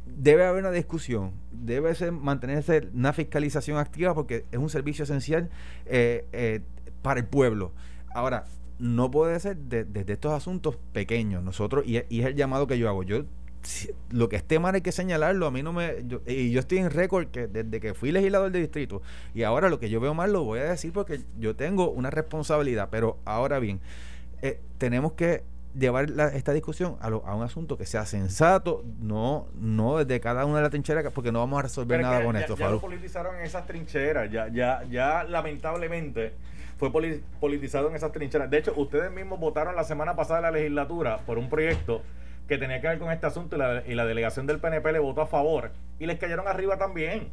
debe 0.06 0.46
haber 0.46 0.62
una 0.64 0.70
discusión, 0.72 1.32
debe 1.52 1.94
ser, 1.94 2.12
mantenerse 2.12 2.88
una 2.94 3.12
fiscalización 3.12 3.78
activa 3.78 4.14
porque 4.14 4.44
es 4.50 4.58
un 4.58 4.70
servicio 4.70 5.04
esencial 5.04 5.50
eh, 5.86 6.26
eh, 6.32 6.60
para 7.02 7.20
el 7.20 7.26
pueblo. 7.26 7.72
Ahora, 8.14 8.44
no 8.78 9.10
puede 9.10 9.38
ser 9.40 9.56
de- 9.56 9.84
desde 9.84 10.12
estos 10.14 10.32
asuntos 10.32 10.76
pequeños. 10.92 11.42
Nosotros, 11.42 11.84
y, 11.86 12.02
y 12.08 12.20
es 12.20 12.26
el 12.26 12.34
llamado 12.36 12.66
que 12.66 12.78
yo 12.78 12.88
hago, 12.88 13.02
yo 13.02 13.24
si- 13.62 13.90
lo 14.10 14.28
que 14.28 14.36
esté 14.36 14.58
mal 14.60 14.74
hay 14.76 14.82
que 14.82 14.92
señalarlo. 14.92 15.46
A 15.46 15.50
mí 15.50 15.62
no 15.62 15.72
me. 15.72 16.04
yo- 16.06 16.20
y 16.26 16.50
yo 16.50 16.60
estoy 16.60 16.78
en 16.78 16.90
récord 16.90 17.26
que 17.28 17.46
desde 17.48 17.80
que 17.80 17.94
fui 17.94 18.12
legislador 18.12 18.50
de 18.52 18.60
distrito 18.60 19.02
y 19.34 19.42
ahora 19.42 19.68
lo 19.68 19.78
que 19.80 19.90
yo 19.90 19.98
veo 20.00 20.14
mal 20.14 20.32
lo 20.32 20.44
voy 20.44 20.60
a 20.60 20.64
decir 20.64 20.92
porque 20.92 21.20
yo 21.38 21.56
tengo 21.56 21.90
una 21.90 22.10
responsabilidad. 22.10 22.88
Pero 22.90 23.18
ahora 23.24 23.58
bien, 23.58 23.80
eh, 24.42 24.60
tenemos 24.78 25.12
que 25.14 25.42
llevar 25.76 26.08
la- 26.10 26.28
esta 26.28 26.52
discusión 26.52 26.96
a, 27.00 27.10
lo- 27.10 27.24
a 27.26 27.34
un 27.34 27.42
asunto 27.42 27.76
que 27.76 27.84
sea 27.84 28.06
sensato, 28.06 28.84
no 29.00 29.48
no 29.60 29.98
desde 29.98 30.18
cada 30.20 30.44
una 30.46 30.56
de 30.56 30.62
las 30.62 30.70
trincheras, 30.70 31.12
porque 31.12 31.30
no 31.32 31.40
vamos 31.40 31.58
a 31.58 31.62
resolver 31.62 31.98
Pero 31.98 32.08
nada 32.08 32.20
que 32.20 32.24
con 32.26 32.34
ya, 32.36 32.40
esto, 32.40 32.56
ya 32.56 32.64
Faru. 32.64 32.76
lo 32.76 32.80
politizaron 32.80 33.36
en 33.36 33.42
esas 33.42 33.66
trincheras, 33.66 34.30
ya, 34.30 34.48
ya, 34.48 34.82
ya 34.90 35.24
lamentablemente 35.24 36.32
fue 36.78 36.90
poli- 36.92 37.22
politizado 37.40 37.88
en 37.90 37.96
esas 37.96 38.12
trincheras. 38.12 38.48
De 38.50 38.58
hecho, 38.58 38.72
ustedes 38.76 39.10
mismos 39.12 39.38
votaron 39.40 39.76
la 39.76 39.84
semana 39.84 40.16
pasada 40.16 40.38
en 40.38 40.42
la 40.44 40.50
legislatura 40.52 41.18
por 41.26 41.38
un 41.38 41.48
proyecto 41.50 42.02
que 42.46 42.56
tenía 42.56 42.80
que 42.80 42.88
ver 42.88 42.98
con 42.98 43.10
este 43.10 43.26
asunto 43.26 43.56
y 43.56 43.58
la, 43.58 43.82
y 43.86 43.94
la 43.94 44.06
delegación 44.06 44.46
del 44.46 44.58
PNP 44.58 44.92
le 44.92 44.98
votó 45.00 45.20
a 45.20 45.26
favor 45.26 45.70
y 45.98 46.06
les 46.06 46.18
cayeron 46.18 46.48
arriba 46.48 46.78
también. 46.78 47.28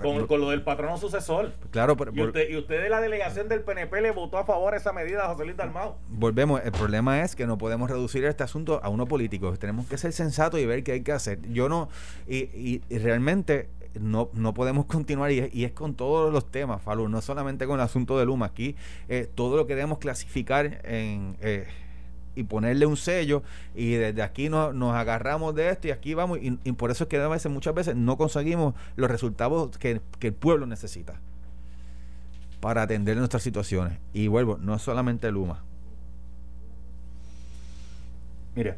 Con, 0.00 0.14
Pero- 0.14 0.26
con 0.26 0.40
lo 0.40 0.50
del 0.50 0.62
patrono 0.62 0.96
sucesor. 0.98 1.52
Claro, 1.70 1.96
pero 1.96 2.10
Y 2.12 2.20
usted, 2.20 2.48
y 2.50 2.56
usted 2.56 2.82
de 2.82 2.88
la 2.88 3.00
delegación 3.00 3.48
del 3.48 3.60
PNP 3.60 4.00
le 4.00 4.10
votó 4.10 4.38
a 4.38 4.44
favor 4.44 4.74
esa 4.74 4.92
medida 4.92 5.24
a 5.24 5.28
José 5.28 5.44
Luis 5.44 5.56
Dalmau. 5.56 5.94
volvemos, 6.08 6.60
el 6.64 6.72
problema 6.72 7.22
es 7.22 7.36
que 7.36 7.46
no 7.46 7.58
podemos 7.58 7.88
reducir 7.88 8.24
este 8.24 8.42
asunto 8.42 8.80
a 8.82 8.88
uno 8.88 9.06
político. 9.06 9.56
Tenemos 9.56 9.86
que 9.86 9.96
ser 9.96 10.12
sensatos 10.12 10.58
y 10.58 10.66
ver 10.66 10.82
qué 10.82 10.92
hay 10.92 11.02
que 11.02 11.12
hacer. 11.12 11.38
Yo 11.52 11.68
no, 11.68 11.88
y, 12.26 12.38
y- 12.38 12.82
y 12.88 12.98
realmente 12.98 13.68
no, 14.00 14.30
no 14.34 14.54
podemos 14.54 14.84
continuar, 14.86 15.32
y 15.32 15.50
y 15.52 15.64
es 15.64 15.72
con 15.72 15.94
todos 15.94 16.32
los 16.32 16.50
temas, 16.50 16.82
Falú, 16.82 17.08
no 17.08 17.20
solamente 17.20 17.66
con 17.66 17.76
el 17.80 17.84
asunto 17.84 18.18
de 18.18 18.26
Luma. 18.26 18.46
Aquí 18.46 18.76
eh, 19.08 19.28
todo 19.34 19.56
lo 19.56 19.66
queremos 19.66 19.98
clasificar 19.98 20.80
en. 20.84 21.36
eh, 21.40 21.66
y 22.36 22.42
ponerle 22.44 22.86
un 22.86 22.96
sello 22.96 23.42
y 23.74 23.92
desde 23.92 24.22
aquí 24.22 24.48
nos, 24.48 24.74
agarramos 24.94 25.54
de 25.54 25.70
esto 25.70 25.88
y 25.88 25.90
aquí 25.92 26.14
vamos 26.14 26.38
y, 26.40 26.50
por 26.72 26.90
eso 26.90 27.04
es 27.04 27.08
que 27.08 27.48
muchas 27.48 27.74
veces 27.74 27.96
no 27.96 28.16
conseguimos 28.16 28.74
los 28.96 29.08
resultados 29.10 29.78
que, 29.78 30.00
el 30.20 30.32
pueblo 30.32 30.66
necesita 30.66 31.20
para 32.60 32.82
atender 32.82 33.16
nuestras 33.16 33.42
situaciones 33.42 33.98
y 34.12 34.26
vuelvo 34.26 34.58
no 34.58 34.74
es 34.74 34.82
solamente 34.82 35.30
Luma 35.30 35.62
Mire, 38.56 38.76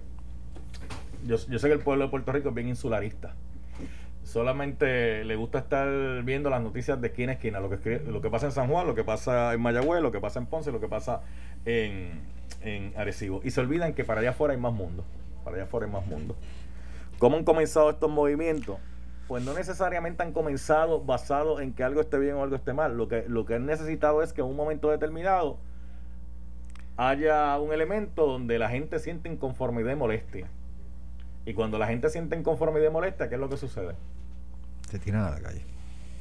yo 1.24 1.36
sé 1.36 1.68
que 1.68 1.74
el 1.74 1.80
pueblo 1.80 2.04
de 2.04 2.10
Puerto 2.10 2.32
Rico 2.32 2.48
es 2.48 2.54
bien 2.54 2.68
insularista. 2.68 3.34
Solamente 4.26 5.24
le 5.24 5.36
gusta 5.36 5.60
estar 5.60 5.88
viendo 6.24 6.50
las 6.50 6.60
noticias 6.60 7.00
de 7.00 7.06
esquina 7.06 7.30
a 7.30 7.34
esquina, 7.36 7.60
lo 7.60 7.70
que, 7.70 8.00
lo 8.00 8.20
que 8.20 8.28
pasa 8.28 8.46
en 8.46 8.52
San 8.52 8.68
Juan, 8.68 8.84
lo 8.84 8.96
que 8.96 9.04
pasa 9.04 9.54
en 9.54 9.60
Mayagüez, 9.60 10.02
lo 10.02 10.10
que 10.10 10.18
pasa 10.18 10.40
en 10.40 10.46
Ponce, 10.46 10.72
lo 10.72 10.80
que 10.80 10.88
pasa 10.88 11.20
en, 11.64 12.22
en 12.62 12.92
Arecibo. 12.96 13.40
Y 13.44 13.52
se 13.52 13.60
olvidan 13.60 13.94
que 13.94 14.02
para 14.02 14.22
allá 14.22 14.30
afuera 14.30 14.52
hay 14.52 14.58
más 14.58 14.72
mundo. 14.72 15.04
Para 15.44 15.58
allá 15.58 15.64
afuera 15.66 15.86
hay 15.86 15.92
más 15.92 16.04
mundo. 16.06 16.34
¿Cómo 17.20 17.36
han 17.36 17.44
comenzado 17.44 17.88
estos 17.88 18.10
movimientos? 18.10 18.78
Pues 19.28 19.44
no 19.44 19.54
necesariamente 19.54 20.24
han 20.24 20.32
comenzado 20.32 21.00
basados 21.00 21.60
en 21.60 21.72
que 21.72 21.84
algo 21.84 22.00
esté 22.00 22.18
bien 22.18 22.34
o 22.34 22.42
algo 22.42 22.56
esté 22.56 22.72
mal. 22.72 22.96
Lo 22.96 23.06
que, 23.06 23.26
lo 23.28 23.46
que 23.46 23.54
han 23.54 23.64
necesitado 23.64 24.24
es 24.24 24.32
que 24.32 24.40
en 24.40 24.48
un 24.48 24.56
momento 24.56 24.90
determinado 24.90 25.56
haya 26.96 27.56
un 27.60 27.72
elemento 27.72 28.26
donde 28.26 28.58
la 28.58 28.70
gente 28.70 28.98
siente 28.98 29.28
inconformidad 29.28 29.92
y 29.92 29.96
molestia. 29.96 30.48
Y 31.44 31.54
cuando 31.54 31.78
la 31.78 31.86
gente 31.86 32.10
siente 32.10 32.34
inconformidad 32.34 32.88
y 32.88 32.92
molestia, 32.92 33.28
¿qué 33.28 33.36
es 33.36 33.40
lo 33.40 33.48
que 33.48 33.56
sucede? 33.56 33.94
Se 34.86 34.98
tiran 34.98 35.24
a 35.24 35.30
la 35.30 35.40
calle 35.40 35.64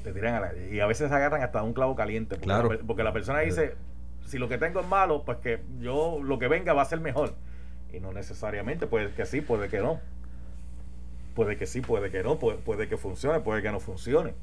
Te 0.03 0.11
tiran 0.11 0.35
a 0.35 0.39
la 0.41 0.55
Y 0.71 0.79
a 0.79 0.85
veces 0.85 1.11
agarran 1.11 1.41
hasta 1.41 1.63
un 1.63 1.73
clavo 1.73 1.95
caliente. 1.95 2.35
Porque, 2.35 2.45
Claro. 2.45 2.71
la, 2.73 2.79
porque 2.79 3.03
la 3.03 3.13
persona 3.13 3.39
dice, 3.39 3.75
si 4.25 4.37
lo 4.37 4.49
que 4.49 4.57
tengo 4.57 4.79
es 4.81 4.87
malo, 4.87 5.23
pues 5.23 5.37
que 5.39 5.63
yo 5.79 6.19
lo 6.21 6.37
que 6.39 6.47
venga 6.47 6.73
va 6.73 6.81
a 6.81 6.85
ser 6.85 6.99
mejor. 6.99 7.35
Y 7.93 7.99
no 7.99 8.11
necesariamente, 8.11 8.87
puede 8.87 9.13
que 9.13 9.25
sí, 9.25 9.41
puede 9.41 9.69
que 9.69 9.79
no. 9.79 9.99
Puede 11.33 11.57
que 11.57 11.65
sí, 11.65 11.81
puede 11.81 12.11
que 12.11 12.23
no, 12.23 12.39
puede, 12.39 12.57
puede 12.57 12.87
que 12.87 12.97
funcione, 12.97 13.39
puede 13.39 13.61
que 13.61 13.71
no 13.71 13.79
funcione. 13.79 14.33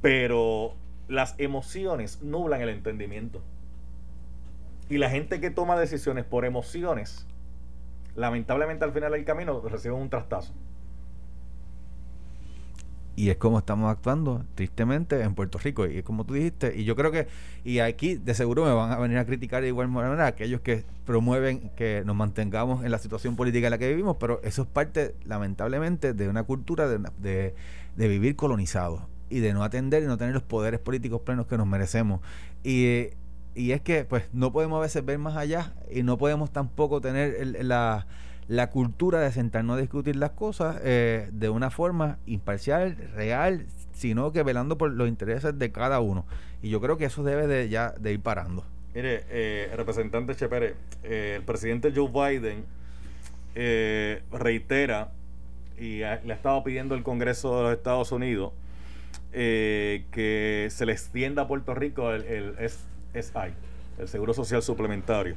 Pero 0.00 0.74
las 1.08 1.34
emociones 1.38 2.22
nublan 2.22 2.60
el 2.60 2.68
entendimiento. 2.68 3.40
Y 4.88 4.98
la 4.98 5.10
gente 5.10 5.40
que 5.40 5.50
toma 5.50 5.78
decisiones 5.78 6.24
por 6.24 6.44
emociones, 6.44 7.26
lamentablemente 8.14 8.84
al 8.84 8.92
final 8.92 9.12
del 9.12 9.24
camino 9.24 9.60
reciben 9.60 9.98
un 9.98 10.10
trastazo. 10.10 10.52
Y 13.14 13.30
es 13.30 13.36
como 13.36 13.58
estamos 13.58 13.90
actuando 13.90 14.44
tristemente 14.54 15.20
en 15.20 15.34
Puerto 15.34 15.58
Rico. 15.58 15.86
Y 15.86 15.98
es 15.98 16.04
como 16.04 16.24
tú 16.24 16.34
dijiste 16.34 16.74
y 16.76 16.84
yo 16.84 16.96
creo 16.96 17.10
que 17.12 17.28
y 17.64 17.80
aquí 17.80 18.14
de 18.16 18.34
seguro 18.34 18.64
me 18.64 18.72
van 18.72 18.90
a 18.90 18.98
venir 18.98 19.18
a 19.18 19.26
criticar 19.26 19.62
de 19.62 19.68
igual 19.68 19.88
manera 19.88 20.26
aquellos 20.26 20.60
que 20.62 20.84
promueven 21.04 21.70
que 21.76 22.02
nos 22.06 22.16
mantengamos 22.16 22.84
en 22.84 22.90
la 22.90 22.98
situación 22.98 23.36
política 23.36 23.66
en 23.66 23.72
la 23.72 23.78
que 23.78 23.88
vivimos 23.88 24.16
pero 24.18 24.40
eso 24.42 24.62
es 24.62 24.68
parte 24.68 25.14
lamentablemente 25.24 26.14
de 26.14 26.28
una 26.28 26.42
cultura 26.44 26.88
de, 26.88 27.54
de 27.96 28.08
vivir 28.08 28.36
colonizados 28.36 29.02
y 29.30 29.40
de 29.40 29.52
no 29.54 29.64
atender 29.64 30.02
y 30.02 30.06
no 30.06 30.16
tener 30.18 30.34
los 30.34 30.42
poderes 30.42 30.80
políticos 30.80 31.22
plenos 31.22 31.46
que 31.46 31.56
nos 31.56 31.66
merecemos. 31.66 32.20
Y 32.64 33.08
y 33.54 33.72
es 33.72 33.82
que 33.82 34.06
pues 34.06 34.24
no 34.32 34.50
podemos 34.50 34.78
a 34.78 34.80
veces 34.80 35.04
ver 35.04 35.18
más 35.18 35.36
allá 35.36 35.74
y 35.90 36.02
no 36.02 36.16
podemos 36.16 36.50
tampoco 36.50 37.02
tener 37.02 37.34
el- 37.38 37.68
la, 37.68 38.06
la 38.52 38.68
cultura 38.68 39.18
de 39.20 39.32
sentarnos 39.32 39.78
a 39.78 39.80
discutir 39.80 40.14
las 40.16 40.32
cosas 40.32 40.76
eh, 40.84 41.30
de 41.32 41.48
una 41.48 41.70
forma 41.70 42.18
imparcial, 42.26 42.98
real, 43.14 43.64
sino 43.94 44.30
que 44.30 44.42
velando 44.42 44.76
por 44.76 44.92
los 44.92 45.08
intereses 45.08 45.58
de 45.58 45.72
cada 45.72 46.00
uno. 46.00 46.26
Y 46.60 46.68
yo 46.68 46.78
creo 46.78 46.98
que 46.98 47.06
eso 47.06 47.22
debe 47.22 47.46
de 47.46 47.70
ya 47.70 47.94
de 47.98 48.12
ir 48.12 48.20
parando. 48.20 48.62
Mire, 48.94 49.24
eh, 49.30 49.72
representante 49.74 50.36
Chepere, 50.36 50.74
eh, 51.02 51.36
el 51.38 51.44
presidente 51.44 51.94
Joe 51.96 52.10
Biden 52.10 52.66
eh, 53.54 54.22
reitera 54.30 55.12
y 55.78 56.00
le 56.00 56.06
ha 56.06 56.34
estado 56.34 56.62
pidiendo 56.62 56.94
el 56.94 57.02
Congreso 57.02 57.56
de 57.56 57.62
los 57.62 57.72
Estados 57.72 58.12
Unidos 58.12 58.52
eh, 59.32 60.04
que 60.10 60.68
se 60.70 60.84
le 60.84 60.92
extienda 60.92 61.42
a 61.42 61.48
Puerto 61.48 61.74
Rico 61.74 62.12
el, 62.12 62.24
el 62.24 62.70
el 63.98 64.08
Seguro 64.08 64.34
Social 64.34 64.62
Suplementario. 64.62 65.36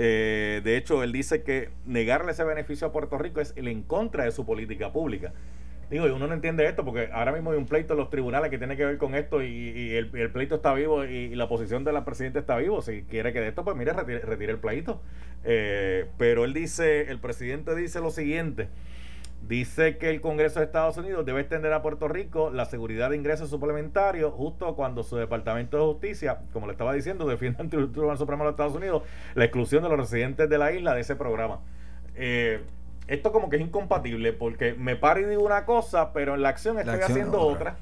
Eh, 0.00 0.60
de 0.62 0.76
hecho, 0.76 1.02
él 1.02 1.10
dice 1.10 1.42
que 1.42 1.70
negarle 1.84 2.30
ese 2.30 2.44
beneficio 2.44 2.86
a 2.86 2.92
Puerto 2.92 3.18
Rico 3.18 3.40
es 3.40 3.52
el 3.56 3.66
en 3.66 3.82
contra 3.82 4.24
de 4.24 4.30
su 4.30 4.46
política 4.46 4.92
pública. 4.92 5.32
Digo, 5.90 6.06
y 6.06 6.10
uno 6.10 6.28
no 6.28 6.34
entiende 6.34 6.66
esto 6.66 6.84
porque 6.84 7.08
ahora 7.12 7.32
mismo 7.32 7.50
hay 7.50 7.58
un 7.58 7.66
pleito 7.66 7.94
en 7.94 7.98
los 7.98 8.08
tribunales 8.08 8.50
que 8.50 8.58
tiene 8.58 8.76
que 8.76 8.84
ver 8.84 8.98
con 8.98 9.16
esto 9.16 9.42
y, 9.42 9.96
el, 9.96 10.30
pleito 10.30 10.56
está 10.56 10.72
vivo 10.74 11.04
y, 11.04 11.08
y 11.08 11.34
la 11.34 11.48
posición 11.48 11.82
de 11.82 11.92
la 11.92 12.04
presidenta 12.04 12.38
está 12.38 12.56
vivo. 12.58 12.80
Si 12.80 13.02
quiere 13.02 13.32
que 13.32 13.40
de 13.40 13.48
esto, 13.48 13.64
pues 13.64 13.76
mire, 13.76 13.92
retire, 13.92 14.20
retire 14.20 14.52
el 14.52 14.58
pleito. 14.58 15.00
Eh, 15.44 16.06
pero 16.16 16.44
él 16.44 16.52
dice, 16.52 17.10
el 17.10 17.18
presidente 17.18 17.74
dice 17.74 18.00
lo 18.00 18.10
siguiente. 18.10 18.68
Dice 19.48 19.96
que 19.96 20.10
el 20.10 20.20
Congreso 20.20 20.60
de 20.60 20.66
Estados 20.66 20.98
Unidos 20.98 21.24
debe 21.24 21.40
extender 21.40 21.72
a 21.72 21.80
Puerto 21.80 22.06
Rico 22.06 22.50
la 22.50 22.66
seguridad 22.66 23.08
de 23.08 23.16
ingresos 23.16 23.48
suplementarios 23.48 24.34
justo 24.34 24.76
cuando 24.76 25.02
su 25.02 25.16
Departamento 25.16 25.78
de 25.78 25.84
Justicia, 25.84 26.40
como 26.52 26.66
le 26.66 26.72
estaba 26.72 26.92
diciendo, 26.92 27.26
defiende 27.28 27.62
ante 27.62 27.76
el 27.78 27.90
Tribunal 27.90 28.18
Supremo 28.18 28.42
de 28.42 28.48
los 28.48 28.52
Estados 28.52 28.74
Unidos 28.74 29.04
la 29.34 29.44
exclusión 29.44 29.82
de 29.82 29.88
los 29.88 29.98
residentes 29.98 30.50
de 30.50 30.58
la 30.58 30.72
isla 30.72 30.94
de 30.94 31.00
ese 31.00 31.16
programa. 31.16 31.60
Eh, 32.14 32.60
esto 33.06 33.32
como 33.32 33.48
que 33.48 33.56
es 33.56 33.62
incompatible 33.62 34.34
porque 34.34 34.74
me 34.74 34.96
paro 34.96 35.20
y 35.20 35.24
digo 35.24 35.42
una 35.42 35.64
cosa, 35.64 36.12
pero 36.12 36.34
en 36.34 36.42
la 36.42 36.50
acción 36.50 36.74
La 36.76 36.82
estoy 36.82 36.96
acción 36.96 37.12
haciendo 37.12 37.40
otra. 37.40 37.70
otra. 37.70 37.76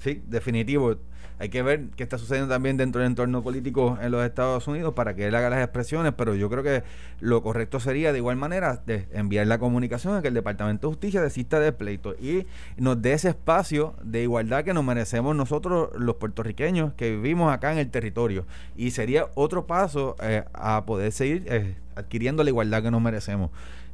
Sí, 0.00 0.22
definitivo. 0.26 0.96
Hay 1.38 1.48
que 1.48 1.62
ver 1.62 1.86
qué 1.96 2.04
está 2.04 2.16
sucediendo 2.16 2.52
también 2.52 2.76
dentro 2.76 3.00
del 3.00 3.10
entorno 3.10 3.42
político 3.42 3.98
en 4.00 4.12
los 4.12 4.24
Estados 4.24 4.68
Unidos 4.68 4.94
para 4.94 5.14
que 5.14 5.26
él 5.26 5.34
haga 5.34 5.50
las 5.50 5.62
expresiones, 5.62 6.12
pero 6.16 6.36
yo 6.36 6.48
creo 6.48 6.62
que 6.62 6.84
lo 7.20 7.42
correcto 7.42 7.80
sería 7.80 8.12
de 8.12 8.18
igual 8.18 8.36
manera 8.36 8.80
de 8.86 9.08
enviar 9.12 9.46
la 9.48 9.58
comunicación 9.58 10.14
a 10.14 10.22
que 10.22 10.28
el 10.28 10.34
Departamento 10.34 10.86
de 10.86 10.92
Justicia 10.92 11.20
desista 11.20 11.58
del 11.58 11.74
pleito 11.74 12.14
y 12.14 12.46
nos 12.76 13.02
dé 13.02 13.14
ese 13.14 13.30
espacio 13.30 13.94
de 14.02 14.22
igualdad 14.22 14.62
que 14.62 14.74
nos 14.74 14.84
merecemos 14.84 15.34
nosotros 15.34 15.90
los 15.98 16.16
puertorriqueños 16.16 16.94
que 16.94 17.10
vivimos 17.10 17.52
acá 17.52 17.72
en 17.72 17.78
el 17.78 17.90
territorio. 17.90 18.46
Y 18.76 18.92
sería 18.92 19.26
otro 19.34 19.66
paso 19.66 20.14
eh, 20.22 20.44
a 20.52 20.84
poder 20.86 21.10
seguir 21.10 21.44
eh, 21.48 21.76
adquiriendo 21.96 22.44
la 22.44 22.50
igualdad 22.50 22.82
que 22.82 22.90
nos 22.92 23.02
merecemos. 23.02 23.50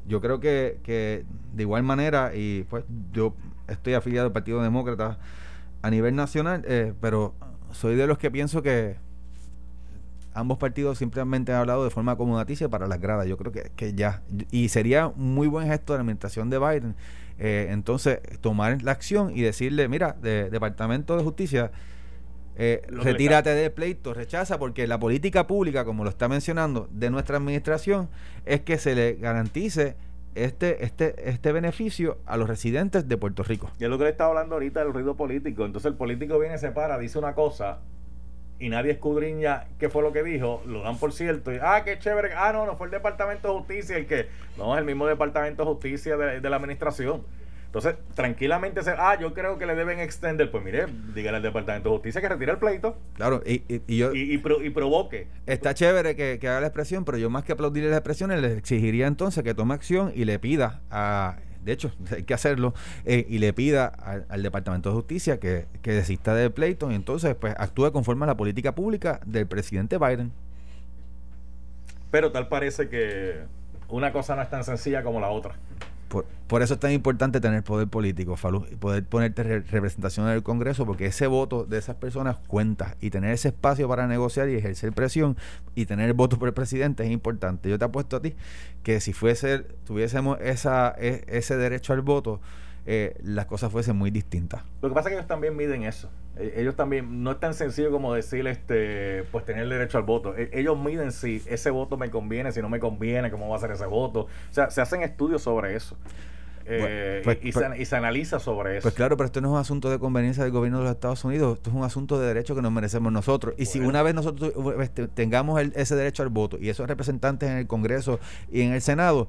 Yo 0.06 0.20
creo 0.20 0.40
que, 0.40 0.78
que 0.82 1.24
de 1.54 1.62
igual 1.62 1.84
manera, 1.84 2.32
y 2.34 2.64
pues 2.68 2.84
yo 3.12 3.34
estoy 3.68 3.94
afiliado 3.94 4.26
al 4.26 4.32
Partido 4.32 4.62
Demócrata, 4.62 5.18
a 5.82 5.90
nivel 5.90 6.14
nacional, 6.14 6.62
eh, 6.66 6.92
pero 7.00 7.34
soy 7.72 7.96
de 7.96 8.06
los 8.06 8.18
que 8.18 8.30
pienso 8.30 8.62
que 8.62 8.96
ambos 10.34 10.58
partidos 10.58 10.98
simplemente 10.98 11.52
han 11.52 11.60
hablado 11.60 11.84
de 11.84 11.90
forma 11.90 12.12
acomodaticia 12.12 12.68
para 12.68 12.86
las 12.86 13.00
gradas. 13.00 13.26
Yo 13.26 13.36
creo 13.36 13.52
que, 13.52 13.70
que 13.76 13.94
ya. 13.94 14.22
Y 14.50 14.68
sería 14.68 15.12
muy 15.16 15.48
buen 15.48 15.66
gesto 15.68 15.92
de 15.92 15.98
la 15.98 16.02
administración 16.02 16.50
de 16.50 16.58
Biden. 16.58 16.94
eh, 17.38 17.68
entonces, 17.70 18.20
tomar 18.40 18.82
la 18.82 18.92
acción 18.92 19.32
y 19.34 19.40
decirle, 19.40 19.88
mira, 19.88 20.16
de, 20.20 20.50
Departamento 20.50 21.16
de 21.16 21.22
Justicia, 21.22 21.70
eh, 22.56 22.82
retírate 22.88 23.54
del 23.54 23.72
pleito, 23.72 24.12
rechaza, 24.12 24.58
porque 24.58 24.86
la 24.86 24.98
política 24.98 25.46
pública, 25.46 25.86
como 25.86 26.04
lo 26.04 26.10
está 26.10 26.28
mencionando, 26.28 26.88
de 26.92 27.08
nuestra 27.08 27.38
administración, 27.38 28.10
es 28.44 28.60
que 28.60 28.76
se 28.76 28.94
le 28.94 29.14
garantice 29.14 29.96
este, 30.34 30.84
este, 30.84 31.28
este 31.28 31.52
beneficio 31.52 32.18
a 32.26 32.36
los 32.36 32.48
residentes 32.48 33.08
de 33.08 33.16
Puerto 33.16 33.42
Rico. 33.42 33.70
Y 33.78 33.84
es 33.84 33.90
lo 33.90 33.98
que 33.98 34.04
le 34.04 34.10
estaba 34.10 34.30
hablando 34.30 34.54
ahorita 34.54 34.80
del 34.80 34.92
ruido 34.92 35.16
político. 35.16 35.64
Entonces 35.64 35.90
el 35.90 35.96
político 35.96 36.38
viene, 36.38 36.58
se 36.58 36.70
para, 36.70 36.98
dice 36.98 37.18
una 37.18 37.34
cosa 37.34 37.78
y 38.58 38.68
nadie 38.68 38.92
escudriña 38.92 39.64
qué 39.78 39.88
fue 39.88 40.02
lo 40.02 40.12
que 40.12 40.22
dijo, 40.22 40.62
lo 40.66 40.82
dan 40.82 40.98
por 40.98 41.12
cierto. 41.12 41.52
Y, 41.52 41.58
ah, 41.60 41.82
qué 41.84 41.98
chévere. 41.98 42.34
Ah, 42.34 42.52
no, 42.52 42.66
no 42.66 42.76
fue 42.76 42.86
el 42.86 42.90
Departamento 42.90 43.48
de 43.48 43.54
Justicia 43.54 43.96
el 43.96 44.06
que. 44.06 44.28
No, 44.56 44.74
es 44.74 44.80
el 44.80 44.84
mismo 44.84 45.06
Departamento 45.06 45.64
de 45.64 45.70
Justicia 45.70 46.16
de, 46.16 46.40
de 46.40 46.50
la 46.50 46.56
administración. 46.56 47.22
Entonces, 47.70 47.94
tranquilamente 48.14 48.82
se. 48.82 48.90
Ah, 48.90 49.16
yo 49.20 49.32
creo 49.32 49.56
que 49.56 49.64
le 49.64 49.76
deben 49.76 50.00
extender. 50.00 50.50
Pues 50.50 50.64
mire, 50.64 50.86
dígale 51.14 51.36
al 51.36 51.42
Departamento 51.44 51.88
de 51.88 51.94
Justicia 51.94 52.20
que 52.20 52.28
retire 52.28 52.50
el 52.50 52.58
pleito 52.58 52.98
Claro, 53.14 53.42
y, 53.46 53.62
y- 53.72 53.82
y 53.86 53.96
yo... 53.98 54.12
y, 54.12 54.34
y, 54.34 54.38
pro- 54.38 54.60
y 54.60 54.70
provoque. 54.70 55.28
Está 55.46 55.72
chévere 55.72 56.16
que, 56.16 56.38
que 56.40 56.48
haga 56.48 56.60
la 56.60 56.66
expresión, 56.66 57.04
pero 57.04 57.16
yo 57.16 57.30
más 57.30 57.44
que 57.44 57.52
aplaudirle 57.52 57.88
las 57.90 57.98
expresiones, 57.98 58.40
le 58.40 58.54
exigiría 58.54 59.06
entonces 59.06 59.44
que 59.44 59.54
tome 59.54 59.74
acción 59.74 60.10
y 60.14 60.24
le 60.24 60.38
pida 60.40 60.80
a... 60.90 61.36
De 61.64 61.70
hecho, 61.72 61.92
hay 62.10 62.24
que 62.24 62.34
hacerlo, 62.34 62.74
eh, 63.04 63.24
y 63.28 63.38
le 63.38 63.52
pida 63.52 63.86
al, 63.86 64.26
al 64.28 64.42
Departamento 64.42 64.88
de 64.88 64.96
Justicia 64.96 65.38
que, 65.38 65.66
que 65.82 65.92
desista 65.92 66.34
del 66.34 66.50
pleito 66.50 66.90
y 66.90 66.96
entonces 66.96 67.36
pues 67.36 67.54
actúe 67.56 67.92
conforme 67.92 68.24
a 68.24 68.26
la 68.28 68.36
política 68.36 68.74
pública 68.74 69.20
del 69.26 69.46
presidente 69.46 69.96
Biden. 69.98 70.32
Pero 72.10 72.32
tal 72.32 72.48
parece 72.48 72.88
que 72.88 73.42
una 73.88 74.12
cosa 74.12 74.34
no 74.34 74.42
es 74.42 74.50
tan 74.50 74.64
sencilla 74.64 75.02
como 75.04 75.20
la 75.20 75.28
otra. 75.28 75.54
Por, 76.10 76.26
por 76.48 76.60
eso 76.60 76.74
es 76.74 76.80
tan 76.80 76.90
importante 76.90 77.40
tener 77.40 77.62
poder 77.62 77.86
político, 77.86 78.36
Falú, 78.36 78.66
y 78.70 78.74
poder 78.74 79.04
ponerte 79.04 79.44
re- 79.44 79.60
representación 79.60 80.26
en 80.26 80.32
el 80.34 80.42
Congreso, 80.42 80.84
porque 80.84 81.06
ese 81.06 81.28
voto 81.28 81.64
de 81.64 81.78
esas 81.78 81.94
personas 81.94 82.36
cuenta 82.48 82.96
y 83.00 83.10
tener 83.10 83.30
ese 83.32 83.48
espacio 83.48 83.88
para 83.88 84.08
negociar 84.08 84.48
y 84.48 84.56
ejercer 84.56 84.92
presión 84.92 85.36
y 85.76 85.86
tener 85.86 86.08
el 86.08 86.14
voto 86.14 86.36
por 86.36 86.48
el 86.48 86.54
presidente 86.54 87.04
es 87.04 87.10
importante. 87.12 87.70
Yo 87.70 87.78
te 87.78 87.84
apuesto 87.84 88.16
a 88.16 88.20
ti 88.22 88.34
que 88.82 89.00
si 89.00 89.12
fuese 89.12 89.60
tuviésemos 89.86 90.38
esa, 90.40 90.96
e- 90.98 91.22
ese 91.28 91.56
derecho 91.56 91.92
al 91.92 92.00
voto, 92.02 92.40
eh, 92.86 93.16
las 93.22 93.46
cosas 93.46 93.70
fuesen 93.70 93.96
muy 93.96 94.10
distintas. 94.10 94.62
Lo 94.82 94.88
que 94.88 94.94
pasa 94.94 95.08
es 95.08 95.12
que 95.12 95.18
ellos 95.18 95.28
también 95.28 95.56
miden 95.56 95.82
eso. 95.84 96.10
E- 96.36 96.54
Ellos 96.56 96.76
también, 96.76 97.22
no 97.22 97.32
es 97.32 97.40
tan 97.40 97.54
sencillo 97.54 97.90
como 97.90 98.14
decir, 98.14 98.46
este, 98.46 99.24
pues 99.32 99.44
tener 99.44 99.64
el 99.64 99.68
derecho 99.70 99.98
al 99.98 100.04
voto. 100.04 100.36
E- 100.36 100.50
Ellos 100.52 100.78
miden 100.78 101.12
si 101.12 101.42
ese 101.46 101.70
voto 101.70 101.96
me 101.96 102.10
conviene, 102.10 102.52
si 102.52 102.62
no 102.62 102.68
me 102.68 102.80
conviene, 102.80 103.30
cómo 103.30 103.48
va 103.48 103.56
a 103.56 103.60
ser 103.60 103.70
ese 103.72 103.86
voto. 103.86 104.20
O 104.22 104.28
sea, 104.54 104.70
se 104.70 104.80
hacen 104.80 105.02
estudios 105.02 105.42
sobre 105.42 105.74
eso. 105.76 105.96
Eh, 106.72 107.20
Pues- 107.24 107.38
y, 107.42 107.48
y 107.48 107.52
pues- 107.52 107.66
se, 107.74 107.82
y 107.82 107.84
se 107.84 107.96
analiza 107.96 108.38
sobre 108.38 108.76
eso. 108.78 108.82
Pues 108.84 108.94
claro, 108.94 109.16
pero 109.16 109.26
esto 109.26 109.40
no 109.40 109.48
es 109.48 109.52
un 109.54 109.58
asunto 109.58 109.90
de 109.90 109.98
conveniencia 109.98 110.42
del 110.44 110.52
gobierno 110.52 110.78
de 110.78 110.84
los 110.84 110.92
Estados 110.92 111.24
Unidos, 111.24 111.56
esto 111.56 111.70
es 111.70 111.76
un 111.76 111.82
asunto 111.82 112.18
de 112.20 112.26
derecho 112.28 112.54
que 112.54 112.62
nos 112.62 112.70
merecemos 112.72 113.12
nosotros. 113.12 113.54
Y 113.58 113.66
si 113.66 113.80
una 113.80 114.02
vez 114.02 114.14
nosotros 114.14 114.52
tengamos 115.14 115.60
el- 115.60 115.72
ese 115.74 115.96
derecho 115.96 116.22
al 116.22 116.28
voto 116.28 116.58
y 116.60 116.68
esos 116.68 116.86
representantes 116.88 117.48
en 117.50 117.56
el 117.56 117.66
Congreso 117.66 118.20
y 118.52 118.62
en 118.62 118.72
el 118.72 118.80
Senado, 118.80 119.28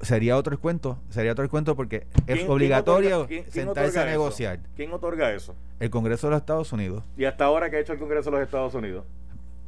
sería 0.00 0.36
otro 0.36 0.58
cuento, 0.58 0.98
sería 1.10 1.32
otro 1.32 1.48
cuento 1.48 1.74
porque 1.76 2.06
¿Quién- 2.26 2.38
es 2.38 2.48
obligatorio 2.48 3.22
otorga- 3.22 3.26
quién- 3.28 3.42
quién 3.44 3.52
sentarse 3.66 3.98
a 3.98 4.02
eso? 4.02 4.10
negociar. 4.10 4.60
¿Quién 4.76 4.92
otorga 4.92 5.32
eso? 5.32 5.54
El 5.80 5.90
Congreso 5.90 6.28
de 6.28 6.32
los 6.32 6.40
Estados 6.40 6.72
Unidos 6.72 7.02
Y 7.16 7.24
hasta 7.24 7.44
ahora 7.44 7.68
que 7.68 7.76
ha 7.76 7.80
hecho 7.80 7.92
el 7.92 7.98
Congreso 7.98 8.30
de 8.30 8.36
los 8.38 8.46
Estados 8.46 8.74
Unidos. 8.74 9.04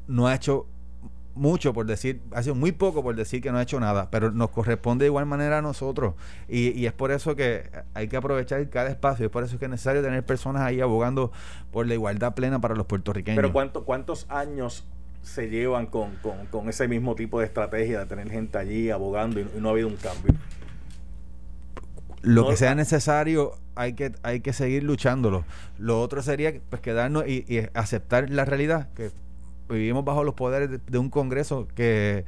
no 0.06 0.26
ha 0.28 0.34
hecho 0.34 0.66
mucho 1.34 1.72
por 1.72 1.86
decir, 1.86 2.22
ha 2.32 2.42
sido 2.42 2.54
muy 2.54 2.72
poco 2.72 3.02
por 3.02 3.16
decir 3.16 3.40
que 3.42 3.50
no 3.50 3.58
ha 3.58 3.62
hecho 3.62 3.80
nada, 3.80 4.08
pero 4.10 4.30
nos 4.30 4.50
corresponde 4.50 5.04
de 5.04 5.08
igual 5.08 5.26
manera 5.26 5.58
a 5.58 5.62
nosotros. 5.62 6.14
Y, 6.48 6.70
y 6.78 6.86
es 6.86 6.92
por 6.92 7.10
eso 7.10 7.34
que 7.36 7.70
hay 7.94 8.08
que 8.08 8.16
aprovechar 8.16 8.68
cada 8.70 8.88
espacio, 8.90 9.26
es 9.26 9.32
por 9.32 9.42
eso 9.44 9.58
que 9.58 9.64
es 9.64 9.70
necesario 9.70 10.02
tener 10.02 10.24
personas 10.24 10.62
ahí 10.62 10.80
abogando 10.80 11.32
por 11.72 11.86
la 11.86 11.94
igualdad 11.94 12.34
plena 12.34 12.60
para 12.60 12.74
los 12.74 12.86
puertorriqueños. 12.86 13.36
Pero 13.36 13.52
¿cuánto, 13.52 13.84
¿cuántos 13.84 14.26
años 14.30 14.86
se 15.22 15.48
llevan 15.48 15.86
con, 15.86 16.16
con- 16.22 16.46
con 16.46 16.68
ese 16.68 16.86
mismo 16.86 17.14
tipo 17.14 17.40
de 17.40 17.46
estrategia 17.46 17.98
de 18.00 18.06
tener 18.06 18.30
gente 18.30 18.58
allí 18.58 18.90
abogando 18.90 19.40
y, 19.40 19.42
y 19.56 19.60
no 19.60 19.68
ha 19.70 19.72
habido 19.72 19.88
un 19.88 19.96
cambio? 19.96 20.34
lo 22.22 22.42
No- 22.42 22.48
que 22.48 22.56
sea 22.56 22.74
necesario 22.74 23.52
hay 23.74 23.94
que 23.94 24.12
hay 24.22 24.40
que 24.40 24.52
seguir 24.52 24.82
luchándolo 24.84 25.44
lo 25.78 26.00
otro 26.00 26.22
sería 26.22 26.54
pues 26.70 26.80
quedarnos 26.80 27.26
y, 27.26 27.44
y 27.48 27.66
aceptar 27.74 28.30
la 28.30 28.44
realidad 28.44 28.88
que 28.94 29.10
vivimos 29.68 30.04
bajo 30.04 30.24
los 30.24 30.34
poderes 30.34 30.70
de, 30.70 30.78
de 30.86 30.98
un 30.98 31.10
congreso 31.10 31.66
que 31.74 32.24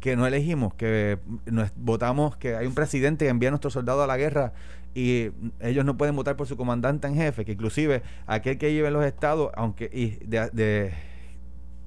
que 0.00 0.16
no 0.16 0.26
elegimos 0.26 0.74
que 0.74 1.18
nos 1.46 1.70
votamos 1.76 2.36
que 2.36 2.56
hay 2.56 2.66
un 2.66 2.74
presidente 2.74 3.24
que 3.24 3.30
envía 3.30 3.48
a 3.48 3.52
nuestros 3.52 3.72
soldados 3.72 4.04
a 4.04 4.06
la 4.06 4.18
guerra 4.18 4.52
y 4.94 5.30
ellos 5.60 5.84
no 5.86 5.96
pueden 5.96 6.14
votar 6.14 6.36
por 6.36 6.46
su 6.46 6.56
comandante 6.58 7.06
en 7.08 7.14
jefe 7.14 7.44
que 7.46 7.52
inclusive 7.52 8.02
aquel 8.26 8.58
que 8.58 8.72
lleve 8.74 8.90
los 8.90 9.04
estados 9.04 9.50
aunque 9.54 9.88
y 9.92 10.10
de- 10.26 10.50
de 10.52 10.92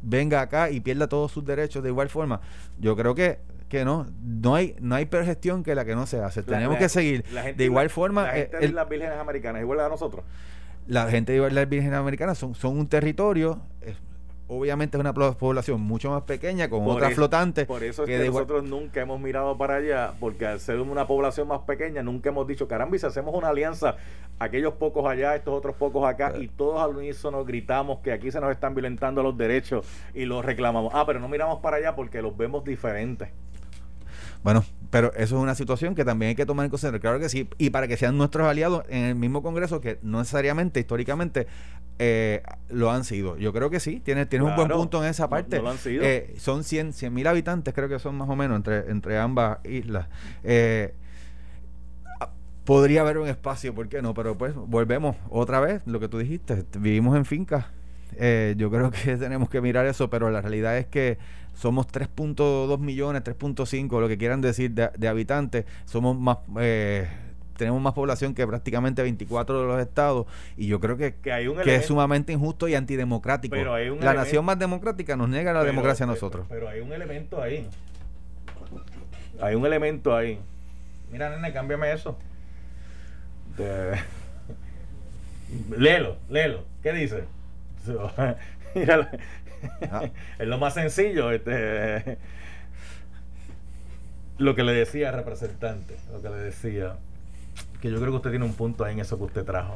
venga 0.01 0.41
acá 0.41 0.69
y 0.71 0.79
pierda 0.79 1.07
todos 1.07 1.31
sus 1.31 1.43
derechos 1.45 1.83
de 1.83 1.89
igual 1.89 2.09
forma. 2.09 2.41
Yo 2.79 2.95
creo 2.95 3.13
que 3.15 3.39
que 3.69 3.83
no 3.83 4.05
no 4.23 4.55
hay 4.55 4.75
no 4.79 4.95
hay 4.95 5.05
peor 5.05 5.25
gestión 5.25 5.61
que 5.63 5.75
la 5.75 5.85
que 5.85 5.93
no 5.95 6.05
se 6.07 6.19
hace. 6.21 6.39
La- 6.41 6.45
Tenemos 6.47 6.73
la- 6.75 6.79
que 6.79 6.89
seguir 6.89 7.23
la 7.33 7.43
gente- 7.43 7.57
de 7.57 7.65
igual 7.65 7.89
forma 7.89 8.23
La 8.23 8.37
eh, 8.37 8.41
gente 8.51 8.67
de 8.67 8.73
las 8.73 8.89
vírgenes 8.89 9.17
americanas, 9.19 9.61
igual 9.61 9.79
a 9.81 9.89
nosotros. 9.89 10.23
la 10.87 11.09
gente 11.11 11.33
de 11.33 11.51
las 11.51 11.67
Vírgenes 11.69 11.95
Americanas 11.99 12.37
son, 12.37 12.55
son 12.55 12.77
un 12.79 12.87
territorio, 12.87 13.59
obviamente 14.47 14.97
es 14.97 15.01
una 15.01 15.13
población 15.13 15.81
mucho 15.81 16.09
más 16.11 16.23
pequeña, 16.23 16.69
con 16.69 16.83
Por 16.85 16.95
otras 16.95 17.11
eso- 17.11 17.17
flotantes. 17.21 17.65
Por 17.65 17.83
eso 17.83 18.03
es 18.03 18.07
que 18.07 18.13
que, 18.13 18.19
de 18.19 18.25
igual- 18.27 18.43
nosotros 18.47 18.69
nunca 18.69 19.01
hemos 19.01 19.19
mirado 19.19 19.57
para 19.57 19.75
allá, 19.75 20.13
porque 20.19 20.45
al 20.45 20.59
ser 20.59 20.79
una 20.79 21.05
población 21.07 21.47
más 21.47 21.59
pequeña, 21.61 22.01
nunca 22.03 22.29
hemos 22.29 22.47
dicho, 22.47 22.67
caramba, 22.67 22.95
y 22.95 22.99
si 22.99 23.05
hacemos 23.05 23.33
una 23.35 23.49
alianza, 23.49 23.95
aquellos 24.39 24.73
pocos 24.75 25.05
allá, 25.05 25.35
estos 25.35 25.53
otros 25.53 25.75
pocos 25.75 26.05
acá, 26.07 26.29
Claro. 26.29 26.43
y 26.43 26.47
todos 26.47 26.81
al 26.81 26.95
unísono 26.95 27.43
gritamos 27.43 27.99
que 27.99 28.11
aquí 28.11 28.31
se 28.31 28.39
nos 28.39 28.51
están 28.51 28.73
violentando 28.75 29.21
los 29.23 29.37
derechos 29.37 29.85
y 30.13 30.25
los 30.25 30.45
reclamamos. 30.45 30.93
Ah, 30.95 31.05
pero 31.05 31.19
no 31.19 31.27
miramos 31.27 31.59
para 31.59 31.77
allá 31.77 31.95
porque 31.95 32.21
los 32.21 32.37
vemos 32.37 32.63
diferentes. 32.63 33.29
Bueno, 34.43 34.63
pero 34.91 35.07
eso 35.15 35.35
es 35.37 35.41
una 35.43 35.55
situación 35.55 35.95
que 35.95 36.05
también 36.05 36.29
hay 36.29 36.35
que 36.35 36.45
tomar 36.45 36.63
en 36.65 36.69
consideración. 36.69 37.01
Claro 37.01 37.19
que 37.19 37.27
sí. 37.27 37.49
Y 37.57 37.71
para 37.71 37.87
que 37.87 37.97
sean 37.97 38.17
nuestros 38.17 38.47
aliados 38.47 38.83
en 38.87 39.03
el 39.05 39.15
mismo 39.15 39.41
Congreso, 39.41 39.81
que 39.81 39.97
no 40.03 40.19
necesariamente, 40.19 40.79
históricamente, 40.79 41.47
eh, 41.99 42.43
lo 42.69 42.91
han 42.91 43.03
sido. 43.03 43.37
Yo 43.37 43.51
creo 43.53 43.69
que 43.69 43.79
sí. 43.79 43.99
Tienes, 43.99 44.29
tienes 44.29 44.47
un 44.47 44.55
buen 44.55 44.67
punto 44.69 45.03
en 45.03 45.09
esa 45.09 45.23
No- 45.23 45.29
parte. 45.29 45.57
no 45.57 45.63
lo 45.63 45.69
han 45.71 45.77
sido. 45.77 46.03
Eh, 46.03 46.35
son 46.37 46.63
100 46.63 46.93
mil 47.11 47.25
habitantes, 47.27 47.73
creo 47.73 47.89
que 47.89 47.99
son 47.99 48.15
más 48.15 48.29
o 48.29 48.35
menos 48.35 48.57
entre, 48.57 48.89
entre 48.91 49.17
ambas 49.17 49.59
islas. 49.65 50.07
Eh, 50.43 50.93
podría 52.65 53.01
haber 53.01 53.17
un 53.17 53.27
espacio, 53.27 53.73
¿por 53.73 53.87
qué 53.87 54.01
no? 54.01 54.13
Pero 54.13 54.37
pues 54.37 54.53
volvemos 54.55 55.15
otra 55.29 55.59
vez, 55.59 55.81
lo 55.85 55.99
que 55.99 56.07
tú 56.09 56.17
dijiste, 56.17 56.65
vivimos 56.79 57.15
en 57.15 57.25
fincas. 57.25 57.65
Eh, 58.17 58.55
yo 58.57 58.69
creo 58.71 58.91
que 58.91 59.15
tenemos 59.17 59.49
que 59.49 59.61
mirar 59.61 59.85
eso, 59.85 60.09
pero 60.09 60.29
la 60.29 60.41
realidad 60.41 60.77
es 60.77 60.85
que 60.87 61.17
somos 61.53 61.87
3.2 61.87 62.77
millones, 62.79 63.23
3.5, 63.23 63.99
lo 63.99 64.07
que 64.07 64.17
quieran 64.17 64.41
decir, 64.41 64.71
de, 64.71 64.89
de 64.97 65.07
habitantes. 65.07 65.65
Somos 65.85 66.17
más, 66.19 66.37
eh, 66.59 67.07
tenemos 67.57 67.81
más 67.81 67.93
población 67.93 68.33
que 68.33 68.45
prácticamente 68.47 69.01
24 69.01 69.61
de 69.61 69.67
los 69.67 69.81
estados. 69.81 70.25
Y 70.55 70.67
yo 70.67 70.79
creo 70.79 70.95
que, 70.97 71.15
Que 71.15 71.31
hay 71.33 71.47
un 71.47 71.57
que 71.61 71.75
es 71.75 71.85
sumamente 71.85 72.31
injusto 72.33 72.67
y 72.67 72.75
antidemocrático. 72.75 73.55
Pero 73.55 73.73
hay 73.73 73.89
un 73.89 73.99
la 73.99 74.05
elemento- 74.11 74.23
nación 74.23 74.45
más 74.45 74.57
democrática 74.59 75.15
nos 75.15 75.29
niega 75.29 75.51
la 75.53 75.59
Pero- 75.59 75.71
democracia 75.71 76.03
a 76.05 76.07
nosotros. 76.07 76.45
Pero 76.49 76.69
hay 76.69 76.79
un 76.81 76.93
elemento 76.93 77.41
ahí. 77.41 77.67
Hay 79.41 79.55
un 79.55 79.65
elemento 79.65 80.15
ahí. 80.15 80.39
Mira, 81.11 81.29
nene, 81.29 81.51
cámbiame 81.53 81.91
eso. 81.93 82.17
De- 83.57 83.97
Léelo, 85.77 86.17
léelo. 86.29 86.63
¿Qué 86.83 86.93
dice? 86.93 87.23
Ah. 88.17 88.35
es 90.39 90.47
lo 90.47 90.57
más 90.59 90.73
sencillo. 90.75 91.31
Este, 91.31 92.17
lo 94.37 94.53
que 94.55 94.63
le 94.63 94.73
decía 94.73 95.09
al 95.09 95.15
representante, 95.15 95.95
lo 96.11 96.21
que 96.21 96.29
le 96.29 96.35
decía, 96.35 96.97
que 97.81 97.89
yo 97.91 97.97
creo 97.97 98.11
que 98.11 98.17
usted 98.17 98.29
tiene 98.31 98.45
un 98.45 98.53
punto 98.53 98.83
ahí 98.83 98.93
en 98.93 98.99
eso 98.99 99.17
que 99.17 99.23
usted 99.23 99.45
trajo. 99.45 99.75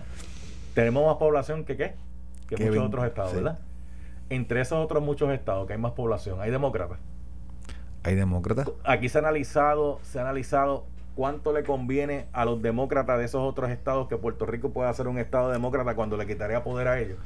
Tenemos 0.73 1.05
más 1.05 1.17
población 1.17 1.65
que 1.65 1.77
qué? 1.77 1.93
Que 2.47 2.57
muchos 2.57 2.85
otros 2.85 3.05
estados, 3.05 3.31
sí. 3.31 3.37
¿verdad? 3.37 3.59
Entre 4.29 4.61
esos 4.61 4.83
otros 4.83 5.03
muchos 5.03 5.29
estados 5.31 5.67
que 5.67 5.73
hay 5.73 5.79
más 5.79 5.91
población, 5.91 6.39
hay 6.41 6.51
demócratas. 6.51 6.99
Hay 8.03 8.15
demócratas. 8.15 8.69
Aquí 8.83 9.09
se 9.09 9.17
ha 9.17 9.21
analizado, 9.21 9.99
se 10.03 10.19
ha 10.19 10.23
analizado 10.23 10.85
cuánto 11.15 11.53
le 11.53 11.63
conviene 11.63 12.25
a 12.33 12.45
los 12.45 12.61
demócratas 12.61 13.19
de 13.19 13.25
esos 13.25 13.41
otros 13.41 13.69
estados 13.69 14.07
que 14.07 14.17
Puerto 14.17 14.45
Rico 14.45 14.71
pueda 14.71 14.91
ser 14.93 15.07
un 15.07 15.17
estado 15.19 15.51
demócrata 15.51 15.95
cuando 15.95 16.17
le 16.17 16.25
quitaría 16.25 16.63
poder 16.63 16.87
a 16.87 16.99
ellos. 16.99 17.19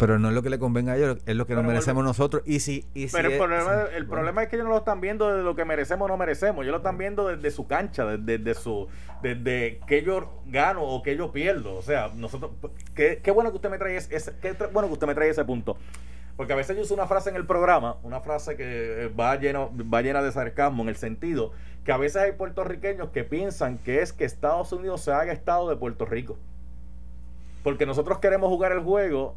Pero 0.00 0.18
no 0.18 0.28
es 0.28 0.34
lo 0.34 0.42
que 0.42 0.50
le 0.50 0.58
convenga 0.58 0.92
a 0.92 0.96
ellos, 0.96 1.18
es 1.26 1.36
lo 1.36 1.46
que 1.46 1.54
nos 1.54 1.64
merecemos 1.64 2.02
nosotros. 2.02 2.42
Y 2.46 2.58
si, 2.60 2.84
y 2.94 3.06
si 3.08 3.14
Pero 3.16 3.28
el 3.28 3.34
es- 3.34 3.38
problema, 3.38 3.64
sí, 3.64 3.80
el 3.96 4.04
bueno. 4.04 4.08
problema 4.10 4.42
es 4.42 4.48
que 4.48 4.56
ellos 4.56 4.64
no 4.64 4.72
lo 4.72 4.78
están 4.78 5.00
viendo 5.00 5.28
desde 5.28 5.42
lo 5.44 5.54
que 5.54 5.64
merecemos 5.64 6.06
o 6.06 6.08
no 6.08 6.16
merecemos. 6.16 6.62
Ellos 6.62 6.72
lo 6.72 6.78
están 6.78 6.98
viendo 6.98 7.28
desde 7.28 7.50
su 7.50 7.66
cancha, 7.68 8.04
desde, 8.06 8.38
desde 8.38 8.60
su 8.60 8.88
desde 9.22 9.78
que 9.86 10.02
yo 10.02 10.40
gano 10.46 10.82
o 10.82 11.02
que 11.02 11.16
yo 11.16 11.30
pierdo. 11.30 11.76
O 11.76 11.82
sea, 11.82 12.10
nosotros 12.16 12.50
qué, 12.94 13.20
qué 13.22 13.30
bueno 13.30 13.50
que 13.50 13.56
usted 13.56 13.70
me 13.70 13.78
trae 13.78 13.96
ese, 13.96 14.16
ese- 14.16 14.32
qué 14.40 14.52
bueno 14.72 14.88
que 14.88 14.94
usted 14.94 15.06
me 15.06 15.14
trae 15.14 15.28
ese 15.28 15.44
punto. 15.44 15.76
Porque 16.36 16.54
a 16.54 16.56
veces 16.56 16.74
yo 16.74 16.82
uso 16.82 16.94
una 16.94 17.06
frase 17.06 17.28
en 17.28 17.36
el 17.36 17.44
programa, 17.44 17.96
una 18.02 18.20
frase 18.20 18.56
que 18.56 19.04
eh, 19.04 19.08
va 19.08 19.36
lleno, 19.36 19.70
va 19.92 20.00
llena 20.00 20.22
de 20.22 20.32
sarcasmo 20.32 20.82
en 20.82 20.88
el 20.88 20.96
sentido 20.96 21.52
que 21.84 21.92
a 21.92 21.96
veces 21.98 22.22
hay 22.22 22.32
puertorriqueños 22.32 23.08
que 23.10 23.24
piensan 23.24 23.78
que 23.78 24.00
es 24.02 24.12
que 24.12 24.24
Estados 24.24 24.70
Unidos 24.72 25.00
se 25.02 25.12
haga 25.12 25.32
estado 25.32 25.68
de 25.68 25.76
Puerto 25.76 26.04
Rico. 26.06 26.38
Porque 27.62 27.86
nosotros 27.86 28.18
queremos 28.18 28.48
jugar 28.48 28.72
el 28.72 28.80
juego 28.80 29.34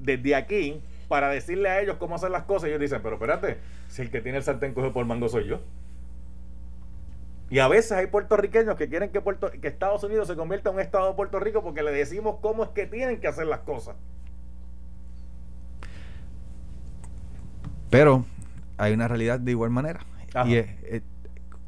desde 0.00 0.34
aquí 0.34 0.80
para 1.08 1.28
decirle 1.28 1.68
a 1.68 1.80
ellos 1.80 1.96
cómo 1.98 2.16
hacer 2.16 2.30
las 2.30 2.44
cosas. 2.44 2.68
Ellos 2.68 2.80
dicen, 2.80 3.00
pero 3.02 3.14
espérate, 3.16 3.58
si 3.88 4.02
el 4.02 4.10
que 4.10 4.20
tiene 4.20 4.38
el 4.38 4.44
sartén 4.44 4.74
coge 4.74 4.90
por 4.90 5.04
mango 5.06 5.28
soy 5.28 5.46
yo. 5.46 5.60
Y 7.48 7.60
a 7.60 7.68
veces 7.68 7.92
hay 7.92 8.08
puertorriqueños 8.08 8.76
que 8.76 8.88
quieren 8.88 9.10
que, 9.10 9.20
Puerto, 9.20 9.50
que 9.52 9.68
Estados 9.68 10.02
Unidos 10.02 10.26
se 10.26 10.34
convierta 10.34 10.70
en 10.70 10.74
un 10.76 10.80
estado 10.80 11.08
de 11.08 11.14
Puerto 11.14 11.38
Rico 11.38 11.62
porque 11.62 11.82
le 11.84 11.92
decimos 11.92 12.36
cómo 12.40 12.64
es 12.64 12.70
que 12.70 12.86
tienen 12.86 13.20
que 13.20 13.28
hacer 13.28 13.46
las 13.46 13.60
cosas. 13.60 13.94
Pero 17.90 18.24
hay 18.78 18.92
una 18.92 19.08
realidad 19.08 19.38
de 19.38 19.52
igual 19.52 19.70
manera. 19.70 20.00
Ajá. 20.34 20.48
Y 20.48 20.56
es, 20.56 20.66
es- 20.84 21.02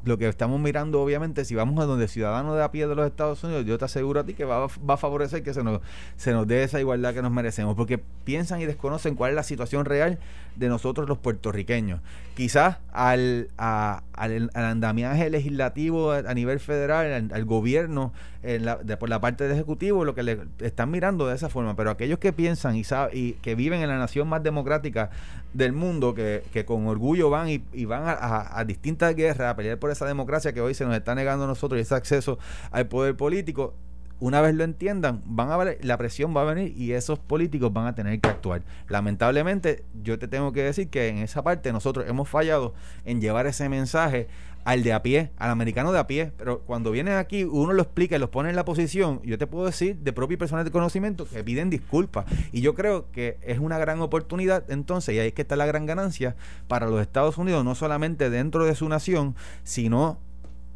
lo 0.05 0.17
que 0.17 0.27
estamos 0.29 0.59
mirando, 0.61 1.01
obviamente, 1.01 1.43
si 1.45 1.55
vamos 1.55 1.77
a 1.83 1.85
donde 1.85 2.07
ciudadanos 2.07 2.55
de 2.55 2.63
a 2.63 2.71
pie 2.71 2.87
de 2.87 2.95
los 2.95 3.05
Estados 3.05 3.43
Unidos, 3.43 3.65
yo 3.65 3.77
te 3.77 3.85
aseguro 3.85 4.21
a 4.21 4.23
ti 4.23 4.33
que 4.33 4.45
va, 4.45 4.67
va 4.67 4.93
a 4.93 4.97
favorecer 4.97 5.43
que 5.43 5.53
se 5.53 5.61
nos, 5.63 5.81
se 6.15 6.31
nos 6.31 6.47
dé 6.47 6.63
esa 6.63 6.79
igualdad 6.79 7.13
que 7.13 7.21
nos 7.21 7.31
merecemos, 7.31 7.75
porque 7.75 8.01
piensan 8.23 8.61
y 8.61 8.65
desconocen 8.65 9.15
cuál 9.15 9.31
es 9.31 9.35
la 9.35 9.43
situación 9.43 9.85
real 9.85 10.17
de 10.55 10.69
nosotros 10.69 11.07
los 11.09 11.17
puertorriqueños. 11.17 11.99
Quizás 12.35 12.77
al, 12.93 13.49
al, 13.57 14.49
al 14.53 14.65
andamiaje 14.65 15.29
legislativo 15.29 16.11
a, 16.11 16.33
nivel 16.33 16.59
federal, 16.61 17.11
al, 17.11 17.29
al 17.33 17.45
gobierno, 17.45 18.13
en 18.41 18.63
la- 18.65 18.79
por 18.79 19.09
la 19.09 19.19
parte 19.19 19.43
del 19.43 19.53
Ejecutivo, 19.53 20.05
lo 20.05 20.15
que 20.15 20.23
le 20.23 20.39
están 20.59 20.91
mirando 20.91 21.27
de 21.27 21.35
esa 21.35 21.49
forma, 21.49 21.75
pero 21.75 21.89
aquellos 21.91 22.19
que 22.19 22.31
piensan 22.31 22.75
y, 22.77 22.83
sab- 22.83 23.09
y 23.13 23.33
que 23.41 23.55
viven 23.55 23.81
en 23.81 23.89
la 23.89 23.97
nación 23.97 24.29
más 24.29 24.41
democrática 24.43 25.09
del 25.53 25.73
mundo, 25.73 26.13
que, 26.13 26.43
que 26.53 26.65
con 26.65 26.85
orgullo 26.87 27.29
van 27.29 27.49
y, 27.49 27.63
y 27.73 27.85
van 27.85 28.03
a, 28.03 28.11
a- 28.11 28.59
a 28.59 28.65
distintas 28.65 29.15
guerras 29.15 29.51
a 29.51 29.55
pelear 29.55 29.79
por 29.79 29.89
esa 29.91 30.05
democracia 30.05 30.53
que 30.53 30.61
hoy 30.61 30.73
se 30.73 30.85
nos 30.85 30.95
está 30.95 31.15
negando 31.15 31.45
a 31.45 31.47
nosotros 31.47 31.79
y 31.79 31.81
ese 31.81 31.95
acceso 31.95 32.37
al 32.71 32.87
poder 32.87 33.15
político, 33.17 33.73
una 34.19 34.41
vez 34.41 34.55
lo 34.55 34.63
entiendan, 34.63 35.21
van 35.25 35.51
a 35.51 35.59
la 35.81 35.97
presión 35.97 36.35
va 36.35 36.41
a 36.41 36.53
venir 36.53 36.73
y 36.75 36.93
esos 36.93 37.19
políticos 37.19 37.71
van 37.71 37.87
a 37.87 37.95
tener 37.95 38.19
que 38.19 38.29
actuar. 38.29 38.63
Lamentablemente, 38.87 39.83
yo 40.03 40.19
te 40.19 40.27
tengo 40.27 40.51
que 40.51 40.63
decir 40.63 40.89
que 40.89 41.07
en 41.07 41.19
esa 41.19 41.43
parte 41.43 41.71
nosotros 41.71 42.05
hemos 42.07 42.27
fallado 42.27 42.73
en 43.05 43.21
llevar 43.21 43.47
ese 43.47 43.69
mensaje 43.69 44.27
al 44.65 44.83
de 44.83 44.93
a 44.93 45.01
pie, 45.01 45.31
al 45.37 45.49
americano 45.51 45.91
de 45.91 45.99
a 45.99 46.07
pie, 46.07 46.31
pero 46.37 46.59
cuando 46.59 46.91
vienen 46.91 47.15
aquí 47.15 47.43
uno 47.43 47.73
lo 47.73 47.81
explica 47.81 48.17
y 48.17 48.19
los 48.19 48.29
pone 48.29 48.49
en 48.49 48.55
la 48.55 48.65
posición, 48.65 49.21
yo 49.23 49.37
te 49.37 49.47
puedo 49.47 49.65
decir 49.65 49.97
de 49.97 50.13
propio 50.13 50.35
y 50.35 50.37
personal 50.37 50.65
de 50.65 50.71
conocimiento 50.71 51.25
que 51.25 51.43
piden 51.43 51.69
disculpas 51.69 52.25
y 52.51 52.61
yo 52.61 52.75
creo 52.75 53.09
que 53.11 53.37
es 53.41 53.59
una 53.59 53.77
gran 53.77 54.01
oportunidad 54.01 54.69
entonces 54.69 55.15
y 55.15 55.19
ahí 55.19 55.29
es 55.29 55.33
que 55.33 55.43
está 55.43 55.55
la 55.55 55.65
gran 55.65 55.85
ganancia 55.85 56.35
para 56.67 56.87
los 56.87 57.01
Estados 57.01 57.37
Unidos, 57.37 57.63
no 57.63 57.73
solamente 57.73 58.29
dentro 58.29 58.65
de 58.65 58.75
su 58.75 58.89
nación, 58.89 59.35
sino 59.63 60.19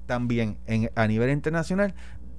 también 0.05 0.57
a 0.95 1.07
nivel 1.07 1.29
internacional 1.29 1.93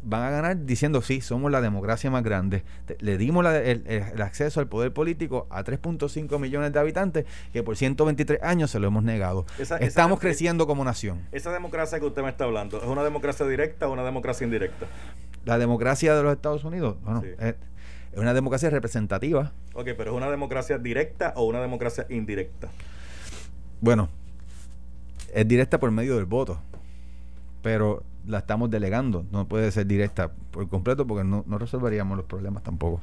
van 0.04 0.22
a 0.22 0.30
ganar 0.30 0.64
diciendo 0.66 1.00
sí, 1.02 1.20
somos 1.20 1.50
la 1.50 1.60
democracia 1.60 2.10
más 2.10 2.22
grande. 2.22 2.62
Le 3.00 3.16
dimos 3.18 3.42
la- 3.42 3.58
el, 3.58 4.20
acceso 4.22 4.60
al 4.60 4.68
poder 4.68 4.92
político 4.92 5.46
a 5.50 5.64
3.5 5.64 6.38
millones 6.38 6.72
de 6.72 6.78
habitantes 6.78 7.24
que 7.52 7.62
por 7.62 7.76
123 7.76 8.42
años 8.42 8.70
se 8.70 8.78
lo 8.78 8.86
hemos 8.86 9.02
negado. 9.02 9.46
Esa- 9.58 9.76
esa- 9.76 9.84
Estamos 9.84 10.20
creciendo 10.20 10.66
como 10.66 10.84
nación. 10.84 11.22
Esa 11.32 11.50
democracia 11.52 11.98
que 11.98 12.06
usted 12.06 12.22
me 12.22 12.28
está 12.28 12.44
hablando, 12.44 12.78
¿es 12.78 12.84
una 12.88 13.02
democracia 13.02 13.46
directa 13.46 13.88
o 13.88 13.92
una 13.92 14.04
democracia 14.04 14.44
indirecta? 14.44 14.86
La 15.44 15.58
democracia 15.58 16.14
de 16.14 16.22
los 16.22 16.32
Estados 16.34 16.64
Unidos, 16.64 16.96
bueno, 17.02 17.22
Sí. 17.22 17.28
es, 17.38 17.54
es 18.12 18.18
una 18.18 18.32
democracia 18.34 18.70
representativa. 18.70 19.52
Ok, 19.74 19.88
pero 19.96 20.12
¿es 20.12 20.16
una 20.16 20.30
democracia 20.30 20.78
directa 20.78 21.32
o 21.36 21.44
una 21.46 21.60
democracia 21.60 22.06
indirecta? 22.10 22.68
Bueno, 23.80 24.08
es 25.34 25.46
directa 25.48 25.78
por 25.80 25.90
medio 25.90 26.16
del 26.16 26.24
voto, 26.26 26.60
pero 27.62 28.02
la 28.26 28.38
estamos 28.38 28.70
delegando. 28.70 29.24
No 29.30 29.46
puede 29.46 29.70
ser 29.70 29.86
directa 29.86 30.32
por 30.50 30.68
completo 30.68 31.06
porque 31.06 31.24
no, 31.24 31.44
no 31.46 31.58
resolveríamos 31.58 32.16
los 32.16 32.26
problemas 32.26 32.62
tampoco. 32.62 33.00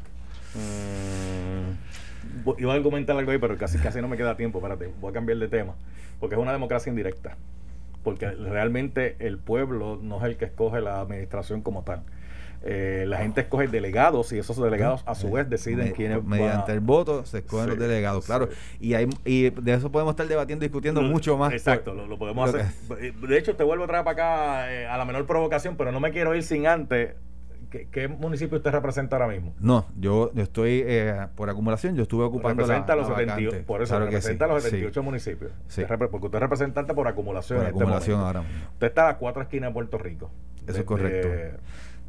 Mm, 0.55 2.59
iba 2.59 2.74
a 2.74 2.76
argumentar 2.76 3.17
algo 3.17 3.32
ahí, 3.32 3.38
pero 3.38 3.57
casi, 3.57 3.78
casi 3.78 4.01
no 4.01 4.07
me 4.07 4.17
queda 4.17 4.38
tiempo. 4.38 4.59
Espérate, 4.59 4.91
voy 4.99 5.11
a 5.11 5.13
cambiar 5.13 5.38
de 5.38 5.47
tema. 5.47 5.76
Porque 6.19 6.36
es 6.36 6.41
una 6.41 6.51
democracia 6.51 6.89
indirecta. 6.89 7.38
Porque 8.03 8.32
realmente 8.32 9.15
el 9.19 9.38
pueblo 9.38 9.99
no 10.01 10.17
es 10.17 10.24
el 10.24 10.38
que 10.38 10.45
escoge 10.45 10.82
la 10.82 11.01
administración 11.01 11.61
como 11.61 11.84
tal. 11.84 12.03
Eh, 12.64 13.05
la 13.07 13.18
gente 13.18 13.41
escoge 13.41 13.68
delegados 13.68 14.32
y 14.34 14.38
esos 14.38 14.55
delegados 14.62 15.01
a 15.07 15.16
su 15.16 15.32
vez 15.32 15.49
deciden 15.49 15.86
Me- 15.88 15.91
quiénes 15.93 16.18
van 16.20 16.28
mediante 16.30 16.72
a- 16.72 16.76
el 16.76 16.80
voto 16.80 17.26
se 17.26 17.39
escogen 17.39 17.66
Sí, 17.66 17.70
los 17.72 17.80
delegados, 17.80 18.26
claro. 18.26 18.49
sí. 18.51 18.78
Y 18.89 18.93
hay 18.93 19.07
y 19.26 19.49
de 19.49 19.74
eso 19.74 19.91
podemos 19.91 20.12
estar 20.14 20.28
debatiendo, 20.28 20.62
discutiendo 20.64 21.01
Lo- 21.01 21.07
mucho 21.09 21.38
más. 21.38 21.53
Exacto, 21.53 21.95
lo, 21.95 22.05
lo 22.05 22.20
podemos 22.20 22.53
hacer. 22.53 22.68
De 23.14 23.38
hecho, 23.38 23.55
te 23.55 23.64
vuelvo 23.64 23.86
a 23.86 23.88
traer 23.88 24.03
para 24.03 24.14
acá 24.64 24.72
eh, 24.74 24.86
a 24.86 24.95
la 24.97 25.05
menor 25.05 25.26
provocación, 25.26 25.76
pero 25.76 25.91
no 25.91 25.99
me 25.99 26.12
quiero 26.12 26.36
ir 26.36 26.43
sin 26.43 26.68
antes. 26.68 27.16
¿Qué, 27.72 27.88
qué 27.89 28.07
municipio 28.09 28.57
usted 28.57 28.70
representa 28.72 29.16
ahora 29.16 29.30
mismo? 29.30 29.53
No, 29.59 29.86
yo, 29.97 30.30
yo 30.34 30.43
estoy 30.43 30.84
eh, 30.86 31.28
por 31.38 31.49
acumulación, 31.49 31.95
yo 31.95 32.03
estuve 32.03 32.26
ocupando 32.26 32.64
la, 32.64 32.68
representa 32.68 32.95
los 32.97 33.07
la 33.09 33.16
78, 33.16 33.47
vacante. 33.49 33.66
por 33.66 33.82
eso 33.82 33.89
Claro 33.91 34.05
representa 34.05 34.45
sí, 34.45 34.51
los 34.53 34.64
sí, 34.64 34.70
78 34.72 35.03
municipios. 35.03 35.51
Sí. 35.70 35.82
Usted 35.82 35.97
porque 36.09 36.26
usted 36.26 36.36
es 36.36 36.41
representante 36.41 36.93
por 36.93 37.07
acumulación. 37.07 37.59
por 37.59 37.66
en 37.68 37.72
este 37.74 37.82
acumulación 37.84 38.20
momento. 38.20 38.39
ahora 38.39 38.49
mismo. 38.53 38.70
Usted 38.74 38.88
está 38.88 39.03
a 39.03 39.07
las 39.07 39.16
cuatro 39.16 39.41
esquinas 39.41 39.70
de 39.70 39.74
Puerto 39.74 39.97
Rico. 39.97 40.30
Eso 40.57 40.66
Desde 40.68 40.80
es 40.82 40.86
correcto. 40.86 41.28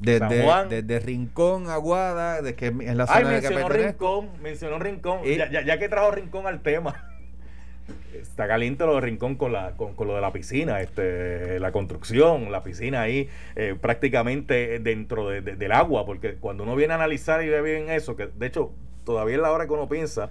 Desde, 0.03 0.98
Rincón, 1.00 1.68
Aguada, 1.70 2.42
de 2.42 2.55
que 2.55 2.66
en 2.66 2.96
la 2.96 3.07
zona 3.07 3.18
Ay, 3.18 3.24
de 3.24 3.30
mencionó 3.32 3.68
pertenezco. 3.68 4.20
Rincón, 4.20 4.42
mencionó 4.42 4.78
Rincón. 4.78 5.20
Y- 5.24 5.36
Ya, 5.36 5.50
ya- 5.50 5.62
ya 5.64 5.78
que 5.78 5.88
trajo 5.88 6.11
Rincón 6.11 6.46
al 6.46 6.61
tema. 6.61 7.09
Está 8.14 8.46
caliente 8.46 8.84
lo 8.86 8.94
de 8.96 9.00
Rincón 9.00 9.34
con, 9.36 9.53
la, 9.53 9.72
con, 9.72 9.94
con 9.94 10.07
lo 10.07 10.14
de 10.14 10.20
la 10.20 10.32
piscina, 10.32 10.80
este, 10.80 11.59
la 11.59 11.72
construcción, 11.72 12.53
la 12.53 12.62
piscina 12.62 13.00
ahí 13.03 13.28
eh, 13.57 13.74
prácticamente 13.80 14.78
dentro 14.78 15.28
de- 15.28 15.40
de- 15.40 15.57
del 15.57 15.72
agua, 15.72 16.05
porque 16.07 16.34
cuando 16.34 16.62
uno 16.62 16.76
viene 16.76 16.92
a 16.92 16.96
analizar 16.96 17.42
y 17.42 17.48
ve 17.48 17.61
bien 17.62 17.90
eso, 17.90 18.14
que 18.16 18.26
de 18.28 18.46
hecho 18.46 18.70
todavía 19.05 19.36
es 19.36 19.42
la 19.42 19.50
hora 19.50 19.66
que 19.66 19.72
uno 19.72 19.88
piensa, 19.88 20.30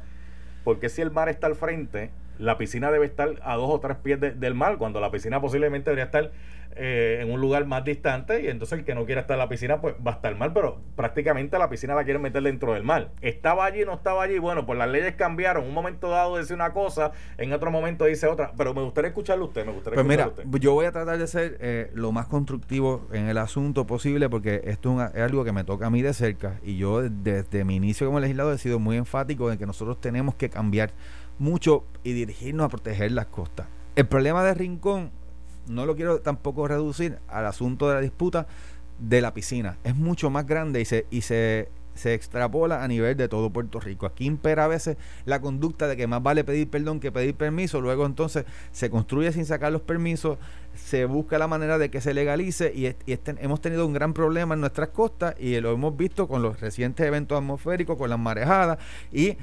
porque 0.63 0.89
si 0.89 1.01
el 1.01 1.11
mar 1.11 1.28
está 1.30 1.47
al 1.47 1.55
frente, 1.55 2.11
la 2.39 2.57
piscina 2.57 2.91
debe 2.91 3.05
estar 3.05 3.30
a 3.43 3.55
dos 3.55 3.69
o 3.69 3.80
tres 3.80 3.97
pies 3.97 4.19
de- 4.19 4.32
del 4.32 4.53
mar, 4.55 4.78
cuando 4.78 4.99
la 5.01 5.11
piscina 5.11 5.41
posiblemente 5.41 5.89
debería 5.89 6.05
estar 6.05 6.32
eh, 6.76 7.19
en 7.22 7.32
un 7.32 7.41
lugar 7.41 7.65
más 7.65 7.84
distante 7.84 8.41
y 8.41 8.47
entonces 8.47 8.80
el 8.80 8.86
que 8.86 8.95
no 8.95 9.05
quiera 9.05 9.22
estar 9.22 9.36
en 9.36 9.39
la 9.39 9.49
piscina 9.49 9.82
pues 9.82 9.95
va 9.95 10.11
a 10.11 10.15
estar 10.15 10.36
mal, 10.36 10.53
pero 10.53 10.82
prácticamente 10.95 11.57
la 11.59 11.69
piscina 11.69 11.95
la 11.95 12.03
quieren 12.03 12.22
meter 12.22 12.41
dentro 12.43 12.74
del 12.74 12.84
mar. 12.84 13.11
Estaba 13.22 13.65
allí, 13.65 13.86
no 13.86 13.93
estaba 13.93 14.24
allí, 14.24 14.39
bueno, 14.39 14.65
pues 14.65 14.78
las 14.78 14.89
leyes 14.89 15.15
cambiaron, 15.15 15.65
un 15.65 15.74
momento 15.74 16.09
dado 16.09 16.38
dice 16.38 16.53
una 16.53 16.74
cosa, 16.74 17.11
en 17.38 17.53
otro 17.53 17.72
momento 17.72 18.05
dice 18.05 18.28
otra, 18.28 18.51
pero 18.57 18.74
me 18.74 18.82
gustaría 18.82 19.09
escucharlo 19.09 19.45
usted, 19.45 19.65
me 19.65 19.74
gustaría 19.74 19.95
Pues 19.95 20.07
mira, 20.07 20.28
usted. 20.28 20.43
yo 20.59 20.74
voy 20.74 20.86
a 20.86 20.91
tratar 20.91 21.17
de 21.17 21.28
ser 21.28 21.57
eh, 21.59 21.91
lo 21.93 22.11
más 22.11 22.28
constructivo 22.28 23.07
en 23.11 23.28
el 23.28 23.38
asunto 23.38 23.86
posible 23.86 24.30
porque 24.30 24.61
esto 24.65 25.01
es, 25.01 25.22
algo 25.22 25.43
que 25.43 25.51
me 25.51 25.63
toca 25.63 25.88
a 25.88 25.89
mí 25.89 26.01
de 26.01 26.13
cerca 26.13 26.59
y 26.63 26.78
yo 26.78 27.01
desde 27.01 27.63
mi 27.63 27.76
inicio 27.76 28.07
como 28.07 28.19
legislador 28.19 28.55
he 28.55 28.57
sido 28.57 28.80
muy 28.80 28.97
enfático 28.97 29.51
en 29.51 29.57
que 29.57 29.65
nosotros 29.65 29.99
tenemos 29.99 30.36
que 30.36 30.49
cambiar 30.49 30.91
mucho 31.39 31.86
y 32.03 32.13
dirigirnos 32.13 32.65
a 32.65 32.69
proteger 32.69 33.11
las 33.11 33.28
costas. 33.28 33.67
El 33.95 34.05
problema 34.07 34.43
de 34.43 34.53
Rincón 34.53 35.11
no 35.68 35.86
lo 35.86 35.95
quiero 35.95 36.20
tampoco 36.20 36.68
reducir 36.68 37.18
al 37.28 37.45
asunto 37.45 37.88
de 37.88 37.95
la 37.95 38.01
disputa 38.01 38.47
de 38.99 39.22
la 39.22 39.34
piscina. 39.34 39.78
Es 39.84 39.95
mucho 39.95 40.30
más 40.30 40.45
grande 40.45 40.82
y 40.82 40.86
se, 40.86 41.05
y 41.09 41.22
se, 41.22 41.70
se 41.95 42.14
extrapola 42.14 42.84
a 42.84 42.88
nivel 42.88 43.18
de 43.18 43.28
todo 43.28 43.49
Puerto 43.49 43.80
Rico. 43.80 44.05
Aquí 44.05 44.26
impera 44.26 44.66
a 44.66 44.68
veces 44.68 44.97
la 45.26 45.41
conducta 45.41 45.88
de 45.88 45.97
que 45.97 46.07
más 46.07 46.22
vale 46.22 46.43
pedir 46.43 46.70
perdón 46.70 46.99
que 46.99 47.12
pedir 47.12 47.36
permiso. 47.36 47.82
Luego 47.82 48.05
entonces 48.05 48.45
se 48.72 48.89
construye 48.89 49.32
sin 49.32 49.45
sacar 49.45 49.72
los 49.72 49.82
permisos, 49.82 50.38
se 50.76 51.05
busca 51.05 51.38
la 51.38 51.47
manera 51.47 51.78
de 51.78 51.89
que 51.89 51.99
se 51.99 52.14
legalice 52.14 52.72
y, 52.76 52.86
y 53.05 53.14
este- 53.14 53.36
hemos 53.39 53.59
tenido 53.62 53.86
un 53.86 53.93
gran 53.93 54.14
problema 54.14 54.53
en 54.53 54.62
nuestras 54.62 54.89
costas 54.89 55.36
y 55.39 55.59
lo 55.62 55.72
hemos 55.72 55.97
visto 55.97 56.28
con 56.28 56.41
los 56.41 56.59
recientes 56.59 57.05
eventos 57.05 57.38
atmosféricos, 57.38 57.97
con 57.97 58.09
las 58.09 58.20
marejadas 58.20 58.78
y 59.12 59.38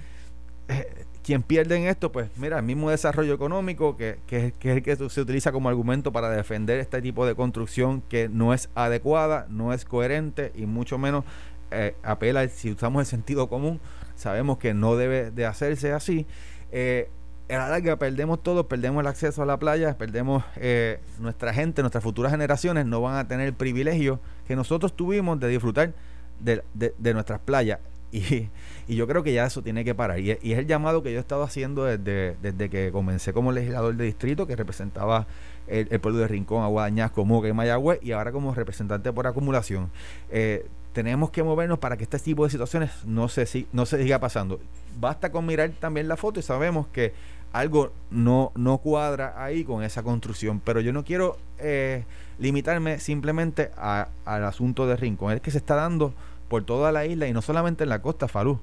eh, 0.69 1.05
quien 1.29 1.43
pierde 1.43 1.77
en 1.77 1.87
esto, 1.87 2.11
pues 2.11 2.31
mira, 2.39 2.57
el 2.57 2.65
mismo 2.65 2.89
desarrollo 2.89 3.35
económico 3.35 3.99
que, 3.99 4.19
que, 4.27 4.55
que 4.59 4.71
es 4.71 4.77
el 4.79 4.83
que 4.83 4.97
se 4.97 5.21
utiliza 5.21 5.53
como 5.53 5.69
argumento 5.69 6.11
para 6.11 6.31
defender 6.31 6.81
este 6.81 7.03
tipo 7.03 7.27
de 7.27 7.35
construcción 7.35 8.01
que 8.09 8.31
no 8.31 8.55
es 8.55 8.71
adecuada, 8.75 9.47
no 9.51 9.75
es 9.75 9.85
coherente 9.85 10.53
y 10.55 10.65
mucho 10.65 10.97
menos 10.97 11.25
eh, 11.71 11.95
apela, 12.03 12.49
si 12.49 12.71
usamos 12.71 13.01
el 13.01 13.07
sentido 13.07 13.47
común, 13.51 13.79
sabemos 14.17 14.57
que 14.57 14.73
no 14.73 14.97
debe 14.97 15.31
de 15.31 15.45
hacerse 15.45 15.93
así. 15.93 16.25
Eh, 16.73 17.11
la 17.51 17.69
larga 17.69 17.97
perdemos 17.99 18.43
todo, 18.43 18.67
perdemos 18.67 19.03
el 19.03 19.07
acceso 19.07 19.43
a 19.43 19.45
la 19.47 19.59
playa, 19.59 19.99
perdemos 19.99 20.43
eh, 20.57 20.99
nuestra 21.19 21.53
gente, 21.53 21.83
nuestras 21.83 22.03
futuras 22.03 22.33
generaciones 22.33 22.87
no 22.87 23.03
van 23.03 23.17
a 23.17 23.29
tener 23.29 23.49
el 23.49 23.55
privilegio 23.55 24.19
que 24.47 24.57
nosotros 24.57 24.97
tuvimos 24.97 25.39
de 25.41 25.49
disfrutar 25.49 25.93
de, 26.41 26.63
de- 26.73 26.95
de 26.97 27.13
nuestras 27.13 27.39
playas. 27.41 27.81
Y, 28.11 28.49
y 28.89 28.97
yo 28.97 29.07
creo 29.07 29.23
que 29.23 29.35
ya 29.35 29.45
eso 29.45 29.63
tiene 29.63 29.85
que 29.85 29.95
parar. 29.95 30.19
Y, 30.19 30.31
es 30.31 30.41
el 30.43 30.67
llamado 30.67 31.03
que 31.03 31.13
yo 31.13 31.19
he 31.19 31.21
estado 31.21 31.43
haciendo 31.43 31.85
desde, 31.85 32.37
desde 32.41 32.71
que 32.71 32.91
comencé 32.91 33.35
como 33.35 33.53
legislador 33.53 33.95
de 33.95 34.05
distrito, 34.05 34.47
que 34.47 34.57
representaba 34.57 35.27
el, 35.67 35.87
pueblo 36.01 36.21
de 36.21 36.27
Rincón, 36.27 36.65
Aguadañasco, 36.65 37.25
Moca 37.27 37.49
y 37.49 37.53
Mayagüez, 37.53 38.01
y 38.03 38.13
ahora 38.13 38.33
como 38.33 38.55
representante 38.55 39.13
por 39.13 39.27
acumulación. 39.27 39.91
Eh, 40.31 40.67
tenemos 40.95 41.31
que 41.31 41.43
movernos 41.43 41.79
para 41.79 41.99
que 41.99 42.05
este 42.05 42.19
tipo 42.19 42.45
de 42.45 42.51
situaciones 42.51 42.91
no 43.05 43.29
se, 43.29 43.45
si- 43.45 43.69
no 43.73 43.85
se 43.85 44.03
siga 44.03 44.19
pasando. 44.19 44.59
Basta 44.99 45.31
con 45.31 45.45
mirar 45.45 45.71
también 45.79 46.09
la 46.09 46.17
foto 46.17 46.41
y 46.41 46.43
sabemos 46.43 46.87
que 46.89 47.13
algo 47.53 47.93
no, 48.11 48.53
no 48.57 48.79
cuadra 48.79 49.35
ahí 49.37 49.65
con 49.65 49.83
esa 49.83 50.03
construcción. 50.03 50.61
Pero 50.65 50.81
yo 50.81 50.95
no 50.95 51.05
quiero 51.05 51.37
eh, 51.59 52.05
limitarme 52.39 52.99
simplemente 53.01 53.71
al 53.77 54.45
asunto 54.45 54.87
de 54.87 54.97
Rincón. 54.97 55.35
Es 55.35 55.43
que 55.43 55.51
se 55.51 55.59
está 55.59 55.75
dando 55.75 56.15
por 56.49 56.65
toda 56.65 56.91
la 56.91 57.05
isla 57.05 57.27
y 57.29 57.35
no 57.35 57.43
solamente 57.43 57.85
en 57.85 57.91
la 57.91 58.01
costa, 58.01 58.29
Falú. 58.29 58.59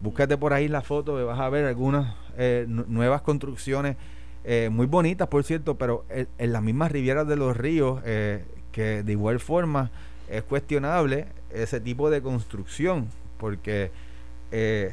Búscate 0.00 0.36
por 0.36 0.52
ahí 0.52 0.68
la 0.68 0.82
foto 0.82 1.24
vas 1.26 1.40
a 1.40 1.48
ver 1.48 1.64
algunas 1.64 2.14
eh, 2.36 2.66
nu- 2.68 2.84
nuevas 2.86 3.22
construcciones 3.22 3.96
eh, 4.44 4.68
muy 4.70 4.86
bonitas, 4.86 5.28
por 5.28 5.42
cierto, 5.44 5.76
pero 5.76 6.04
en, 6.08 6.28
en 6.38 6.52
las 6.52 6.62
mismas 6.62 6.92
rivieras 6.92 7.26
de 7.26 7.36
los 7.36 7.56
ríos, 7.56 8.00
eh, 8.04 8.44
que 8.72 9.02
de 9.02 9.12
igual 9.12 9.40
forma 9.40 9.90
es 10.30 10.42
cuestionable 10.44 11.26
ese 11.52 11.80
tipo 11.80 12.10
de 12.10 12.22
construcción, 12.22 13.08
porque 13.38 13.90
eh, 14.52 14.92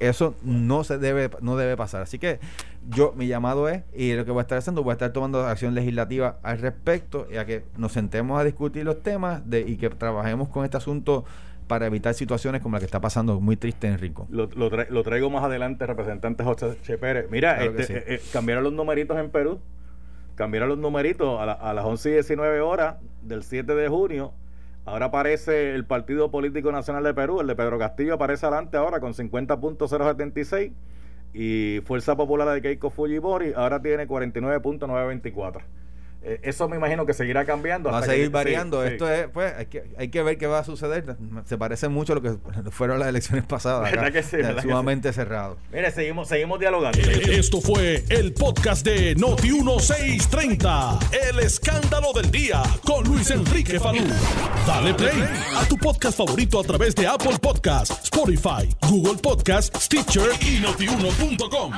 eso 0.00 0.34
no 0.42 0.82
se 0.82 0.98
debe 0.98 1.30
no 1.40 1.56
debe 1.56 1.76
pasar. 1.76 2.02
Así 2.02 2.18
que 2.18 2.40
yo 2.90 3.12
mi 3.16 3.28
llamado 3.28 3.68
es 3.68 3.84
y 3.94 4.14
lo 4.14 4.24
que 4.24 4.32
voy 4.32 4.40
a 4.40 4.42
estar 4.42 4.58
haciendo 4.58 4.82
voy 4.82 4.90
a 4.90 4.94
estar 4.94 5.12
tomando 5.12 5.46
acción 5.46 5.74
legislativa 5.74 6.38
al 6.42 6.58
respecto 6.58 7.28
y 7.32 7.36
a 7.36 7.46
que 7.46 7.64
nos 7.76 7.92
sentemos 7.92 8.40
a 8.40 8.44
discutir 8.44 8.84
los 8.84 9.00
temas 9.02 9.42
y 9.52 9.76
que 9.76 9.88
trabajemos 9.90 10.48
con 10.48 10.64
este 10.64 10.76
asunto 10.78 11.24
para 11.72 11.86
evitar 11.86 12.12
situaciones 12.12 12.60
como 12.60 12.76
la 12.76 12.80
que 12.80 12.84
está 12.84 13.00
pasando 13.00 13.40
muy 13.40 13.56
triste 13.56 13.86
en 13.86 13.96
Rincón. 13.98 14.26
Lo, 14.28 14.46
lo, 14.54 14.70
tra- 14.70 14.88
lo 14.90 15.02
traigo 15.02 15.30
más 15.30 15.42
adelante, 15.42 15.86
representante 15.86 16.44
José 16.44 16.76
Che 16.82 16.98
Pérez. 16.98 17.30
Mira, 17.30 17.56
Claro 17.56 17.70
este, 17.70 17.84
sí. 17.84 17.92
eh, 17.94 18.04
eh, 18.16 18.20
cambiaron 18.30 18.62
los 18.62 18.74
numeritos 18.74 19.16
en 19.16 19.30
Perú. 19.30 19.58
Cambiaron 20.34 20.68
los 20.68 20.76
numeritos 20.76 21.40
a, 21.40 21.46
la- 21.46 21.52
a 21.54 21.72
las 21.72 21.86
11 21.86 22.10
y 22.10 22.12
19 22.12 22.60
horas 22.60 22.96
del 23.22 23.42
7 23.42 23.74
de 23.74 23.88
junio. 23.88 24.34
Ahora 24.84 25.06
aparece 25.06 25.74
el 25.74 25.86
Partido 25.86 26.30
Político 26.30 26.70
Nacional 26.72 27.04
de 27.04 27.14
Perú, 27.14 27.40
el 27.40 27.46
de 27.46 27.54
Pedro 27.56 27.78
Castillo, 27.78 28.12
aparece 28.12 28.44
adelante 28.44 28.76
ahora 28.76 29.00
con 29.00 29.14
50.076. 29.14 30.72
Y 31.32 31.80
Fuerza 31.86 32.16
Popular 32.16 32.48
de 32.52 32.60
Keiko 32.60 32.90
Fujimori 32.90 33.54
ahora 33.56 33.80
tiene 33.80 34.06
49.924. 34.06 35.62
Eh, 36.24 36.38
eso 36.44 36.68
me 36.68 36.76
imagino 36.76 37.04
que 37.04 37.14
seguirá 37.14 37.44
cambiando. 37.44 37.90
Va 37.90 37.98
a 37.98 38.02
seguir 38.04 38.26
que- 38.26 38.28
variando. 38.32 38.82
sí, 38.82 38.88
sí. 38.88 38.92
Esto 38.94 39.12
es, 39.12 39.26
pues, 39.28 39.54
hay 39.56 39.66
que, 39.66 39.84
hay 39.98 40.08
que 40.08 40.22
ver 40.22 40.38
qué 40.38 40.46
va 40.46 40.60
a 40.60 40.64
suceder. 40.64 41.16
Se 41.46 41.58
parece 41.58 41.88
mucho 41.88 42.12
a 42.12 42.16
lo 42.16 42.22
que 42.22 42.36
fueron 42.70 42.98
las 43.00 43.08
elecciones 43.08 43.44
pasadas. 43.44 43.90
¿Verdad 43.90 44.04
acá, 44.04 44.12
que 44.12 44.22
sí? 44.22 44.36
¿Verdad 44.36 44.56
que 44.56 44.62
sumamente 44.62 45.12
cerrado. 45.12 45.56
Mire, 45.72 45.90
seguimos, 45.90 46.28
seguimos 46.28 46.60
dialogando. 46.60 46.98
Esto 47.00 47.60
fue 47.60 48.04
el 48.08 48.32
podcast 48.34 48.84
de 48.86 49.14
Noti 49.16 49.50
1630. 49.50 50.98
El 51.30 51.40
escándalo 51.40 52.12
del 52.12 52.30
día 52.30 52.62
con 52.84 53.04
Luis 53.04 53.30
Enrique 53.30 53.80
Falú. 53.80 54.04
Dale 54.66 54.94
play 54.94 55.24
a 55.56 55.64
tu 55.66 55.76
podcast 55.76 56.16
favorito 56.16 56.60
a 56.60 56.62
través 56.62 56.94
de 56.94 57.06
Apple 57.06 57.38
Podcasts, 57.40 58.00
Spotify, 58.04 58.68
Google 58.88 59.18
Podcasts, 59.20 59.84
Stitcher 59.84 60.30
y 60.40 60.60
notiuno.com. 60.60 61.72